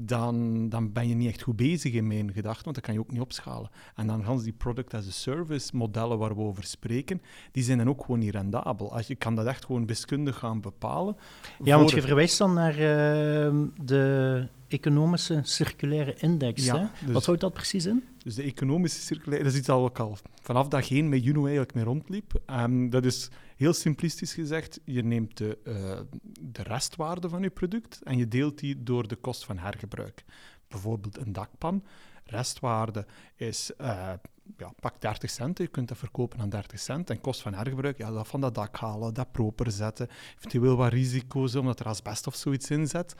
dan, 0.00 0.68
dan 0.68 0.92
ben 0.92 1.08
je 1.08 1.14
niet 1.14 1.28
echt 1.28 1.42
goed 1.42 1.56
bezig 1.56 1.92
in 1.92 2.06
mijn 2.06 2.32
gedachten, 2.32 2.64
want 2.64 2.76
dan 2.76 2.84
kan 2.84 2.94
je 2.94 3.00
ook 3.00 3.12
niet 3.12 3.20
opschalen. 3.20 3.70
En 3.94 4.06
dan 4.06 4.24
gaan 4.24 4.42
die 4.42 4.52
product 4.52 4.94
as 4.94 5.06
a 5.06 5.10
service 5.10 5.76
modellen 5.76 6.18
waar 6.18 6.36
we 6.36 6.40
over 6.40 6.64
spreken, 6.64 7.22
die 7.52 7.62
zijn 7.62 7.78
dan 7.78 7.88
ook 7.88 8.00
gewoon 8.00 8.18
niet 8.18 8.34
rendabel. 8.34 8.92
Als 8.92 9.06
je 9.06 9.14
kan 9.14 9.34
dat 9.34 9.46
echt 9.46 9.64
gewoon 9.64 9.86
wiskundig 9.86 10.38
gaan 10.38 10.60
bepalen. 10.60 11.16
Ja, 11.64 11.76
want 11.76 11.90
je 11.90 12.02
verwijst 12.02 12.38
dan 12.38 12.52
naar 12.52 12.72
uh, 12.72 13.62
de 13.84 14.46
economische 14.68 15.40
circulaire 15.42 16.14
index. 16.18 16.64
Ja, 16.64 16.90
dus, 17.04 17.12
Wat 17.12 17.26
houdt 17.26 17.40
dat 17.40 17.52
precies 17.52 17.86
in? 17.86 18.04
Dus 18.22 18.34
de 18.34 18.42
economische 18.42 19.00
circulaire, 19.00 19.44
dat 19.44 19.52
is 19.52 19.58
iets 19.58 19.68
dat 19.68 19.90
ik 19.90 19.98
al 19.98 20.16
vanaf 20.42 20.68
dag 20.68 20.90
één 20.90 21.08
met 21.08 21.24
Juno 21.24 21.40
eigenlijk 21.40 21.74
mee 21.74 21.84
rondliep. 21.84 22.40
Um, 22.50 22.90
dat 22.90 23.04
is 23.04 23.30
heel 23.58 23.72
simplistisch 23.72 24.34
gezegd, 24.34 24.80
je 24.84 25.04
neemt 25.04 25.36
de, 25.36 25.58
uh, 25.64 26.00
de 26.40 26.62
restwaarde 26.62 27.28
van 27.28 27.42
je 27.42 27.50
product 27.50 28.00
en 28.02 28.18
je 28.18 28.28
deelt 28.28 28.58
die 28.58 28.82
door 28.82 29.08
de 29.08 29.16
kost 29.16 29.44
van 29.44 29.58
hergebruik. 29.58 30.24
Bijvoorbeeld 30.68 31.18
een 31.18 31.32
dakpan. 31.32 31.84
Restwaarde 32.24 33.06
is 33.36 33.70
uh, 33.80 34.12
ja, 34.56 34.72
pak 34.80 35.00
30 35.00 35.30
cent, 35.30 35.58
je 35.58 35.66
kunt 35.66 35.88
dat 35.88 35.98
verkopen 35.98 36.40
aan 36.40 36.48
30 36.48 36.78
cent. 36.78 37.10
En 37.10 37.20
kost 37.20 37.42
van 37.42 37.54
hergebruik, 37.54 37.98
ja, 37.98 38.10
dat 38.10 38.28
van 38.28 38.40
dat 38.40 38.54
dak 38.54 38.76
halen, 38.76 39.14
dat 39.14 39.32
proper 39.32 39.70
zetten. 39.70 40.08
Eventueel 40.36 40.76
wat 40.76 40.92
risico's, 40.92 41.54
omdat 41.54 41.80
er 41.80 41.86
asbest 41.86 42.26
of 42.26 42.34
zoiets 42.34 42.70
in 42.70 42.86
zet. 42.86 43.14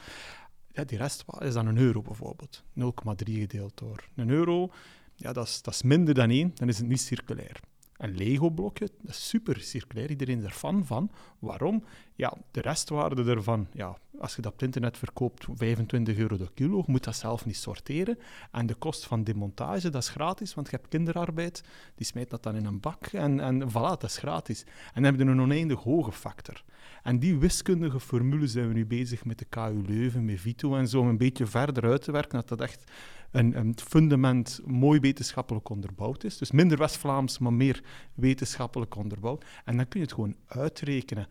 Ja, 0.72 0.84
die 0.84 0.99
rest 0.99 1.24
is 1.39 1.55
dan 1.55 1.66
een 1.66 1.78
euro 1.78 2.03
bijvoorbeeld. 2.03 2.62
0,3 2.80 2.84
gedeeld 3.16 3.78
door 3.78 4.09
een 4.14 4.30
euro. 4.30 4.70
Ja, 5.14 5.32
dat 5.32 5.47
is, 5.47 5.62
dat 5.62 5.74
is 5.74 5.82
minder 5.82 6.14
dan 6.14 6.30
één, 6.30 6.51
dan 6.55 6.68
is 6.68 6.78
het 6.78 6.86
niet 6.86 7.01
circulair. 7.01 7.61
Een 7.99 8.16
Lego-blokje, 8.16 8.88
dat 9.03 9.14
super 9.14 9.61
circulair, 9.61 10.11
iedereen 10.11 10.38
is 10.38 10.44
er 10.44 10.51
fan 10.51 10.86
van. 10.86 11.11
Waarom? 11.38 11.84
Ja, 12.14 12.32
de 12.51 12.61
restwaarde 12.61 13.30
ervan 13.30 13.66
ja, 13.72 13.96
als 14.18 14.36
je 14.36 14.42
dat 14.42 14.53
op 14.53 14.59
het 14.59 14.66
internet 14.66 14.99
verkoopt, 14.99 15.46
25 15.55 16.16
euro 16.16 16.36
de 16.36 16.51
kilo, 16.55 16.82
moet 16.86 17.05
dat 17.05 17.16
zelf 17.16 17.46
niet 17.46 17.57
sorteren. 17.57 18.18
En 18.53 18.66
de 18.66 18.74
kost 18.74 19.07
van 19.07 19.24
demontage, 19.24 19.90
dat 19.90 20.03
is 20.03 20.09
gratis, 20.09 20.55
want 20.55 20.70
je 20.70 20.76
hebt 20.76 20.88
kinderarbeid, 20.88 21.62
die 21.94 22.07
smijt 22.07 22.30
dat 22.30 22.42
dan 22.42 22.57
in 22.57 22.64
een 22.64 22.80
bak 22.80 23.07
en, 23.07 23.40
en 23.40 23.70
voilà, 23.70 23.72
dat 23.72 24.03
is 24.03 24.18
gratis. 24.18 24.62
En 24.62 25.03
dan 25.03 25.05
heb 25.05 25.16
je 25.16 25.26
een 25.26 25.40
oneindig 25.40 25.82
hoge 25.82 26.12
factor. 26.12 26.64
En 27.03 27.18
die 27.18 27.38
wiskundige 27.38 28.01
formule 28.01 28.46
zijn 28.46 28.68
we 28.68 28.74
nu 28.74 28.86
bezig 28.86 29.24
met 29.24 29.38
de 29.38 29.44
KU 29.44 29.82
Leuven, 29.86 30.24
met 30.24 30.40
Vito 30.40 30.76
en 30.76 30.88
zo, 30.88 31.01
om 31.01 31.09
een 31.09 31.18
beetje 31.18 31.46
verder 31.46 31.84
uit 31.84 32.03
te 32.03 32.12
werken, 32.12 32.38
dat 32.38 32.49
dat 32.49 32.61
echt 32.61 32.92
een, 33.31 33.74
fundament 33.76 34.61
mooi 34.64 35.01
wetenschappelijk 35.01 35.68
onderbouwd 35.68 36.24
is. 36.24 36.39
Dus 36.39 36.51
minder 36.51 36.79
West-Vlaams, 36.79 37.39
maar 37.39 37.53
meer 37.53 37.83
wetenschappelijk 38.14 38.97
onderbouwd. 38.97 39.45
En 39.64 39.76
dan 39.76 39.89
kun 39.89 40.01
je 40.01 40.07
het 40.07 40.14
gewoon 40.14 40.37
uitrekenen. 40.47 41.29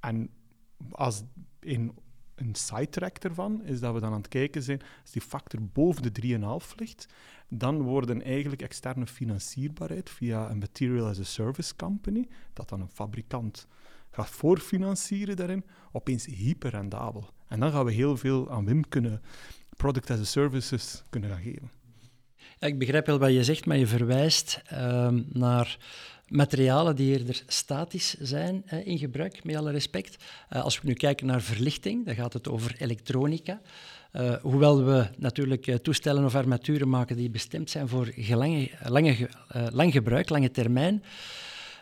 En 0.00 0.30
als 0.90 1.22
in 1.60 1.92
een 2.34 2.54
side-track 2.54 3.16
ervan 3.18 3.64
is 3.64 3.80
dat 3.80 3.94
we 3.94 4.00
dan 4.00 4.12
aan 4.12 4.18
het 4.18 4.28
kijken 4.28 4.62
zijn, 4.62 4.80
als 5.02 5.10
die 5.10 5.22
factor 5.22 5.60
boven 5.62 6.02
de 6.02 6.38
3,5 6.62 6.74
ligt, 6.76 7.06
dan 7.48 7.82
worden 7.82 8.22
eigenlijk 8.22 8.62
externe 8.62 9.06
financierbaarheid 9.06 10.10
via 10.10 10.50
een 10.50 10.58
Material 10.58 11.06
as 11.06 11.18
a 11.18 11.24
Service 11.24 11.76
company, 11.76 12.28
dat 12.52 12.68
dan 12.68 12.80
een 12.80 12.88
fabrikant 12.88 13.66
gaat 14.10 14.30
voorfinancieren 14.30 15.36
daarin, 15.36 15.64
opeens 15.92 16.26
hyperrendabel. 16.26 17.28
En 17.48 17.60
dan 17.60 17.72
gaan 17.72 17.84
we 17.84 17.92
heel 17.92 18.16
veel 18.16 18.50
aan 18.50 18.64
Wim 18.64 18.88
kunnen 18.88 19.22
product 19.76 20.10
as 20.10 20.20
a 20.20 20.24
services 20.24 21.02
kunnen 21.10 21.30
gaan 21.30 21.42
geven. 21.42 21.70
ik 22.58 22.78
begrijp 22.78 23.06
wel 23.06 23.18
wat 23.18 23.32
je 23.32 23.44
zegt, 23.44 23.66
maar 23.66 23.76
je 23.76 23.86
verwijst 23.86 24.62
uh, 24.72 25.08
naar 25.32 25.78
materialen 26.28 26.96
die 26.96 27.18
eerder 27.18 27.42
statisch 27.46 28.14
zijn 28.20 28.64
in 28.84 28.98
gebruik, 28.98 29.44
met 29.44 29.56
alle 29.56 29.70
respect. 29.70 30.24
Uh, 30.52 30.62
als 30.62 30.80
we 30.80 30.86
nu 30.86 30.94
kijken 30.94 31.26
naar 31.26 31.42
verlichting, 31.42 32.06
dan 32.06 32.14
gaat 32.14 32.32
het 32.32 32.48
over 32.48 32.74
elektronica. 32.78 33.60
Uh, 34.12 34.34
hoewel 34.42 34.84
we 34.84 35.06
natuurlijk 35.16 35.78
toestellen 35.82 36.24
of 36.24 36.34
armaturen 36.34 36.88
maken 36.88 37.16
die 37.16 37.30
bestemd 37.30 37.70
zijn 37.70 37.88
voor 37.88 38.12
lange, 38.84 39.28
lang 39.72 39.92
gebruik, 39.92 40.28
lange 40.28 40.50
termijn, 40.50 41.02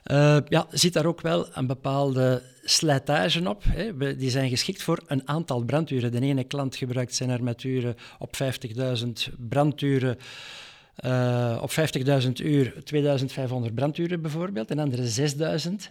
uh, 0.04 0.36
ja, 0.48 0.66
zit 0.70 0.92
daar 0.92 1.06
ook 1.06 1.20
wel 1.20 1.46
een 1.52 1.66
bepaalde 1.66 2.42
slijtage 2.64 3.48
op. 3.48 3.62
Hè. 3.68 4.16
Die 4.16 4.30
zijn 4.30 4.48
geschikt 4.48 4.82
voor 4.82 5.02
een 5.06 5.28
aantal 5.28 5.64
branduren. 5.64 6.12
De 6.12 6.20
ene 6.20 6.44
klant 6.44 6.76
gebruikt 6.76 7.14
zijn 7.14 7.30
armaturen 7.30 7.96
op 8.18 8.36
50.000 8.36 9.34
branduren. 9.48 10.18
Uh, 11.04 11.58
op 11.62 11.70
50.000 11.70 12.30
uur 12.42 12.74
2500 12.84 13.74
branduren 13.74 14.22
bijvoorbeeld, 14.22 14.70
en 14.70 14.78
andere 14.78 15.30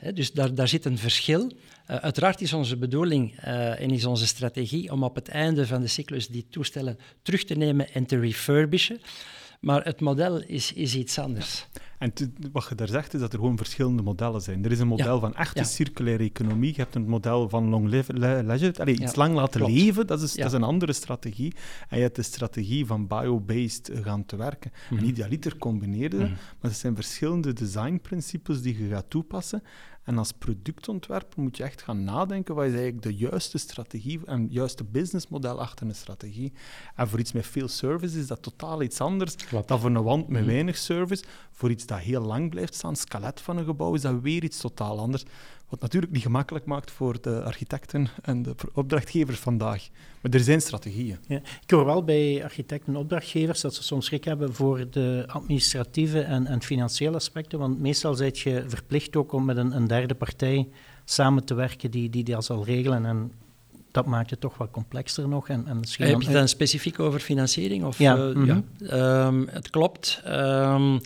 6.000. 0.08 0.14
Dus 0.14 0.32
daar, 0.32 0.56
daar 0.56 0.68
zit 0.68 0.86
een 0.86 0.98
verschil. 0.98 1.52
Uh, 1.92 1.96
uiteraard 1.96 2.42
is 2.42 2.54
onze 2.54 2.78
bedoeling 2.78 3.36
en 3.78 3.92
is 3.92 4.06
onze 4.06 4.28
strategie 4.28 4.92
om 4.92 5.04
op 5.04 5.16
het 5.16 5.28
einde 5.28 5.68
van 5.68 5.82
de 5.82 5.88
cyclus 5.88 6.28
die 6.28 6.46
toestellen 6.50 7.00
terug 7.22 7.44
te 7.44 7.56
nemen 7.56 7.94
en 7.94 8.06
te 8.06 8.20
refurbishen. 8.20 9.02
Maar 9.60 9.84
het 9.84 10.02
model 10.02 10.42
is, 10.42 10.74
is 10.74 10.96
iets 10.96 11.20
anders. 11.20 11.66
En 12.04 12.14
wat 12.52 12.66
je 12.70 12.76
daar 12.76 12.88
zegt, 12.88 13.14
is 13.14 13.20
dat 13.20 13.34
er 13.34 13.40
gewoon 13.40 13.58
verschillende 13.58 14.02
modellen 14.02 14.42
zijn. 14.42 14.66
Er 14.66 14.72
is 14.72 14.80
een 14.80 14.88
model 14.88 15.20
van 15.20 15.36
echte 15.36 15.64
circulaire 15.64 16.24
economie. 16.24 16.70
Je 16.70 16.82
hebt 16.82 16.96
een 16.96 17.08
model 17.08 17.50
van 17.50 17.70
long 17.70 17.88
live, 17.88 18.14
leisure, 18.44 18.80
allee, 18.80 19.00
iets 19.00 19.16
lang 19.16 19.36
laten 19.36 19.66
leven, 19.66 20.08
dat 20.08 20.22
is, 20.22 20.34
dat 20.34 20.46
is 20.46 20.54
een 20.54 20.64
andere 20.64 20.94
strategie. 20.94 21.54
En 21.90 21.98
je 21.98 22.04
hebt 22.04 22.16
de 22.16 22.22
strategie 22.22 22.86
van 22.86 23.08
bio-based 23.08 23.92
gaan 24.04 24.26
te 24.26 24.36
werken. 24.36 24.72
En 24.90 24.96
mhm. 24.96 25.06
idealiter 25.06 25.58
combineren, 25.58 26.20
mm 26.20 26.32
maar 26.60 26.72
er 26.72 26.78
zijn 26.78 26.96
verschillende 26.96 27.54
designprincipes 27.54 28.62
die 28.62 28.78
je 28.78 28.90
gaat 28.90 29.10
toepassen. 29.10 29.64
En 30.04 30.18
als 30.18 30.32
productontwerper 30.32 31.42
moet 31.42 31.58
je 31.58 31.64
echt 31.64 31.82
gaan 31.82 32.04
nadenken 32.04 32.56
wat 32.56 32.66
is 32.66 32.72
eigenlijk 32.74 33.02
de 33.02 33.16
juiste 33.16 33.58
strategie 33.58 34.20
en 34.26 34.48
juiste 34.50 34.84
businessmodel 34.84 35.60
achter 35.60 35.88
een 35.88 35.96
strategie. 35.96 36.54
En 36.96 37.08
voor 37.08 37.20
iets 37.20 37.32
met 37.32 37.48
veel 37.48 37.68
service 37.68 38.20
is 38.20 38.28
dat 38.28 38.42
totaal 38.42 38.82
iets 38.82 39.02
anders 39.02 39.36
dan 39.66 39.80
voor 39.80 39.90
een 39.90 40.04
wand 40.04 40.28
met 40.28 40.42
mhm. 40.42 40.50
weinig 40.50 40.78
service. 40.78 41.24
Voor 41.52 41.72
iets 41.72 41.86
dat 41.86 42.00
heel 42.00 42.22
lang 42.22 42.50
blijft 42.50 42.74
staan, 42.74 42.96
skelet 42.96 43.42
van 43.42 43.58
een 43.58 43.66
gebouw, 43.66 43.94
is 43.94 44.02
dat 44.02 44.22
weer 44.22 44.44
iets 44.44 44.60
totaal 44.60 45.00
anders. 45.00 45.24
Wat 45.74 45.82
natuurlijk 45.82 46.12
niet 46.12 46.22
gemakkelijk 46.22 46.66
maakt 46.66 46.92
voor 46.92 47.22
de 47.22 47.44
architecten 47.44 48.08
en 48.22 48.42
de 48.42 48.56
opdrachtgevers 48.74 49.40
vandaag. 49.40 49.90
Maar 50.22 50.32
er 50.32 50.40
zijn 50.40 50.62
strategieën. 50.62 51.18
Ja, 51.28 51.42
ik 51.62 51.72
hoor 51.72 51.86
wel 51.86 52.04
bij 52.04 52.44
architecten 52.44 52.94
en 52.94 53.00
opdrachtgevers 53.00 53.62
dat 53.62 53.76
ze 53.76 53.84
soms 53.84 54.06
schrik 54.06 54.24
hebben 54.24 54.54
voor 54.54 54.90
de 54.90 55.24
administratieve 55.28 56.22
en, 56.22 56.46
en 56.48 56.62
financiële 56.62 57.16
aspecten. 57.16 57.60
Want 57.60 57.80
meestal 57.80 58.14
zit 58.14 58.40
je 58.40 58.64
verplicht 58.68 59.16
ook 59.16 59.32
om 59.32 59.46
met 59.46 59.58
een, 59.58 59.76
een 59.76 59.88
derde 59.88 60.16
partij 60.16 60.68
samen 61.06 61.46
te 61.46 61.54
werken 61.54 61.92
die, 61.92 62.10
die 62.10 62.24
dat 62.24 62.46
zal 62.46 62.66
regelen. 62.66 63.06
En 63.06 63.32
dat 63.92 64.06
maakt 64.06 64.30
het 64.30 64.40
toch 64.40 64.58
wat 64.58 64.72
complexer 64.72 65.28
nog. 65.28 65.50
En, 65.50 65.68
en 65.68 65.78
Heb 65.78 66.22
je 66.22 66.28
het 66.28 66.34
dan 66.34 66.48
specifiek 66.48 67.00
over 67.00 67.20
financiering? 67.20 67.84
Of, 67.84 67.98
ja, 67.98 68.18
uh, 68.18 68.46
ja. 68.78 69.26
Um, 69.26 69.48
het 69.52 69.70
klopt. 69.70 70.22
Um, 70.28 71.02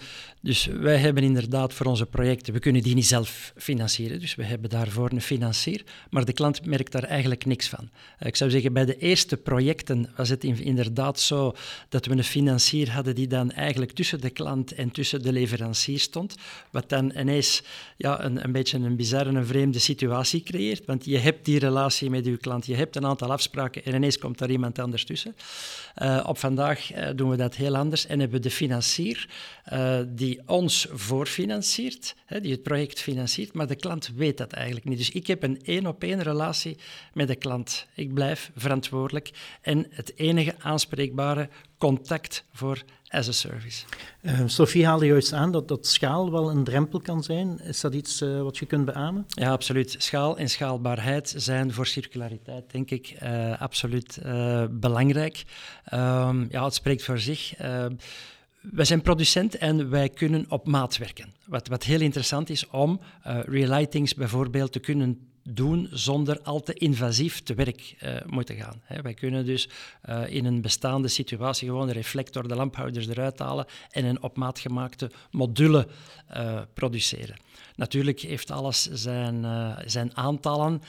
dus 0.48 0.66
wij 0.66 0.98
hebben 0.98 1.24
inderdaad 1.24 1.74
voor 1.74 1.86
onze 1.86 2.06
projecten, 2.06 2.54
we 2.54 2.60
kunnen 2.60 2.82
die 2.82 2.96
niet 2.96 3.06
zelf 3.06 3.54
financieren, 3.56 4.20
dus 4.20 4.36
we 4.36 4.44
hebben 4.44 4.70
daarvoor 4.70 5.12
een 5.12 5.22
financier, 5.22 5.84
maar 6.10 6.26
de 6.26 6.34
klant 6.34 6.66
merkt 6.66 6.92
daar 6.92 7.04
eigenlijk 7.04 7.46
niks 7.46 7.70
van. 7.70 7.90
Ik 8.20 8.36
zou 8.36 8.52
zeggen, 8.52 8.74
bij 8.74 8.86
de 8.86 8.98
eerste 8.98 9.38
projecten 9.38 10.10
was 10.16 10.30
het 10.30 10.44
inderdaad 10.44 11.20
zo 11.20 11.56
dat 11.90 12.06
we 12.06 12.12
een 12.12 12.24
financier 12.24 12.92
hadden 12.92 13.16
die 13.16 13.28
dan 13.28 13.52
eigenlijk 13.52 13.92
tussen 13.92 14.22
de 14.22 14.30
klant 14.30 14.74
en 14.74 14.92
tussen 14.92 15.22
de 15.22 15.32
leverancier 15.32 16.00
stond, 16.00 16.36
wat 16.72 16.90
dan 16.90 17.12
ineens 17.18 17.64
ja, 17.98 18.24
een, 18.24 18.44
een 18.44 18.52
beetje 18.52 18.78
een 18.78 18.96
bizarre, 18.96 19.30
een 19.30 19.46
vreemde 19.46 19.80
situatie 19.80 20.44
creëert, 20.44 20.86
want 20.86 21.06
je 21.06 21.18
hebt 21.18 21.46
die 21.46 21.60
relatie 21.60 22.10
met 22.10 22.26
je 22.26 22.38
klant, 22.38 22.66
je 22.66 22.76
hebt 22.76 22.96
een 22.96 23.06
aantal 23.06 23.32
afspraken 23.32 23.86
en 23.86 23.96
ineens 23.96 24.18
komt 24.18 24.38
daar 24.38 24.50
iemand 24.50 24.80
anders 24.80 25.06
tussen. 25.06 25.36
Uh, 26.02 26.24
op 26.28 26.38
vandaag 26.38 26.96
uh, 26.96 27.10
doen 27.16 27.30
we 27.30 27.38
dat 27.38 27.56
heel 27.56 27.76
anders 27.76 28.06
en 28.06 28.20
hebben 28.20 28.38
we 28.38 28.48
de 28.48 28.54
financier 28.54 29.28
die 30.08 30.37
ons 30.46 30.88
voorfinanciert, 30.92 32.16
hè, 32.26 32.42
die 32.42 32.52
het 32.52 32.64
project 32.64 33.00
financiert, 33.00 33.54
maar 33.54 33.68
de 33.68 33.76
klant 33.76 34.12
weet 34.16 34.38
dat 34.38 34.52
eigenlijk 34.52 34.86
niet. 34.86 34.98
Dus 34.98 35.10
ik 35.10 35.28
heb 35.28 35.44
een 35.44 35.60
één-op-één 35.64 36.24
relatie 36.24 36.78
met 37.14 37.28
de 37.28 37.36
klant. 37.36 37.88
Ik 37.94 38.14
blijf 38.14 38.52
verantwoordelijk 38.56 39.32
en 39.62 39.88
het 39.90 40.14
enige 40.16 40.56
aanspreekbare 40.60 41.50
contact 41.78 42.44
voor 42.54 42.84
as 43.08 43.28
a 43.28 43.32
service. 43.32 43.86
Uh, 44.22 44.42
Sophie 44.46 44.86
haalde 44.86 45.06
juist 45.06 45.34
aan 45.34 45.52
dat, 45.52 45.68
dat 45.68 45.88
schaal 45.88 46.32
wel 46.32 46.50
een 46.50 46.64
drempel 46.64 47.00
kan 47.00 47.24
zijn. 47.24 47.60
Is 47.60 47.82
dat 47.82 47.94
iets 47.94 48.22
uh, 48.22 48.42
wat 48.42 48.58
je 48.58 48.66
kunt 48.66 48.86
beamen? 48.86 49.26
Ja, 49.28 49.52
absoluut. 49.52 49.96
Schaal 49.98 50.38
en 50.38 50.50
schaalbaarheid 50.50 51.34
zijn 51.38 51.74
voor 51.74 51.88
circulariteit, 51.88 52.72
denk 52.72 52.92
ik, 52.92 53.16
uh, 53.24 53.62
absoluut 53.62 54.20
belangrijk. 54.72 55.44
Um, 55.94 56.48
ja, 56.50 56.64
het 56.64 56.74
spreekt 56.74 57.04
voor 57.04 57.20
zich. 57.20 57.54
Wij 58.72 58.86
zijn 58.86 59.02
producent 59.02 59.56
en 59.56 59.90
wij 59.90 60.10
kunnen 60.10 60.46
op 60.50 60.68
maat 60.68 60.98
werken. 60.98 61.34
Wat, 61.46 61.68
wat 61.68 61.84
heel 61.84 62.02
interessant 62.02 62.50
is 62.50 62.68
om 62.70 63.00
uh, 63.28 63.40
relightings 63.44 64.14
bijvoorbeeld 64.14 64.72
te 64.72 64.80
kunnen 64.80 65.28
doen 65.44 65.88
zonder 65.92 66.42
al 66.42 66.62
te 66.62 66.74
invasief 66.74 67.42
te 67.42 67.54
werk 67.54 67.96
uh, 68.04 68.16
moeten 68.26 68.56
gaan. 68.56 68.82
Wij 69.02 69.14
kunnen 69.14 69.46
dus 69.46 69.70
uh, 70.10 70.22
in 70.30 70.46
een 70.46 70.62
bestaande 70.62 71.08
situatie 71.08 71.68
gewoon 71.68 71.88
de 71.88 71.94
reflector, 71.94 72.48
de 72.48 72.56
lamphouders 72.56 73.08
eruit 73.08 73.40
halen 73.40 73.66
en 73.90 74.06
een 74.06 74.24
op 74.24 74.38
maat 74.38 74.60
gemaakte 74.60 75.12
module 75.32 75.88
produceren. 76.74 77.36
Natuurlijk 77.76 78.20
heeft 78.20 78.52
alles 78.52 78.90
zijn, 78.92 79.46
zijn 79.86 80.18
aantallen. 80.18 80.82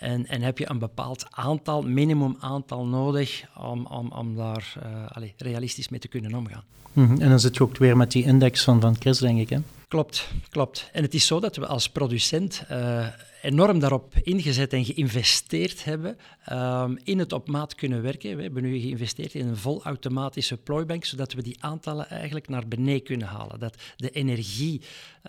En, 0.00 0.26
en, 0.26 0.42
heb 0.42 0.58
je 0.58 0.70
een 0.70 0.78
bepaald 0.78 1.26
aantal, 1.30 1.82
minimum 1.82 2.36
aantal 2.40 2.86
nodig 2.86 3.44
om, 3.56 3.86
om, 3.86 4.12
om 4.12 4.36
daar 4.36 4.72
allez, 5.08 5.30
realistisch 5.36 5.88
mee 5.88 6.00
te 6.00 6.08
kunnen 6.08 6.34
omgaan. 6.34 6.64
Mm 6.92 7.06
-hmm. 7.06 7.20
En 7.20 7.28
dan 7.28 7.40
zit 7.40 7.56
je 7.56 7.62
ook 7.62 7.76
weer 7.76 7.96
met 7.96 8.12
die 8.12 8.24
index 8.24 8.64
van 8.64 8.80
Van 8.80 8.96
Chris, 8.98 9.18
denk 9.18 9.38
ik. 9.38 9.50
Hè? 9.50 9.58
Klopt, 9.88 10.28
klopt. 10.50 10.88
En 10.92 11.02
het 11.02 11.14
is 11.14 11.26
zo 11.26 11.40
dat 11.40 11.56
we 11.56 11.66
als 11.66 11.88
producent 11.88 12.64
uh, 12.70 13.06
enorm 13.42 13.78
daarop 13.78 14.14
ingezet 14.22 14.72
en 14.72 14.84
geïnvesteerd 14.84 15.84
hebben 15.84 16.16
um, 16.52 16.98
in 17.04 17.18
het 17.18 17.32
op 17.32 17.48
maat 17.48 17.74
kunnen 17.74 18.02
werken. 18.02 18.36
We 18.36 18.42
hebben 18.42 18.62
nu 18.62 18.78
geïnvesteerd 18.78 19.34
in 19.34 19.46
een 19.46 19.56
volautomatische 19.56 20.56
plooibank, 20.56 21.04
zodat 21.04 21.32
we 21.32 21.42
die 21.42 21.56
aantallen 21.60 22.08
eigenlijk 22.08 22.48
naar 22.48 22.68
beneden 22.68 23.02
kunnen 23.02 23.26
halen. 23.26 23.58
Dat 23.58 23.76
de 23.96 24.10
energie 24.10 24.80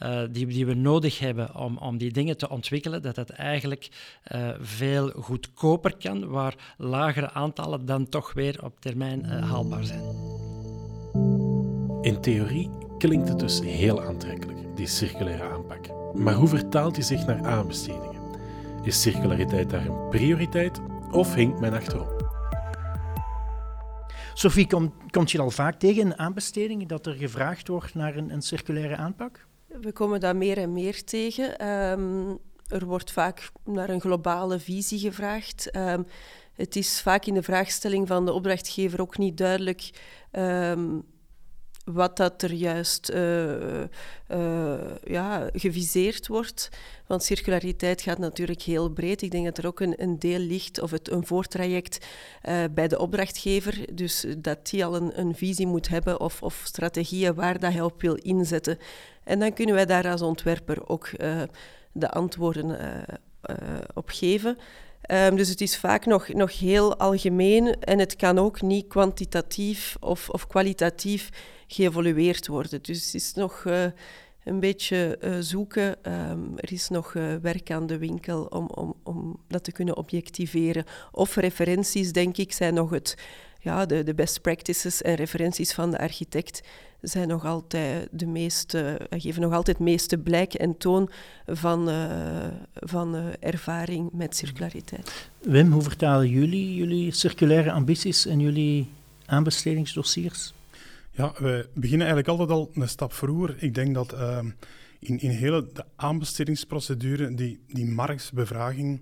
uh, 0.04 0.22
die, 0.32 0.46
die, 0.46 0.66
we 0.66 0.74
nodig 0.74 1.20
hebben 1.20 1.56
om, 1.56 1.78
om 1.78 1.98
die 1.98 2.12
dingen 2.12 2.38
te 2.38 2.50
ontwikkelen, 2.50 3.02
dat 3.02 3.16
dat 3.16 3.30
eigenlijk 3.30 3.90
uh, 4.36 4.50
veel 4.60 5.10
goedkoper 5.10 5.98
kan, 5.98 6.28
waar 6.28 6.56
lagere 6.78 7.32
aantallen 7.32 7.86
dan 7.86 8.10
toch 8.10 8.34
weer 8.34 8.64
op 8.64 8.80
termijn 8.80 9.26
haalbaar 9.26 9.84
zijn. 9.84 10.04
In 12.02 12.22
theorie 12.22 12.70
klinkt 12.98 13.30
het 13.30 13.40
dus 13.40 13.62
heel 13.62 14.04
aantrekkelijk, 14.04 14.76
die 14.76 14.88
circulaire 14.88 15.44
aanpak. 15.44 16.01
Maar 16.14 16.34
hoe 16.34 16.48
vertaalt 16.48 16.96
die 16.96 17.04
zich 17.04 17.26
naar 17.26 17.46
aanbestedingen? 17.46 18.22
Is 18.84 19.02
circulariteit 19.02 19.70
daar 19.70 19.86
een 19.86 20.10
prioriteit 20.10 20.80
of 21.12 21.36
hinkt 21.36 21.60
men 21.60 21.74
achterop? 21.74 22.20
Sophie, 24.34 24.68
kom, 24.68 24.94
komt 25.10 25.32
je 25.32 25.40
al 25.40 25.52
vaak 25.52 25.80
tegen 25.80 26.02
in 26.02 26.18
aanbestedingen 26.18 26.88
dat 26.88 27.06
er 27.06 27.14
gevraagd 27.14 27.68
wordt 27.68 27.94
naar 27.94 28.16
een, 28.16 28.34
een 28.34 28.42
circulaire 28.42 28.96
aanpak? 28.96 29.48
We 29.82 29.92
komen 29.92 30.20
dat 30.20 30.36
meer 30.36 30.58
en 30.58 30.74
meer 30.74 31.04
tegen. 31.04 31.68
Um, 31.68 32.38
er 32.68 32.86
wordt 32.86 33.12
vaak 33.12 33.52
naar 33.64 33.90
een 33.90 34.02
globale 34.02 34.60
visie 34.60 35.00
gevraagd. 35.00 35.76
Um, 35.76 36.06
het 36.54 36.76
is 36.76 37.02
vaak 37.02 37.26
in 37.26 37.34
de 37.34 37.44
vraagstelling 37.44 38.08
van 38.08 38.26
de 38.26 38.34
opdrachtgever 38.34 39.02
ook 39.02 39.18
niet 39.18 39.38
duidelijk 39.38 39.90
ehm, 40.32 41.00
wat 41.94 42.18
dat 42.18 42.42
er 42.42 42.54
juist 42.54 43.12
uh, 43.14 43.84
ja, 45.04 45.50
geviseerd 45.54 46.28
wordt. 46.28 46.70
Want 47.08 47.24
circulariteit 47.24 48.02
gaat 48.02 48.18
natuurlijk 48.18 48.62
heel 48.62 48.90
breed. 48.90 49.22
Ik 49.22 49.32
denk 49.32 49.46
dat 49.46 49.58
er 49.58 49.68
ook 49.68 49.80
een, 49.80 50.02
een 50.02 50.20
deel 50.20 50.40
ligt, 50.40 50.82
of 50.82 50.92
het, 50.92 51.12
een 51.12 51.26
voortraject 51.26 52.06
uh, 52.50 52.64
bij 52.72 52.88
de 52.88 53.00
opdrachtgever. 53.00 53.86
Dus 53.94 54.26
dat 54.38 54.70
die 54.70 54.86
al 54.86 54.96
een, 54.96 55.20
een 55.20 55.36
visie 55.36 55.68
moet 55.68 55.88
hebben 55.88 56.20
of, 56.20 56.42
of, 56.44 56.62
strategieën 56.64 57.34
waar 57.34 57.60
dat 57.60 57.72
hij 57.72 57.82
op 57.82 58.02
wil 58.02 58.16
inzetten. 58.16 58.78
En 59.24 59.40
dan 59.40 59.54
kunnen 59.54 59.76
wij 59.76 59.86
daar 59.86 60.08
als 60.08 60.22
ontwerper 60.22 60.90
ook 60.90 61.10
de 61.92 62.10
antwoorden 62.10 63.06
op 63.94 64.10
geven. 64.10 64.58
Um, 65.12 65.36
dus 65.36 65.50
het 65.50 65.62
is 65.62 65.78
vaak 65.78 66.06
nog, 66.06 66.28
nog 66.28 66.60
heel 66.60 66.98
algemeen 66.98 67.80
en 67.80 68.00
het 68.00 68.16
kan 68.16 68.40
ook 68.40 68.62
niet 68.62 68.88
kwantitatief 68.88 69.98
of, 70.00 70.30
of 70.30 70.48
kwalitatief 70.48 71.30
geëvolueerd 71.74 72.48
worden. 72.48 72.80
Dus 72.82 73.06
het 73.06 73.14
is 73.14 73.34
nog 73.34 73.64
uh, 73.68 73.84
een 74.44 74.60
beetje 74.60 75.18
uh, 75.24 75.36
zoeken. 75.40 75.98
Um, 76.30 76.54
er 76.58 76.72
is 76.72 76.90
nog 76.90 77.14
uh, 77.14 77.36
werk 77.42 77.72
aan 77.72 77.88
de 77.88 77.98
winkel 77.98 78.44
om, 78.44 78.68
om, 78.68 78.96
om 79.04 79.40
dat 79.48 79.64
te 79.64 79.72
kunnen 79.72 79.98
objectiveren. 79.98 80.86
Of 81.12 81.36
referenties, 81.36 82.12
denk 82.12 82.38
ik, 82.38 82.52
zijn 82.54 82.74
nog 82.74 82.90
het, 82.90 83.18
ja, 83.60 83.86
de, 83.86 84.04
de 84.04 84.14
best 84.14 84.42
practices 84.42 85.02
en 85.02 85.16
referenties 85.16 85.74
van 85.74 85.92
de 85.92 86.00
architect 86.00 86.62
zijn 87.02 87.28
nog 87.28 87.46
altijd 87.46 88.08
de 88.12 88.26
meeste, 88.26 89.00
geven 89.10 89.42
nog 89.42 89.54
altijd 89.54 89.78
het 89.78 89.86
meeste 89.86 90.18
blijk 90.18 90.54
en 90.54 90.78
toon 90.78 91.10
van, 91.46 91.90
van 92.74 93.16
ervaring 93.40 94.10
met 94.14 94.36
circulariteit. 94.36 95.30
Wim, 95.40 95.72
hoe 95.72 95.82
vertalen 95.82 96.30
jullie 96.30 96.76
jullie 96.76 97.12
circulaire 97.14 97.72
ambities 97.72 98.26
en 98.26 98.40
jullie 98.40 98.88
aanbestedingsdossiers? 99.26 100.54
Ja, 101.22 101.34
we 101.38 101.70
beginnen 101.74 102.08
eigenlijk 102.08 102.40
altijd 102.40 102.60
al 102.60 102.72
een 102.74 102.90
stap 102.90 103.14
vroeger. 103.14 103.56
Ik 103.64 103.74
denk 103.74 103.94
dat 103.94 104.14
uh, 104.14 104.40
in, 105.00 105.20
in 105.20 105.30
hele 105.30 105.70
de 105.74 105.86
aanbestedingsprocedure 105.96 107.34
die, 107.34 107.64
die 107.68 107.86
marktbevraging 107.86 109.02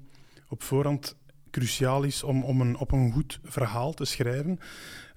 op 0.50 0.64
voorhand 0.64 1.16
cruciaal 1.52 2.04
is 2.04 2.24
om, 2.24 2.44
om 2.44 2.62
een, 2.62 2.78
op 2.78 2.92
een 2.92 3.12
goed 3.12 3.40
verhaal 3.44 3.94
te 3.94 4.06
schrijven. 4.06 4.60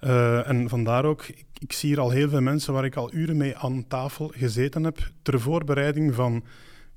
Uh, 0.01 0.47
en 0.47 0.69
vandaar 0.69 1.05
ook, 1.05 1.23
ik, 1.23 1.45
ik, 1.57 1.73
zie 1.73 1.89
hier 1.89 1.99
al 1.99 2.09
heel 2.09 2.29
veel 2.29 2.41
mensen 2.41 2.73
waar 2.73 2.85
ik 2.85 2.95
al 2.95 3.13
uren 3.13 3.37
mee 3.37 3.57
aan 3.57 3.87
tafel 3.87 4.31
gezeten 4.35 4.83
heb, 4.83 5.11
ter 5.21 5.39
voorbereiding 5.39 6.15
van 6.15 6.43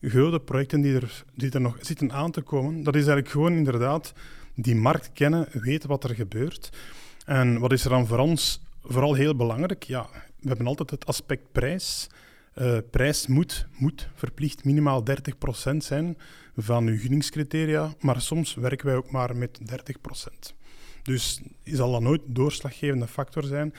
grote 0.01 0.41
projecten 0.41 0.81
die 0.81 0.95
er, 0.95 1.25
die 1.35 1.51
er 1.51 1.61
nog 1.61 1.77
zitten 1.81 2.13
aan 2.13 2.31
te 2.31 2.41
komen. 2.41 2.83
Dat 2.83 2.95
is 2.95 3.07
eigenlijk 3.07 3.31
gewoon 3.31 3.53
inderdaad 3.53 4.13
die 4.55 4.77
markt 4.77 5.11
kennen, 5.13 5.49
weten 5.53 5.89
wat 5.89 6.05
er 6.05 6.15
gebeurt. 6.15 6.71
En 7.25 7.59
wat 7.59 7.73
is 7.73 7.85
er 7.85 7.91
dan 7.91 8.07
voor 8.07 8.19
ons 8.19 8.65
vooral 8.89 9.15
heel 9.15 9.37
belangrijk? 9.37 9.83
Ja, 9.83 10.07
we 10.41 10.49
hebben 10.49 10.67
altijd 10.67 10.91
het 10.91 11.07
aspect 11.07 11.53
prijs. 11.53 12.09
Uh, 12.55 12.79
prijs 12.91 13.27
moet, 13.27 13.67
moet 13.79 14.09
verplicht 14.15 14.65
minimaal 14.65 15.05
30% 15.73 15.77
zijn 15.77 16.19
van 16.57 16.87
uw 16.87 16.99
gunningscriteria, 16.99 17.95
maar 18.01 18.21
soms 18.21 18.55
werken 18.55 18.87
wij 18.87 18.97
ook 18.97 19.11
maar 19.11 19.37
met 19.37 19.61
30%. 19.61 20.55
Dus 21.03 21.41
zal 21.65 21.93
dat 21.93 22.01
nooit 22.01 22.21
doorslaggevende 22.27 23.07
factor 23.07 23.45
zijn. 23.45 23.75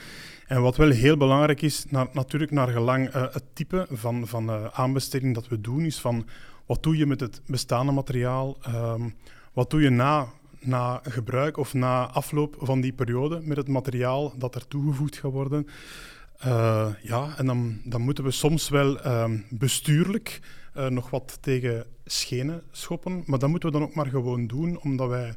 En 0.46 0.62
wat 0.62 0.76
wel 0.76 0.90
heel 0.90 1.16
belangrijk 1.16 1.62
is, 1.62 1.84
natuurlijk 2.12 2.50
naar 2.50 2.68
gelang 2.68 3.14
uh, 3.14 3.22
het 3.32 3.44
type 3.52 3.86
van, 3.90 4.26
van 4.26 4.50
uh, 4.50 4.64
aanbesteding 4.72 5.34
dat 5.34 5.48
we 5.48 5.60
doen, 5.60 5.84
is 5.84 6.00
van 6.00 6.26
wat 6.66 6.82
doe 6.82 6.96
je 6.96 7.06
met 7.06 7.20
het 7.20 7.42
bestaande 7.46 7.92
materiaal, 7.92 8.56
um, 8.68 9.14
wat 9.52 9.70
doe 9.70 9.82
je 9.82 9.90
na, 9.90 10.28
na 10.60 11.00
gebruik 11.02 11.56
of 11.56 11.74
na 11.74 12.06
afloop 12.06 12.56
van 12.60 12.80
die 12.80 12.92
periode 12.92 13.40
met 13.42 13.56
het 13.56 13.68
materiaal 13.68 14.32
dat 14.38 14.54
er 14.54 14.68
toegevoegd 14.68 15.16
gaat 15.16 15.32
worden. 15.32 15.66
Uh, 16.46 16.88
ja, 17.02 17.34
en 17.36 17.46
dan, 17.46 17.80
dan 17.84 18.00
moeten 18.00 18.24
we 18.24 18.30
soms 18.30 18.68
wel 18.68 19.06
um, 19.06 19.44
bestuurlijk 19.50 20.40
nog 20.88 21.10
wat 21.10 21.38
tegen 21.40 21.84
schenen 22.04 22.62
schoppen, 22.70 23.22
maar 23.26 23.38
dat 23.38 23.48
moeten 23.48 23.72
we 23.72 23.78
dan 23.78 23.86
ook 23.86 23.94
maar 23.94 24.06
gewoon 24.06 24.46
doen, 24.46 24.80
omdat 24.80 25.08
wij 25.08 25.34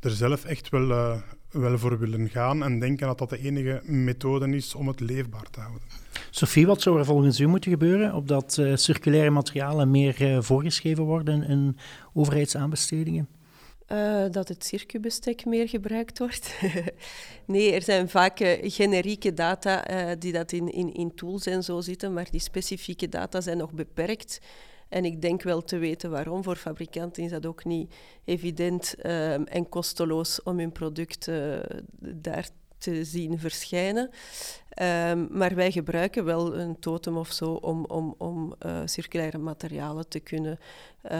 er 0.00 0.10
zelf 0.10 0.44
echt 0.44 0.68
wel, 0.68 0.90
uh, 0.90 1.16
wel 1.50 1.78
voor 1.78 1.98
willen 1.98 2.28
gaan 2.28 2.62
en 2.62 2.78
denken 2.78 3.06
dat 3.06 3.18
dat 3.18 3.30
de 3.30 3.38
enige 3.38 3.82
methode 3.84 4.56
is 4.56 4.74
om 4.74 4.88
het 4.88 5.00
leefbaar 5.00 5.50
te 5.50 5.60
houden. 5.60 5.88
Sophie, 6.30 6.66
wat 6.66 6.82
zou 6.82 6.98
er 6.98 7.04
volgens 7.04 7.40
u 7.40 7.46
moeten 7.46 7.70
gebeuren 7.70 8.14
opdat 8.14 8.62
circulaire 8.74 9.30
materialen 9.30 9.90
meer 9.90 10.42
voorgeschreven 10.44 11.04
worden 11.04 11.42
in 11.42 11.76
overheidsaanbestedingen? 12.12 13.28
Uh, 13.92 14.24
dat 14.30 14.48
het 14.48 14.64
circubestek 14.64 15.44
meer 15.44 15.68
gebruikt 15.68 16.18
wordt. 16.18 16.54
nee, 17.44 17.72
er 17.72 17.82
zijn 17.82 18.08
vaak 18.08 18.40
uh, 18.40 18.52
generieke 18.62 19.32
data 19.32 19.90
uh, 19.90 20.12
die 20.18 20.32
dat 20.32 20.52
in, 20.52 20.72
in, 20.72 20.94
in 20.94 21.14
tools 21.14 21.46
en 21.46 21.62
zo 21.62 21.80
zitten, 21.80 22.12
maar 22.12 22.30
die 22.30 22.40
specifieke 22.40 23.08
data 23.08 23.40
zijn 23.40 23.58
nog 23.58 23.72
beperkt. 23.72 24.40
En 24.88 25.04
ik 25.04 25.22
denk 25.22 25.42
wel 25.42 25.62
te 25.62 25.78
weten 25.78 26.10
waarom. 26.10 26.42
Voor 26.42 26.56
fabrikanten 26.56 27.22
is 27.22 27.30
dat 27.30 27.46
ook 27.46 27.64
niet 27.64 27.94
evident 28.24 28.94
en 29.44 29.68
kosteloos 29.68 30.42
om 30.42 30.58
hun 30.58 30.72
product 30.72 31.30
daar 31.98 32.48
te 32.78 33.04
zien 33.04 33.38
verschijnen. 33.38 34.10
Um, 34.82 35.28
maar 35.30 35.54
wij 35.54 35.72
gebruiken 35.72 36.24
wel 36.24 36.58
een 36.58 36.78
totem 36.78 37.16
of 37.16 37.32
zo 37.32 37.52
om, 37.52 37.84
om, 37.84 38.14
om 38.18 38.54
uh, 38.66 38.80
circulaire 38.84 39.38
materialen 39.38 40.08
te 40.08 40.20
kunnen 40.20 40.58
uh, 41.12 41.18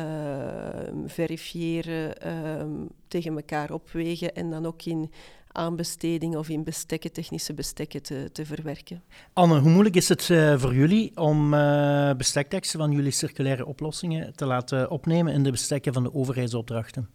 verifiëren, 1.07 2.29
um, 2.61 2.89
tegen 3.09 3.37
elkaar 3.37 3.73
opwegen 3.73 4.35
en 4.35 4.51
dan 4.51 4.67
ook 4.67 4.83
in 4.83 5.11
aanbesteding 5.53 6.37
of 6.37 6.49
in 6.49 6.65
bestekken, 6.65 7.13
technische 7.13 7.55
bestekken 7.55 8.03
te, 8.03 8.29
te 8.33 8.47
verwerken. 8.47 9.03
Anne, 9.33 9.61
hoe 9.61 9.71
moeilijk 9.71 9.97
is 9.97 10.09
het 10.09 10.29
uh, 10.29 10.59
voor 10.59 10.75
jullie 10.75 11.17
om 11.17 11.55
uh, 11.55 12.13
bestekteksten 12.15 12.79
van 12.79 12.91
jullie 12.91 13.11
circulaire 13.11 13.67
oplossingen 13.67 14.37
te 14.37 14.47
laten 14.47 14.91
opnemen 14.91 15.33
in 15.33 15.43
de 15.43 15.51
bestekken 15.51 15.93
van 15.93 16.03
de 16.03 16.15
overheidsopdrachten? 16.15 17.09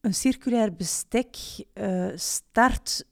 Een 0.00 0.14
circulair 0.14 0.74
bestek 0.74 1.36
uh, 1.74 2.06
start 2.14 3.04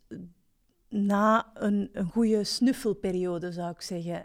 na 0.93 1.51
een, 1.55 1.91
een 1.93 2.07
goede 2.07 2.45
snuffelperiode, 2.45 3.53
zou 3.53 3.71
ik 3.71 3.81
zeggen. 3.81 4.25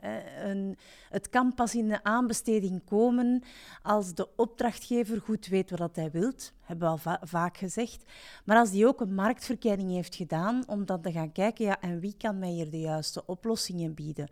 Een, 0.49 0.77
het 1.09 1.29
kan 1.29 1.53
pas 1.53 1.75
in 1.75 1.87
de 1.87 2.03
aanbesteding 2.03 2.83
komen 2.85 3.43
als 3.81 4.13
de 4.13 4.27
opdrachtgever 4.35 5.21
goed 5.21 5.47
weet 5.47 5.77
wat 5.77 5.95
hij 5.95 6.11
wilt, 6.11 6.53
hebben 6.61 6.87
we 6.87 6.91
al 6.91 6.97
va 6.97 7.21
vaak 7.23 7.57
gezegd. 7.57 8.03
Maar 8.45 8.57
als 8.57 8.71
die 8.71 8.87
ook 8.87 9.01
een 9.01 9.13
marktverkenning 9.13 9.91
heeft 9.91 10.15
gedaan, 10.15 10.63
om 10.67 10.85
dan 10.85 11.01
te 11.01 11.11
gaan 11.11 11.31
kijken, 11.31 11.65
ja, 11.65 11.81
en 11.81 11.99
wie 11.99 12.15
kan 12.17 12.39
mij 12.39 12.49
hier 12.49 12.69
de 12.69 12.79
juiste 12.79 13.25
oplossingen 13.25 13.93
bieden. 13.93 14.29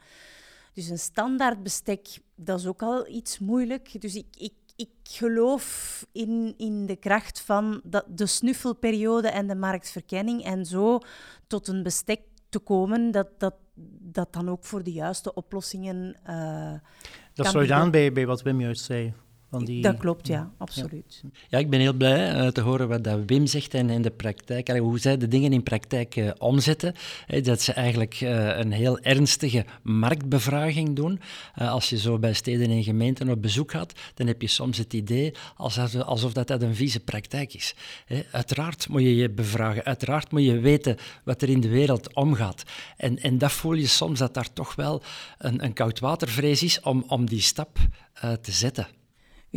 Dus 0.74 0.90
een 0.90 1.00
standaard 1.00 1.64
bestek, 1.64 2.20
dat 2.36 2.60
is 2.60 2.68
ook 2.68 2.82
al 2.82 3.08
iets 3.08 3.40
moeilijk. 3.40 4.02
Dus 4.02 4.16
ik, 4.16 4.28
ik 4.38 4.54
ik 4.76 4.90
geloof 5.04 6.06
in, 6.12 6.54
in 6.58 6.86
de 6.86 6.96
kracht 6.96 7.42
van 7.42 7.82
de 8.08 8.26
snuffelperiode 8.26 9.28
en 9.28 9.48
de 9.48 9.56
marktverkenning 9.56 10.44
en 10.44 10.66
zo 10.66 11.00
tot 11.48 11.68
een 11.68 11.84
bestek 11.84 12.20
te 12.50 12.60
komen 12.60 13.12
dat, 13.12 13.28
dat, 13.38 13.54
dat 14.00 14.34
dan 14.34 14.50
ook 14.50 14.66
voor 14.66 14.84
de 14.84 14.92
juiste 14.92 15.34
oplossingen. 15.34 16.18
Uh, 16.30 16.74
dat 17.34 17.48
sluit 17.48 17.72
aan 17.72 17.92
bij, 17.92 18.12
bij 18.12 18.26
wat 18.26 18.42
Wim 18.42 18.62
juist 18.62 18.84
zei. 18.84 19.14
Die... 19.50 19.82
Dat 19.82 19.98
klopt, 19.98 20.28
ja, 20.28 20.52
absoluut. 20.58 21.24
Ja, 21.50 21.58
ik 21.58 21.70
ben 21.70 21.80
heel 21.80 21.94
blij 21.94 22.36
uh, 22.36 22.48
te 22.48 22.62
horen 22.62 22.88
wat 22.88 23.04
dat 23.04 23.20
Wim 23.26 23.48
zegt 23.48 23.74
en 23.74 23.90
in 23.90 24.02
de 24.02 24.12
praktijk, 24.12 24.70
allee, 24.70 24.82
hoe 24.82 25.00
zij 25.00 25.18
de 25.18 25.28
dingen 25.28 25.54
in 25.54 25.64
praktijk 25.64 26.16
uh, 26.16 26.32
omzetten. 26.38 26.94
Hè, 27.26 27.42
dat 27.42 27.62
ze 27.62 27.74
eigenlijk 27.74 28.22
uh, 28.22 28.58
een 28.58 28.72
heel 28.72 29.00
ernstige 29.00 29.66
marktbevraging 29.84 30.96
doen. 30.96 31.20
als 31.56 31.90
je 31.90 31.98
zo 31.98 32.20
bij 32.20 32.34
steden 32.34 32.70
en 32.70 32.84
gemeenten 32.84 33.30
op 33.30 33.42
bezoek 33.42 33.72
gaat, 33.72 33.94
dan 34.14 34.28
heb 34.28 34.42
je 34.42 34.48
soms 34.48 34.78
het 34.78 34.94
idee 34.94 35.34
alsof, 35.56 35.96
alsof 35.96 36.34
dat, 36.34 36.48
dat 36.48 36.62
een 36.62 36.76
vieze 36.76 37.00
praktijk 37.00 37.54
is. 37.54 37.76
Hè, 38.06 38.22
uiteraard 38.32 38.90
moet 38.90 39.02
je 39.02 39.16
je 39.16 39.30
bevragen, 39.30 39.84
uiteraard 39.84 40.32
moet 40.32 40.44
je 40.44 40.60
weten 40.60 40.98
wat 41.24 41.42
er 41.42 41.50
in 41.50 41.62
de 41.62 41.70
wereld 41.70 42.14
omgaat. 42.14 42.64
En, 42.98 43.20
en 43.20 43.38
dat 43.38 43.52
voel 43.52 43.74
je 43.74 43.88
soms 43.88 44.20
dat 44.20 44.34
daar 44.34 44.54
toch 44.54 44.76
wel 44.76 45.02
een, 45.38 45.64
een 45.64 45.74
koudwatervrees 45.74 46.64
is 46.64 46.80
om, 46.80 47.04
om 47.08 47.26
die 47.26 47.42
stap 47.42 47.78
te 48.42 48.52
zetten. 48.52 48.88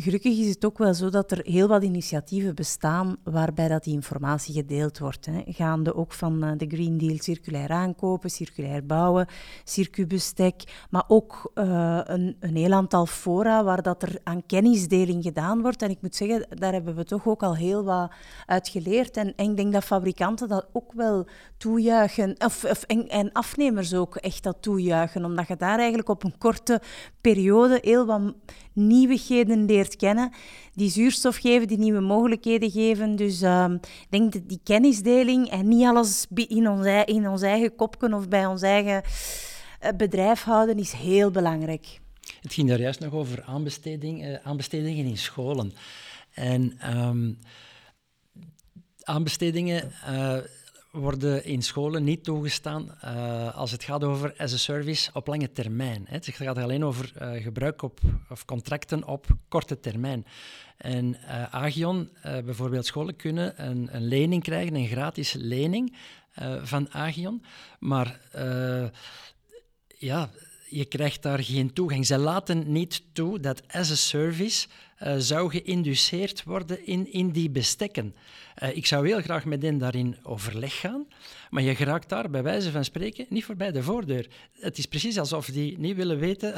Gelukkig 0.00 0.38
is 0.38 0.48
het 0.48 0.64
ook 0.64 0.78
wel 0.78 0.94
zo 0.94 1.10
dat 1.10 1.30
er 1.30 1.40
heel 1.42 1.68
wat 1.68 1.82
initiatieven 1.82 2.54
bestaan 2.54 3.16
waarbij 3.24 3.68
dat 3.68 3.84
die 3.84 3.94
informatie 3.94 4.54
gedeeld 4.54 4.98
wordt. 4.98 5.26
Hè. 5.26 5.42
Gaande 5.46 5.94
ook 5.94 6.12
van 6.12 6.44
uh, 6.44 6.50
de 6.56 6.66
Green 6.66 6.98
Deal 6.98 7.16
circulair 7.18 7.70
aankopen, 7.70 8.30
circulair 8.30 8.86
bouwen, 8.86 9.26
circubestek, 9.64 10.86
maar 10.90 11.04
ook 11.08 11.50
uh, 11.54 12.00
een, 12.04 12.36
een 12.40 12.56
heel 12.56 12.72
aantal 12.72 13.06
fora 13.06 13.64
waar 13.64 13.82
dat 13.82 14.02
er 14.02 14.18
aan 14.24 14.46
kennisdeling 14.46 15.22
gedaan 15.22 15.62
wordt. 15.62 15.82
En 15.82 15.90
ik 15.90 16.02
moet 16.02 16.16
zeggen, 16.16 16.46
daar 16.50 16.72
hebben 16.72 16.94
we 16.94 17.04
toch 17.04 17.26
ook 17.26 17.42
al 17.42 17.56
heel 17.56 17.84
wat 17.84 18.10
uit 18.46 18.68
geleerd. 18.68 19.16
En, 19.16 19.32
en 19.36 19.50
ik 19.50 19.56
denk 19.56 19.72
dat 19.72 19.84
fabrikanten 19.84 20.48
dat 20.48 20.66
ook 20.72 20.92
wel 20.92 21.26
toejuichen, 21.56 22.34
of, 22.38 22.64
of 22.64 22.82
en, 22.82 23.08
en 23.08 23.32
afnemers 23.32 23.94
ook 23.94 24.16
echt 24.16 24.42
dat 24.42 24.56
toejuichen, 24.60 25.24
omdat 25.24 25.48
je 25.48 25.56
daar 25.56 25.78
eigenlijk 25.78 26.08
op 26.08 26.24
een 26.24 26.38
korte 26.38 26.80
periode 27.20 27.78
heel 27.82 28.06
wat 28.06 28.34
nieuwigheden 28.72 29.64
leert 29.64 29.87
kennen, 29.96 30.32
die 30.74 30.90
zuurstof 30.90 31.36
geven, 31.36 31.68
die 31.68 31.78
nieuwe 31.78 32.00
mogelijkheden 32.00 32.70
geven. 32.70 33.16
Dus 33.16 33.42
ehm, 33.42 33.74
ik 33.74 34.06
denk 34.10 34.32
dat 34.32 34.48
die 34.48 34.60
kennisdeling 34.64 35.50
en 35.50 35.68
niet 35.68 35.86
alles 35.86 36.26
in 36.34 36.68
ons, 36.68 36.86
in 37.04 37.28
ons 37.28 37.42
eigen 37.42 37.74
kopken 37.74 38.14
of 38.14 38.28
bij 38.28 38.46
ons 38.46 38.62
eigen 38.62 39.02
eh, 39.80 39.92
bedrijf 39.96 40.42
houden, 40.42 40.78
is 40.78 40.92
heel 40.92 41.30
belangrijk. 41.30 42.00
Het 42.40 42.52
ging 42.52 42.68
daar 42.68 42.80
juist 42.80 43.00
nog 43.00 43.12
over 43.12 43.42
aanbesteding, 43.42 44.24
uh, 44.24 44.36
aanbestedingen 44.42 45.04
in 45.04 45.18
scholen. 45.18 45.72
En 46.34 46.96
um, 46.96 47.38
aanbestedingen 49.02 49.92
uh, 50.08 50.36
worden 50.90 51.44
in 51.44 51.62
scholen 51.62 52.04
niet 52.04 52.24
toegestaan 52.24 52.98
uh, 53.04 53.56
als 53.56 53.70
het 53.70 53.84
gaat 53.84 54.04
over 54.04 54.34
as 54.38 54.52
a 54.52 54.56
service 54.56 55.10
op 55.12 55.26
lange 55.26 55.52
termijn. 55.52 56.04
Hè. 56.08 56.14
Het 56.14 56.28
gaat 56.28 56.58
alleen 56.58 56.84
over 56.84 57.12
uh, 57.22 57.42
gebruik 57.42 57.82
op, 57.82 58.00
of 58.30 58.44
contracten 58.44 59.06
op 59.06 59.26
korte 59.48 59.80
termijn. 59.80 60.26
En 60.76 61.16
uh, 61.24 61.54
Agion, 61.54 62.08
bijvoorbeeld 62.22 62.86
scholen, 62.86 63.16
kunnen 63.16 63.66
een, 63.66 63.88
een, 63.92 64.06
lening 64.06 64.42
krijgen, 64.42 64.74
een 64.74 64.86
gratis 64.86 65.32
lening 65.32 65.96
van 66.62 66.92
Agion. 66.92 67.42
Maar 67.78 68.20
ja, 69.98 70.30
je 70.68 70.84
krijgt 70.84 71.22
daar 71.22 71.44
geen 71.44 71.72
toegang. 71.72 72.06
Ze 72.06 72.18
laten 72.18 72.72
niet 72.72 73.02
toe 73.12 73.40
dat 73.40 73.62
as 73.68 73.90
a 73.90 73.94
service 73.94 74.68
uh, 75.02 75.14
zou 75.18 75.50
geïnduceerd 75.50 76.44
worden 76.44 76.86
in, 76.86 77.12
in 77.12 77.30
die 77.30 77.50
bestekken. 77.50 78.14
Uh, 78.62 78.76
ik 78.76 78.86
zou 78.86 79.06
heel 79.06 79.20
graag 79.20 79.44
met 79.44 79.62
hen 79.62 79.78
daarin 79.78 80.16
overleg 80.22 80.80
gaan, 80.80 81.06
maar 81.50 81.62
je 81.62 81.74
geraakt 81.74 82.08
daar 82.08 82.30
bij 82.30 82.42
wijze 82.42 82.70
van 82.70 82.84
spreken 82.84 83.26
niet 83.28 83.44
voorbij 83.44 83.72
de 83.72 83.82
voordeur. 83.82 84.28
Het 84.60 84.78
is 84.78 84.86
precies 84.86 85.18
alsof 85.18 85.46
die 85.46 85.78
niet 85.78 85.96
willen 85.96 86.18
weten, 86.18 86.54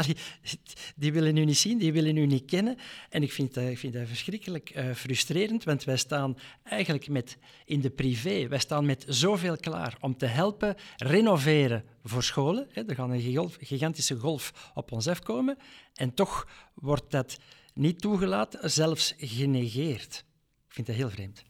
die 0.96 1.12
willen 1.12 1.36
u 1.36 1.44
niet 1.44 1.58
zien, 1.58 1.78
die 1.78 1.92
willen 1.92 2.16
u 2.16 2.26
niet 2.26 2.44
kennen. 2.44 2.76
En 3.08 3.22
ik 3.22 3.32
vind 3.32 3.54
dat, 3.54 3.64
ik 3.64 3.78
vind 3.78 3.92
dat 3.92 4.08
verschrikkelijk 4.08 4.76
uh, 4.76 4.94
frustrerend, 4.94 5.64
want 5.64 5.84
wij 5.84 5.96
staan 5.96 6.36
eigenlijk 6.62 7.08
met, 7.08 7.38
in 7.64 7.80
de 7.80 7.90
privé, 7.90 8.48
wij 8.48 8.58
staan 8.58 8.86
met 8.86 9.04
zoveel 9.08 9.56
klaar 9.56 9.96
om 10.00 10.16
te 10.16 10.26
helpen 10.26 10.74
renoveren 10.96 11.84
voor 12.04 12.22
scholen. 12.22 12.66
Hè. 12.72 12.82
Er 12.86 12.94
gaat 12.94 13.10
een 13.10 13.50
gigantische 13.60 14.16
golf 14.16 14.70
op 14.74 14.92
ons 14.92 15.08
afkomen 15.08 15.58
en 15.94 16.14
toch 16.14 16.48
wordt 16.74 17.10
dat 17.10 17.38
niet 17.74 18.00
toegelaten, 18.00 18.70
zelfs 18.70 19.14
genegeerd. 19.18 20.24
Ik 20.68 20.74
vind 20.74 20.86
dat 20.86 20.96
heel 20.96 21.10
vreemd. 21.10 21.44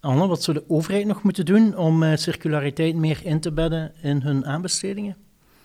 Anne, 0.00 0.26
wat 0.26 0.42
zou 0.42 0.58
de 0.58 0.68
overheid 0.68 1.06
nog 1.06 1.22
moeten 1.22 1.44
doen 1.44 1.76
om 1.76 2.02
uh, 2.02 2.16
circulariteit 2.16 2.96
meer 2.96 3.24
in 3.24 3.40
te 3.40 3.52
bedden 3.52 3.94
in 4.02 4.20
hun 4.20 4.46
aanbestedingen? 4.46 5.16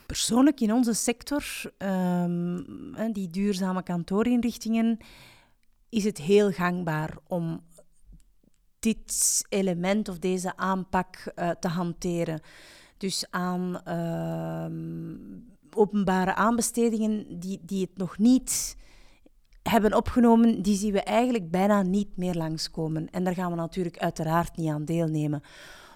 Persoonlijk 0.05 0.59
in 0.59 0.73
onze 0.73 0.93
sector, 0.93 1.43
um, 1.77 3.13
die 3.13 3.29
duurzame 3.29 3.83
kantoorinrichtingen, 3.83 4.97
is 5.89 6.03
het 6.03 6.17
heel 6.17 6.51
gangbaar 6.51 7.17
om 7.27 7.63
dit 8.79 9.45
element 9.49 10.09
of 10.09 10.19
deze 10.19 10.57
aanpak 10.57 11.31
uh, 11.35 11.49
te 11.49 11.67
hanteren. 11.67 12.41
Dus 12.97 13.25
aan 13.29 13.81
uh, 13.87 15.79
openbare 15.79 16.33
aanbestedingen 16.33 17.39
die, 17.39 17.59
die 17.61 17.81
het 17.81 17.97
nog 17.97 18.17
niet 18.17 18.77
hebben 19.69 19.95
opgenomen, 19.95 20.61
die 20.61 20.75
zien 20.75 20.91
we 20.91 21.01
eigenlijk 21.01 21.51
bijna 21.51 21.81
niet 21.81 22.17
meer 22.17 22.35
langskomen. 22.35 23.09
En 23.11 23.23
daar 23.23 23.33
gaan 23.33 23.51
we 23.51 23.57
natuurlijk 23.57 23.97
uiteraard 23.97 24.57
niet 24.57 24.69
aan 24.69 24.85
deelnemen. 24.85 25.41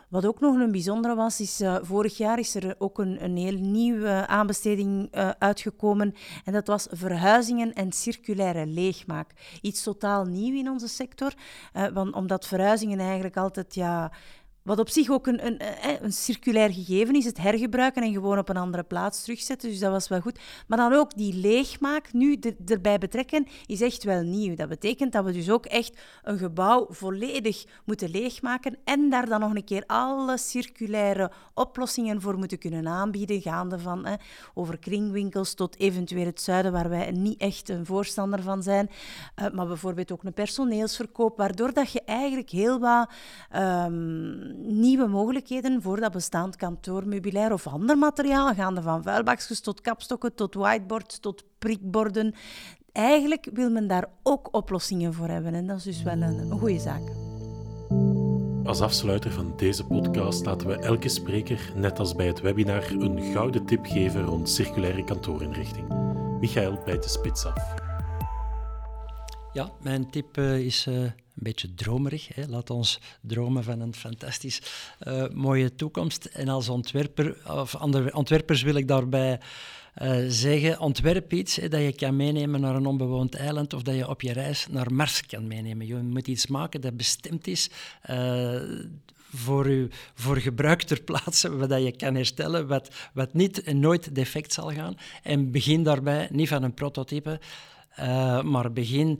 Wat 0.09 0.25
ook 0.25 0.39
nog 0.39 0.55
een 0.55 0.71
bijzondere 0.71 1.15
was, 1.15 1.39
is 1.39 1.61
uh, 1.61 1.77
vorig 1.81 2.17
jaar 2.17 2.39
is 2.39 2.55
er 2.55 2.75
ook 2.77 2.99
een, 2.99 3.23
een 3.23 3.37
heel 3.37 3.57
nieuwe 3.57 4.27
aanbesteding 4.27 5.15
uh, 5.15 5.29
uitgekomen. 5.29 6.13
En 6.45 6.53
dat 6.53 6.67
was 6.67 6.87
verhuizingen 6.91 7.73
en 7.73 7.91
circulaire 7.91 8.65
leegmaak. 8.65 9.31
Iets 9.61 9.83
totaal 9.83 10.25
nieuw 10.25 10.55
in 10.55 10.69
onze 10.69 10.87
sector, 10.87 11.33
uh, 11.73 11.87
want, 11.87 12.13
omdat 12.13 12.47
verhuizingen 12.47 12.99
eigenlijk 12.99 13.37
altijd 13.37 13.75
ja, 13.75 14.11
wat 14.63 14.79
op 14.79 14.89
zich 14.89 15.09
ook 15.09 15.27
een, 15.27 15.45
een, 15.45 15.59
een, 16.03 16.11
circulair 16.11 16.73
gegeven 16.73 17.15
is, 17.15 17.25
het 17.25 17.37
hergebruiken 17.37 18.03
en 18.03 18.13
gewoon 18.13 18.37
op 18.37 18.49
een 18.49 18.57
andere 18.57 18.83
plaats 18.83 19.23
terugzetten. 19.23 19.69
Dus 19.69 19.79
dat 19.79 19.91
was 19.91 20.07
wel 20.07 20.21
goed. 20.21 20.39
Maar 20.67 20.77
dan 20.77 20.93
ook 20.93 21.15
die 21.15 21.33
leegmaak 21.33 22.13
nu 22.13 22.39
erbij 22.65 22.97
betrekken, 22.97 23.47
is 23.65 23.81
echt 23.81 24.03
wel 24.03 24.21
nieuw. 24.21 24.55
Dat 24.55 24.69
betekent 24.69 25.11
dat 25.11 25.25
we 25.25 25.31
dus 25.31 25.49
ook 25.49 25.65
echt 25.65 26.01
een 26.23 26.37
gebouw 26.37 26.87
volledig 26.89 27.65
moeten 27.85 28.09
leegmaken 28.09 28.77
en 28.83 29.09
daar 29.09 29.25
dan 29.25 29.39
nog 29.39 29.55
een 29.55 29.63
keer 29.63 29.83
alle 29.87 30.37
circulaire 30.37 31.31
oplossingen 31.53 32.21
voor 32.21 32.37
moeten 32.37 32.57
kunnen 32.57 32.87
aanbieden, 32.87 33.41
gaande 33.41 33.79
van 33.79 34.07
over 34.53 34.79
kringwinkels 34.79 35.53
tot 35.53 35.79
eventueel 35.79 36.25
het 36.25 36.41
zuiden, 36.41 36.71
waar 36.71 36.89
wij 36.89 37.11
niet 37.11 37.41
echt 37.41 37.69
een 37.69 37.85
voorstander 37.85 38.41
van 38.41 38.63
zijn. 38.63 38.89
Maar 39.53 39.67
bijvoorbeeld 39.67 40.11
ook 40.11 40.23
een 40.23 40.33
personeelsverkoop, 40.33 41.37
waardoor 41.37 41.73
dat 41.73 41.91
je 41.91 42.01
eigenlijk 42.01 42.49
heel 42.49 42.79
wat... 42.79 43.09
Um, 43.55 44.48
nieuwe 44.57 45.07
mogelijkheden 45.07 45.81
voor 45.81 45.99
dat 45.99 46.11
bestaand 46.11 46.55
kantoormeubilair 46.55 47.53
of 47.53 47.67
ander 47.67 47.97
materiaal, 47.97 48.53
gaande 48.53 48.81
van 48.81 49.03
vuilbakjes 49.03 49.59
tot 49.59 49.81
kapstokken, 49.81 50.35
tot 50.35 50.53
whiteboards, 50.53 51.19
tot 51.19 51.43
prikborden. 51.59 52.33
Eigenlijk 52.91 53.49
wil 53.53 53.69
men 53.69 53.87
daar 53.87 54.05
ook 54.23 54.53
oplossingen 54.53 55.13
voor 55.13 55.27
hebben 55.27 55.53
en 55.53 55.67
dat 55.67 55.77
is 55.77 55.83
dus 55.83 56.03
wel 56.03 56.21
een, 56.21 56.37
een 56.37 56.59
goede 56.59 56.79
zaak. 56.79 57.01
Als 58.63 58.81
afsluiter 58.81 59.31
van 59.31 59.53
deze 59.57 59.85
podcast 59.85 60.45
laten 60.45 60.67
we 60.67 60.75
elke 60.75 61.09
spreker, 61.09 61.71
net 61.75 61.99
als 61.99 62.15
bij 62.15 62.27
het 62.27 62.41
webinar, 62.41 62.91
een 62.91 63.21
gouden 63.33 63.65
tip 63.65 63.85
geven 63.85 64.23
rond 64.23 64.49
circulaire 64.49 65.03
kantoorinrichting. 65.03 65.87
Michael 66.39 66.81
bijt 66.85 67.03
de 67.03 67.09
spits 67.09 67.45
af. 67.45 67.73
Ja, 69.53 69.69
mijn 69.81 70.09
tip 70.09 70.37
uh, 70.37 70.59
is 70.59 70.87
uh, 70.87 71.11
een 71.39 71.45
beetje 71.45 71.73
dromerig. 71.73 72.27
Hè. 72.35 72.47
Laat 72.47 72.69
ons 72.69 72.99
dromen 73.21 73.63
van 73.63 73.79
een 73.79 73.95
fantastisch 73.95 74.61
uh, 75.07 75.27
mooie 75.29 75.75
toekomst. 75.75 76.25
En 76.25 76.47
als 76.47 76.69
ontwerper, 76.69 77.37
of 77.47 77.75
andere 77.75 78.13
ontwerpers 78.13 78.61
wil 78.61 78.75
ik 78.75 78.87
daarbij 78.87 79.39
uh, 80.01 80.25
zeggen, 80.27 80.79
ontwerp 80.79 81.33
iets 81.33 81.55
hè, 81.55 81.67
dat 81.67 81.81
je 81.81 81.93
kan 81.93 82.15
meenemen 82.15 82.61
naar 82.61 82.75
een 82.75 82.85
onbewoond 82.85 83.35
eiland 83.35 83.73
of 83.73 83.81
dat 83.81 83.95
je 83.95 84.09
op 84.09 84.21
je 84.21 84.33
reis 84.33 84.67
naar 84.69 84.93
Mars 84.93 85.25
kan 85.25 85.47
meenemen. 85.47 85.87
Je 85.87 85.95
moet 85.95 86.27
iets 86.27 86.47
maken 86.47 86.81
dat 86.81 86.97
bestemd 86.97 87.47
is 87.47 87.69
uh, 88.09 88.61
voor, 89.31 89.67
u, 89.67 89.89
voor 90.13 90.37
gebruik 90.37 90.81
ter 90.81 91.01
plaatse, 91.01 91.55
wat 91.55 91.83
je 91.83 91.91
kan 91.91 92.15
herstellen, 92.15 92.67
wat, 92.67 92.89
wat 93.13 93.33
niet 93.33 93.63
en 93.63 93.79
nooit 93.79 94.15
defect 94.15 94.53
zal 94.53 94.71
gaan. 94.71 94.97
En 95.23 95.51
begin 95.51 95.83
daarbij 95.83 96.27
niet 96.31 96.47
van 96.47 96.63
een 96.63 96.73
prototype, 96.73 97.39
uh, 98.01 98.41
maar 98.41 98.71
begin, 98.71 99.19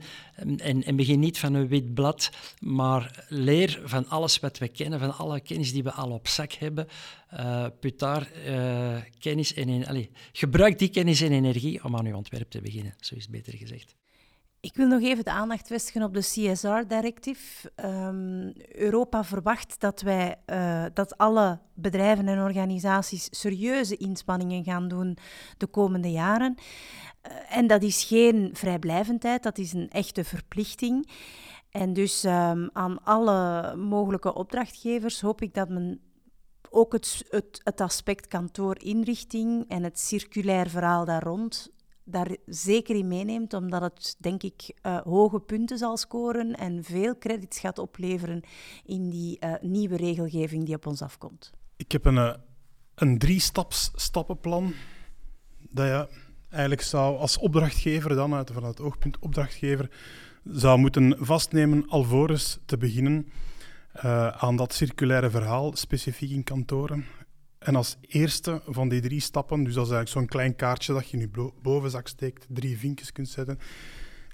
en, 0.58 0.84
en, 0.84 0.96
begin 0.96 1.20
niet 1.20 1.38
van 1.38 1.54
een 1.54 1.68
wit 1.68 1.94
blad, 1.94 2.30
maar 2.58 3.24
leer 3.28 3.80
van 3.84 4.08
alles 4.08 4.40
wat 4.40 4.58
we 4.58 4.68
kennen, 4.68 4.98
van 4.98 5.16
alle 5.16 5.40
kennis 5.40 5.72
die 5.72 5.82
we 5.82 5.92
al 5.92 6.10
op 6.10 6.28
zak 6.28 6.52
hebben. 6.52 6.86
Uh, 7.34 7.66
put 7.80 7.98
daar 7.98 8.30
kennis 9.18 9.54
en 9.54 9.86
allez, 9.86 10.06
gebruik 10.32 10.78
die 10.78 10.88
kennis 10.88 11.20
en 11.20 11.32
energie 11.32 11.84
om 11.84 11.96
aan 11.96 12.06
uw 12.06 12.16
ontwerp 12.16 12.50
te 12.50 12.60
beginnen, 12.60 12.94
zo 13.00 13.14
is 13.14 13.22
het 13.22 13.30
beter 13.30 13.56
gezegd. 13.56 13.99
Ik 14.60 14.74
wil 14.74 14.86
nog 14.86 15.02
even 15.02 15.24
de 15.24 15.30
aandacht 15.30 15.66
vestigen 15.66 16.02
op 16.02 16.14
de 16.14 16.20
CSR-directive. 16.20 17.72
Ehm, 17.74 18.50
Europa 18.72 19.24
verwacht 19.24 19.80
dat, 19.80 20.00
wij, 20.00 20.36
uh, 20.46 20.84
dat 20.94 21.18
alle 21.18 21.58
bedrijven 21.74 22.28
en 22.28 22.42
organisaties 22.42 23.28
serieuze 23.30 23.96
inspanningen 23.96 24.64
gaan 24.64 24.88
doen 24.88 25.16
de 25.56 25.66
komende 25.66 26.10
jaren. 26.10 26.54
Uh, 26.56 27.56
en 27.56 27.66
dat 27.66 27.82
is 27.82 28.04
geen 28.04 28.50
vrijblijvendheid, 28.52 29.42
dat 29.42 29.58
is 29.58 29.72
een 29.72 29.90
echte 29.90 30.24
verplichting. 30.24 31.10
En 31.70 31.92
dus 31.92 32.24
um, 32.24 32.70
aan 32.72 33.04
alle 33.04 33.76
mogelijke 33.76 34.34
opdrachtgevers 34.34 35.20
hoop 35.20 35.42
ik 35.42 35.54
dat 35.54 35.68
men 35.68 36.00
ook 36.70 36.92
het, 36.92 37.24
het, 37.28 37.60
het 37.62 37.80
aspect 37.80 38.26
kantoorinrichting 38.26 39.64
en 39.68 39.82
het 39.82 39.98
circulair 39.98 40.68
verhaal 40.68 41.04
daar 41.04 41.22
rond 41.22 41.70
daar 42.10 42.36
zeker 42.46 42.96
in 42.96 43.08
meeneemt, 43.08 43.54
omdat 43.54 43.82
het, 43.82 44.16
denk 44.18 44.42
ik, 44.42 44.74
uh, 44.82 45.00
hoge 45.00 45.40
punten 45.40 45.78
zal 45.78 45.96
scoren 45.96 46.54
en 46.56 46.84
veel 46.84 47.18
credits 47.18 47.58
gaat 47.58 47.78
opleveren 47.78 48.42
in 48.84 49.10
die 49.10 49.38
uh, 49.44 49.54
nieuwe 49.60 49.96
regelgeving 49.96 50.64
die 50.64 50.74
op 50.74 50.86
ons 50.86 51.02
afkomt. 51.02 51.50
Ik 51.76 51.92
heb 51.92 52.04
een, 52.04 52.14
uh, 52.14 52.34
een 52.94 53.18
drie-staps-stappenplan 53.18 54.72
dat 55.70 55.86
je 55.86 56.08
eigenlijk 56.50 56.82
zou 56.82 57.18
als 57.18 57.38
opdrachtgever, 57.38 58.14
dan 58.14 58.34
uit, 58.34 58.50
vanuit 58.50 58.78
het 58.78 58.86
oogpunt 58.86 59.18
opdrachtgever, 59.18 59.90
zou 60.44 60.78
moeten 60.78 61.16
vastnemen 61.18 61.88
alvorens 61.88 62.58
te 62.64 62.76
beginnen 62.76 63.32
aan 64.32 64.56
dat 64.56 64.72
circulaire 64.72 65.30
verhaal, 65.30 65.76
specifiek 65.76 66.30
in 66.30 66.44
kantoren. 66.44 67.04
En 67.60 67.76
als 67.76 67.96
eerste 68.00 68.62
van 68.66 68.88
die 68.88 69.00
drie 69.00 69.20
stappen, 69.20 69.64
dus 69.64 69.74
dat 69.74 69.86
is 69.86 69.92
eigenlijk 69.92 70.20
zo'n 70.20 70.38
klein 70.38 70.56
kaartje 70.56 70.92
dat 70.92 71.10
je 71.10 71.16
in 71.16 71.30
je 71.34 71.52
bovenzak 71.62 72.08
steekt, 72.08 72.46
drie 72.48 72.78
vinkjes 72.78 73.12
kunt 73.12 73.28
zetten. 73.28 73.58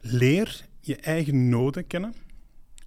Leer 0.01 0.67
je 0.81 0.97
eigen 0.97 1.49
noden 1.49 1.87
kennen. 1.87 2.15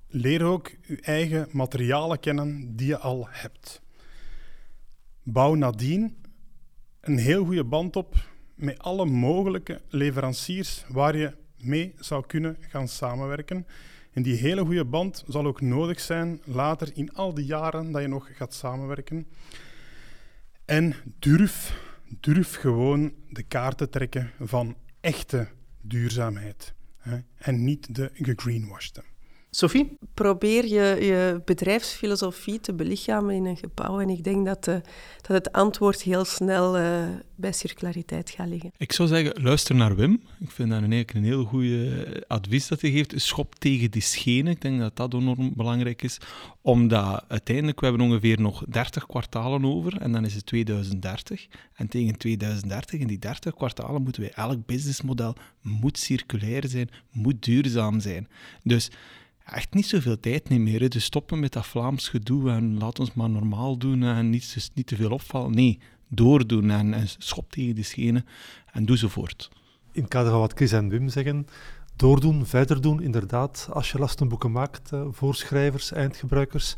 Leer 0.08 0.44
ook 0.44 0.72
je 0.88 1.02
eigen 1.02 1.48
materialen 1.52 2.20
kennen 2.20 2.76
die 2.76 2.88
je 2.88 2.98
al 2.98 3.28
hebt. 3.30 3.82
Bouw 5.24 5.54
nadien 5.54 6.18
een 7.02 7.18
heel 7.18 7.46
goede 7.46 7.66
band 7.66 7.96
op 7.96 8.16
met 8.56 8.80
alle 8.80 9.06
mogelijke 9.06 9.82
leveranciers 9.90 10.86
waar 10.88 11.18
je 11.18 11.36
mee 11.58 11.94
zou 11.98 12.26
kunnen 12.26 12.58
gaan 12.60 12.88
samenwerken. 12.88 13.68
En 14.12 14.24
die 14.24 14.36
hele 14.36 14.66
goede 14.66 14.86
band 14.86 15.24
zal 15.28 15.46
ook 15.46 15.62
nodig 15.62 16.00
zijn 16.00 16.42
later 16.46 16.90
in 16.94 17.14
al 17.14 17.34
die 17.34 17.46
jaren 17.46 17.92
dat 17.92 18.02
je 18.02 18.08
nog 18.08 18.30
gaat 18.36 18.54
samenwerken. 18.54 19.28
En 20.70 20.96
durf, 21.20 21.80
durf 22.20 22.56
gewoon 22.56 23.14
de 23.30 23.44
kaart 23.44 23.78
te 23.78 23.90
trekken 23.90 24.32
van 24.40 24.76
echte 25.00 25.48
duurzaamheid. 25.82 26.74
Hè? 26.98 27.18
En 27.38 27.64
niet 27.64 27.96
de 27.96 28.12
gegreenwashte. 28.14 29.04
Sophie? 29.52 29.98
Probeer 30.14 30.66
je, 30.66 31.06
je 31.06 31.42
bedrijfsfilosofie 31.46 32.60
te 32.60 32.74
belichamen 32.74 33.36
in 33.36 33.46
een 33.46 33.58
gebouw. 33.58 34.00
En 34.00 34.10
ik 34.10 34.24
denk 34.24 34.46
dat, 34.46 34.64
de, 34.64 34.82
dat 35.22 35.38
het 35.38 35.52
antwoord 35.52 36.02
heel 36.02 36.26
snel 36.26 36.80
uh, 36.80 37.08
bij 37.36 37.52
circulariteit 37.52 38.30
gaat 38.30 38.48
liggen. 38.48 38.72
Ik 38.78 38.92
zou 38.92 39.08
zeggen, 39.08 39.44
luister 39.44 39.76
naar 39.76 39.96
Wim. 39.96 40.22
Ik 40.40 40.52
vind 40.52 40.70
dat 40.70 40.82
een, 40.82 40.92
een 40.92 41.24
heel 41.24 41.44
goede 41.44 42.24
advies 42.28 42.68
dat 42.68 42.82
hij 42.82 42.92
geeft. 42.92 43.22
Schop 43.22 43.56
tegen 43.56 43.92
die 43.92 44.02
schenen. 44.02 44.52
Ik 44.52 44.62
denk 44.62 44.80
dat 44.80 44.96
dat 44.96 45.14
enorm 45.14 45.54
belangrijk 45.56 46.02
is. 46.02 46.18
Omdat 46.62 47.24
uiteindelijk, 47.28 47.80
we 47.80 47.86
hebben 47.86 48.06
ongeveer 48.06 48.42
nog 48.42 48.64
30 48.68 49.06
kwartalen 49.06 49.66
over. 49.66 50.02
En 50.02 50.12
dan 50.12 50.26
is 50.26 50.34
het 50.34 50.46
2030. 50.46 51.48
En 51.74 51.88
tegen 51.88 52.18
2030, 52.18 53.00
in 53.00 53.08
die 53.08 53.20
30 53.20 53.54
kwartalen, 53.54 54.02
moeten 54.02 54.22
wij 54.22 54.32
elk 54.32 54.66
businessmodel 54.66 55.36
moet 55.62 55.98
circulair 55.98 56.68
zijn, 56.68 56.90
moet 57.12 57.44
duurzaam 57.44 58.00
zijn. 58.00 58.28
Dus 58.64 58.90
echt 59.52 59.74
niet 59.74 59.86
zoveel 59.86 60.20
tijd 60.20 60.50
niet 60.50 60.60
meer. 60.60 60.90
Dus 60.90 61.04
stoppen 61.04 61.40
met 61.40 61.54
dat 61.54 61.66
Vlaams 61.66 62.10
gedoe 62.10 62.50
en 62.52 62.78
laat 62.78 63.00
ons 63.00 63.14
maar 63.14 63.30
normaal 63.30 63.78
doen 63.78 64.04
en 64.04 64.30
niet, 64.30 64.54
dus 64.54 64.70
niet 64.74 64.88
te 64.88 64.96
veel 64.96 65.12
opvallen. 65.12 65.56
Nee, 65.56 65.80
doordoen 66.08 66.70
en, 66.70 67.08
schop 67.18 67.52
tegen 67.52 67.76
de 67.76 67.84
schenen 67.84 68.26
en 68.72 68.86
doe 68.86 68.98
zo 68.98 69.08
voort. 69.08 69.50
In 69.92 70.02
het 70.02 70.10
kader 70.10 70.32
van 70.32 70.40
wat 70.40 70.54
Chris 70.54 70.72
en 70.72 70.90
Wim 70.90 71.10
zeggen, 71.10 71.48
doordoen, 71.96 72.46
verder 72.46 72.82
doen, 72.82 73.02
inderdaad. 73.02 73.70
Als 73.72 73.92
je 73.92 74.00
lastenboeken 74.00 74.52
maakt 74.52 74.92
uh, 74.94 75.06
voor 75.12 75.36
schrijvers, 75.36 75.92
eindgebruikers, 75.92 76.76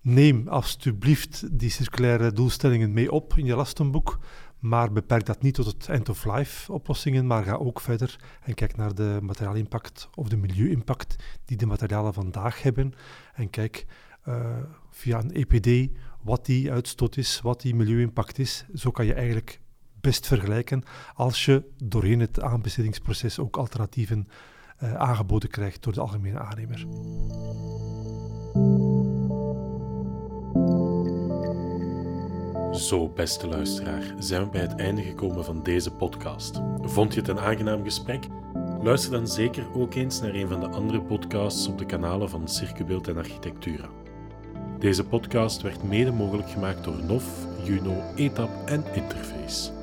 neem 0.00 0.48
alsjeblieft 0.48 1.58
die 1.58 1.70
circulaire 1.70 2.32
doelstellingen 2.32 2.92
mee 2.92 3.12
op 3.12 3.34
in 3.36 3.44
je 3.44 3.56
lastenboek. 3.56 4.18
Maar 4.58 4.92
beperk 4.92 5.26
dat 5.26 5.42
niet 5.42 5.54
tot 5.54 5.66
het 5.66 5.88
end-of-life 5.88 6.72
oplossingen, 6.72 7.26
maar 7.26 7.44
ga 7.44 7.54
ook 7.54 7.80
verder 7.80 8.16
en 8.42 8.54
kijk 8.54 8.76
naar 8.76 8.94
de 8.94 9.18
materiaalimpact 9.22 10.08
of 10.14 10.28
de 10.28 10.36
milieu-impact 10.36 11.16
die 11.44 11.56
de 11.56 11.66
materialen 11.66 12.14
vandaag 12.14 12.62
hebben. 12.62 12.92
En 13.34 13.50
kijk 13.50 13.86
uh, 14.28 14.56
via 14.90 15.18
een 15.18 15.32
EPD 15.32 15.92
wat 16.22 16.46
die 16.46 16.72
uitstoot 16.72 17.16
is, 17.16 17.40
wat 17.40 17.60
die 17.60 17.74
milieu-impact 17.74 18.38
is. 18.38 18.64
Zo 18.74 18.90
kan 18.90 19.06
je 19.06 19.14
eigenlijk 19.14 19.60
best 20.00 20.26
vergelijken 20.26 20.82
als 21.14 21.44
je 21.44 21.62
doorheen 21.84 22.20
het 22.20 22.40
aanbestedingsproces 22.40 23.38
ook 23.38 23.56
alternatieven 23.56 24.28
uh, 24.82 24.94
aangeboden 24.94 25.50
krijgt 25.50 25.82
door 25.82 25.92
de 25.92 26.00
algemene 26.00 26.38
aannemer. 26.38 26.86
Zo, 32.76 33.08
beste 33.08 33.46
luisteraar, 33.46 34.14
zijn 34.18 34.42
we 34.42 34.48
bij 34.48 34.60
het 34.60 34.74
einde 34.74 35.02
gekomen 35.02 35.44
van 35.44 35.62
deze 35.62 35.90
podcast. 35.90 36.60
Vond 36.80 37.14
je 37.14 37.20
het 37.20 37.28
een 37.28 37.40
aangenaam 37.40 37.82
gesprek? 37.84 38.26
Luister 38.82 39.10
dan 39.10 39.28
zeker 39.28 39.66
ook 39.74 39.94
eens 39.94 40.20
naar 40.20 40.34
een 40.34 40.48
van 40.48 40.60
de 40.60 40.68
andere 40.68 41.00
podcasts 41.00 41.68
op 41.68 41.78
de 41.78 41.86
kanalen 41.86 42.30
van 42.30 42.48
Circubeeld 42.48 43.08
en 43.08 43.16
Architectura. 43.16 43.88
Deze 44.78 45.04
podcast 45.04 45.62
werd 45.62 45.82
mede 45.82 46.12
mogelijk 46.12 46.50
gemaakt 46.50 46.84
door 46.84 47.04
NOF, 47.06 47.46
Juno, 47.64 48.02
ETAP 48.16 48.50
en 48.66 48.84
Interface. 48.94 49.75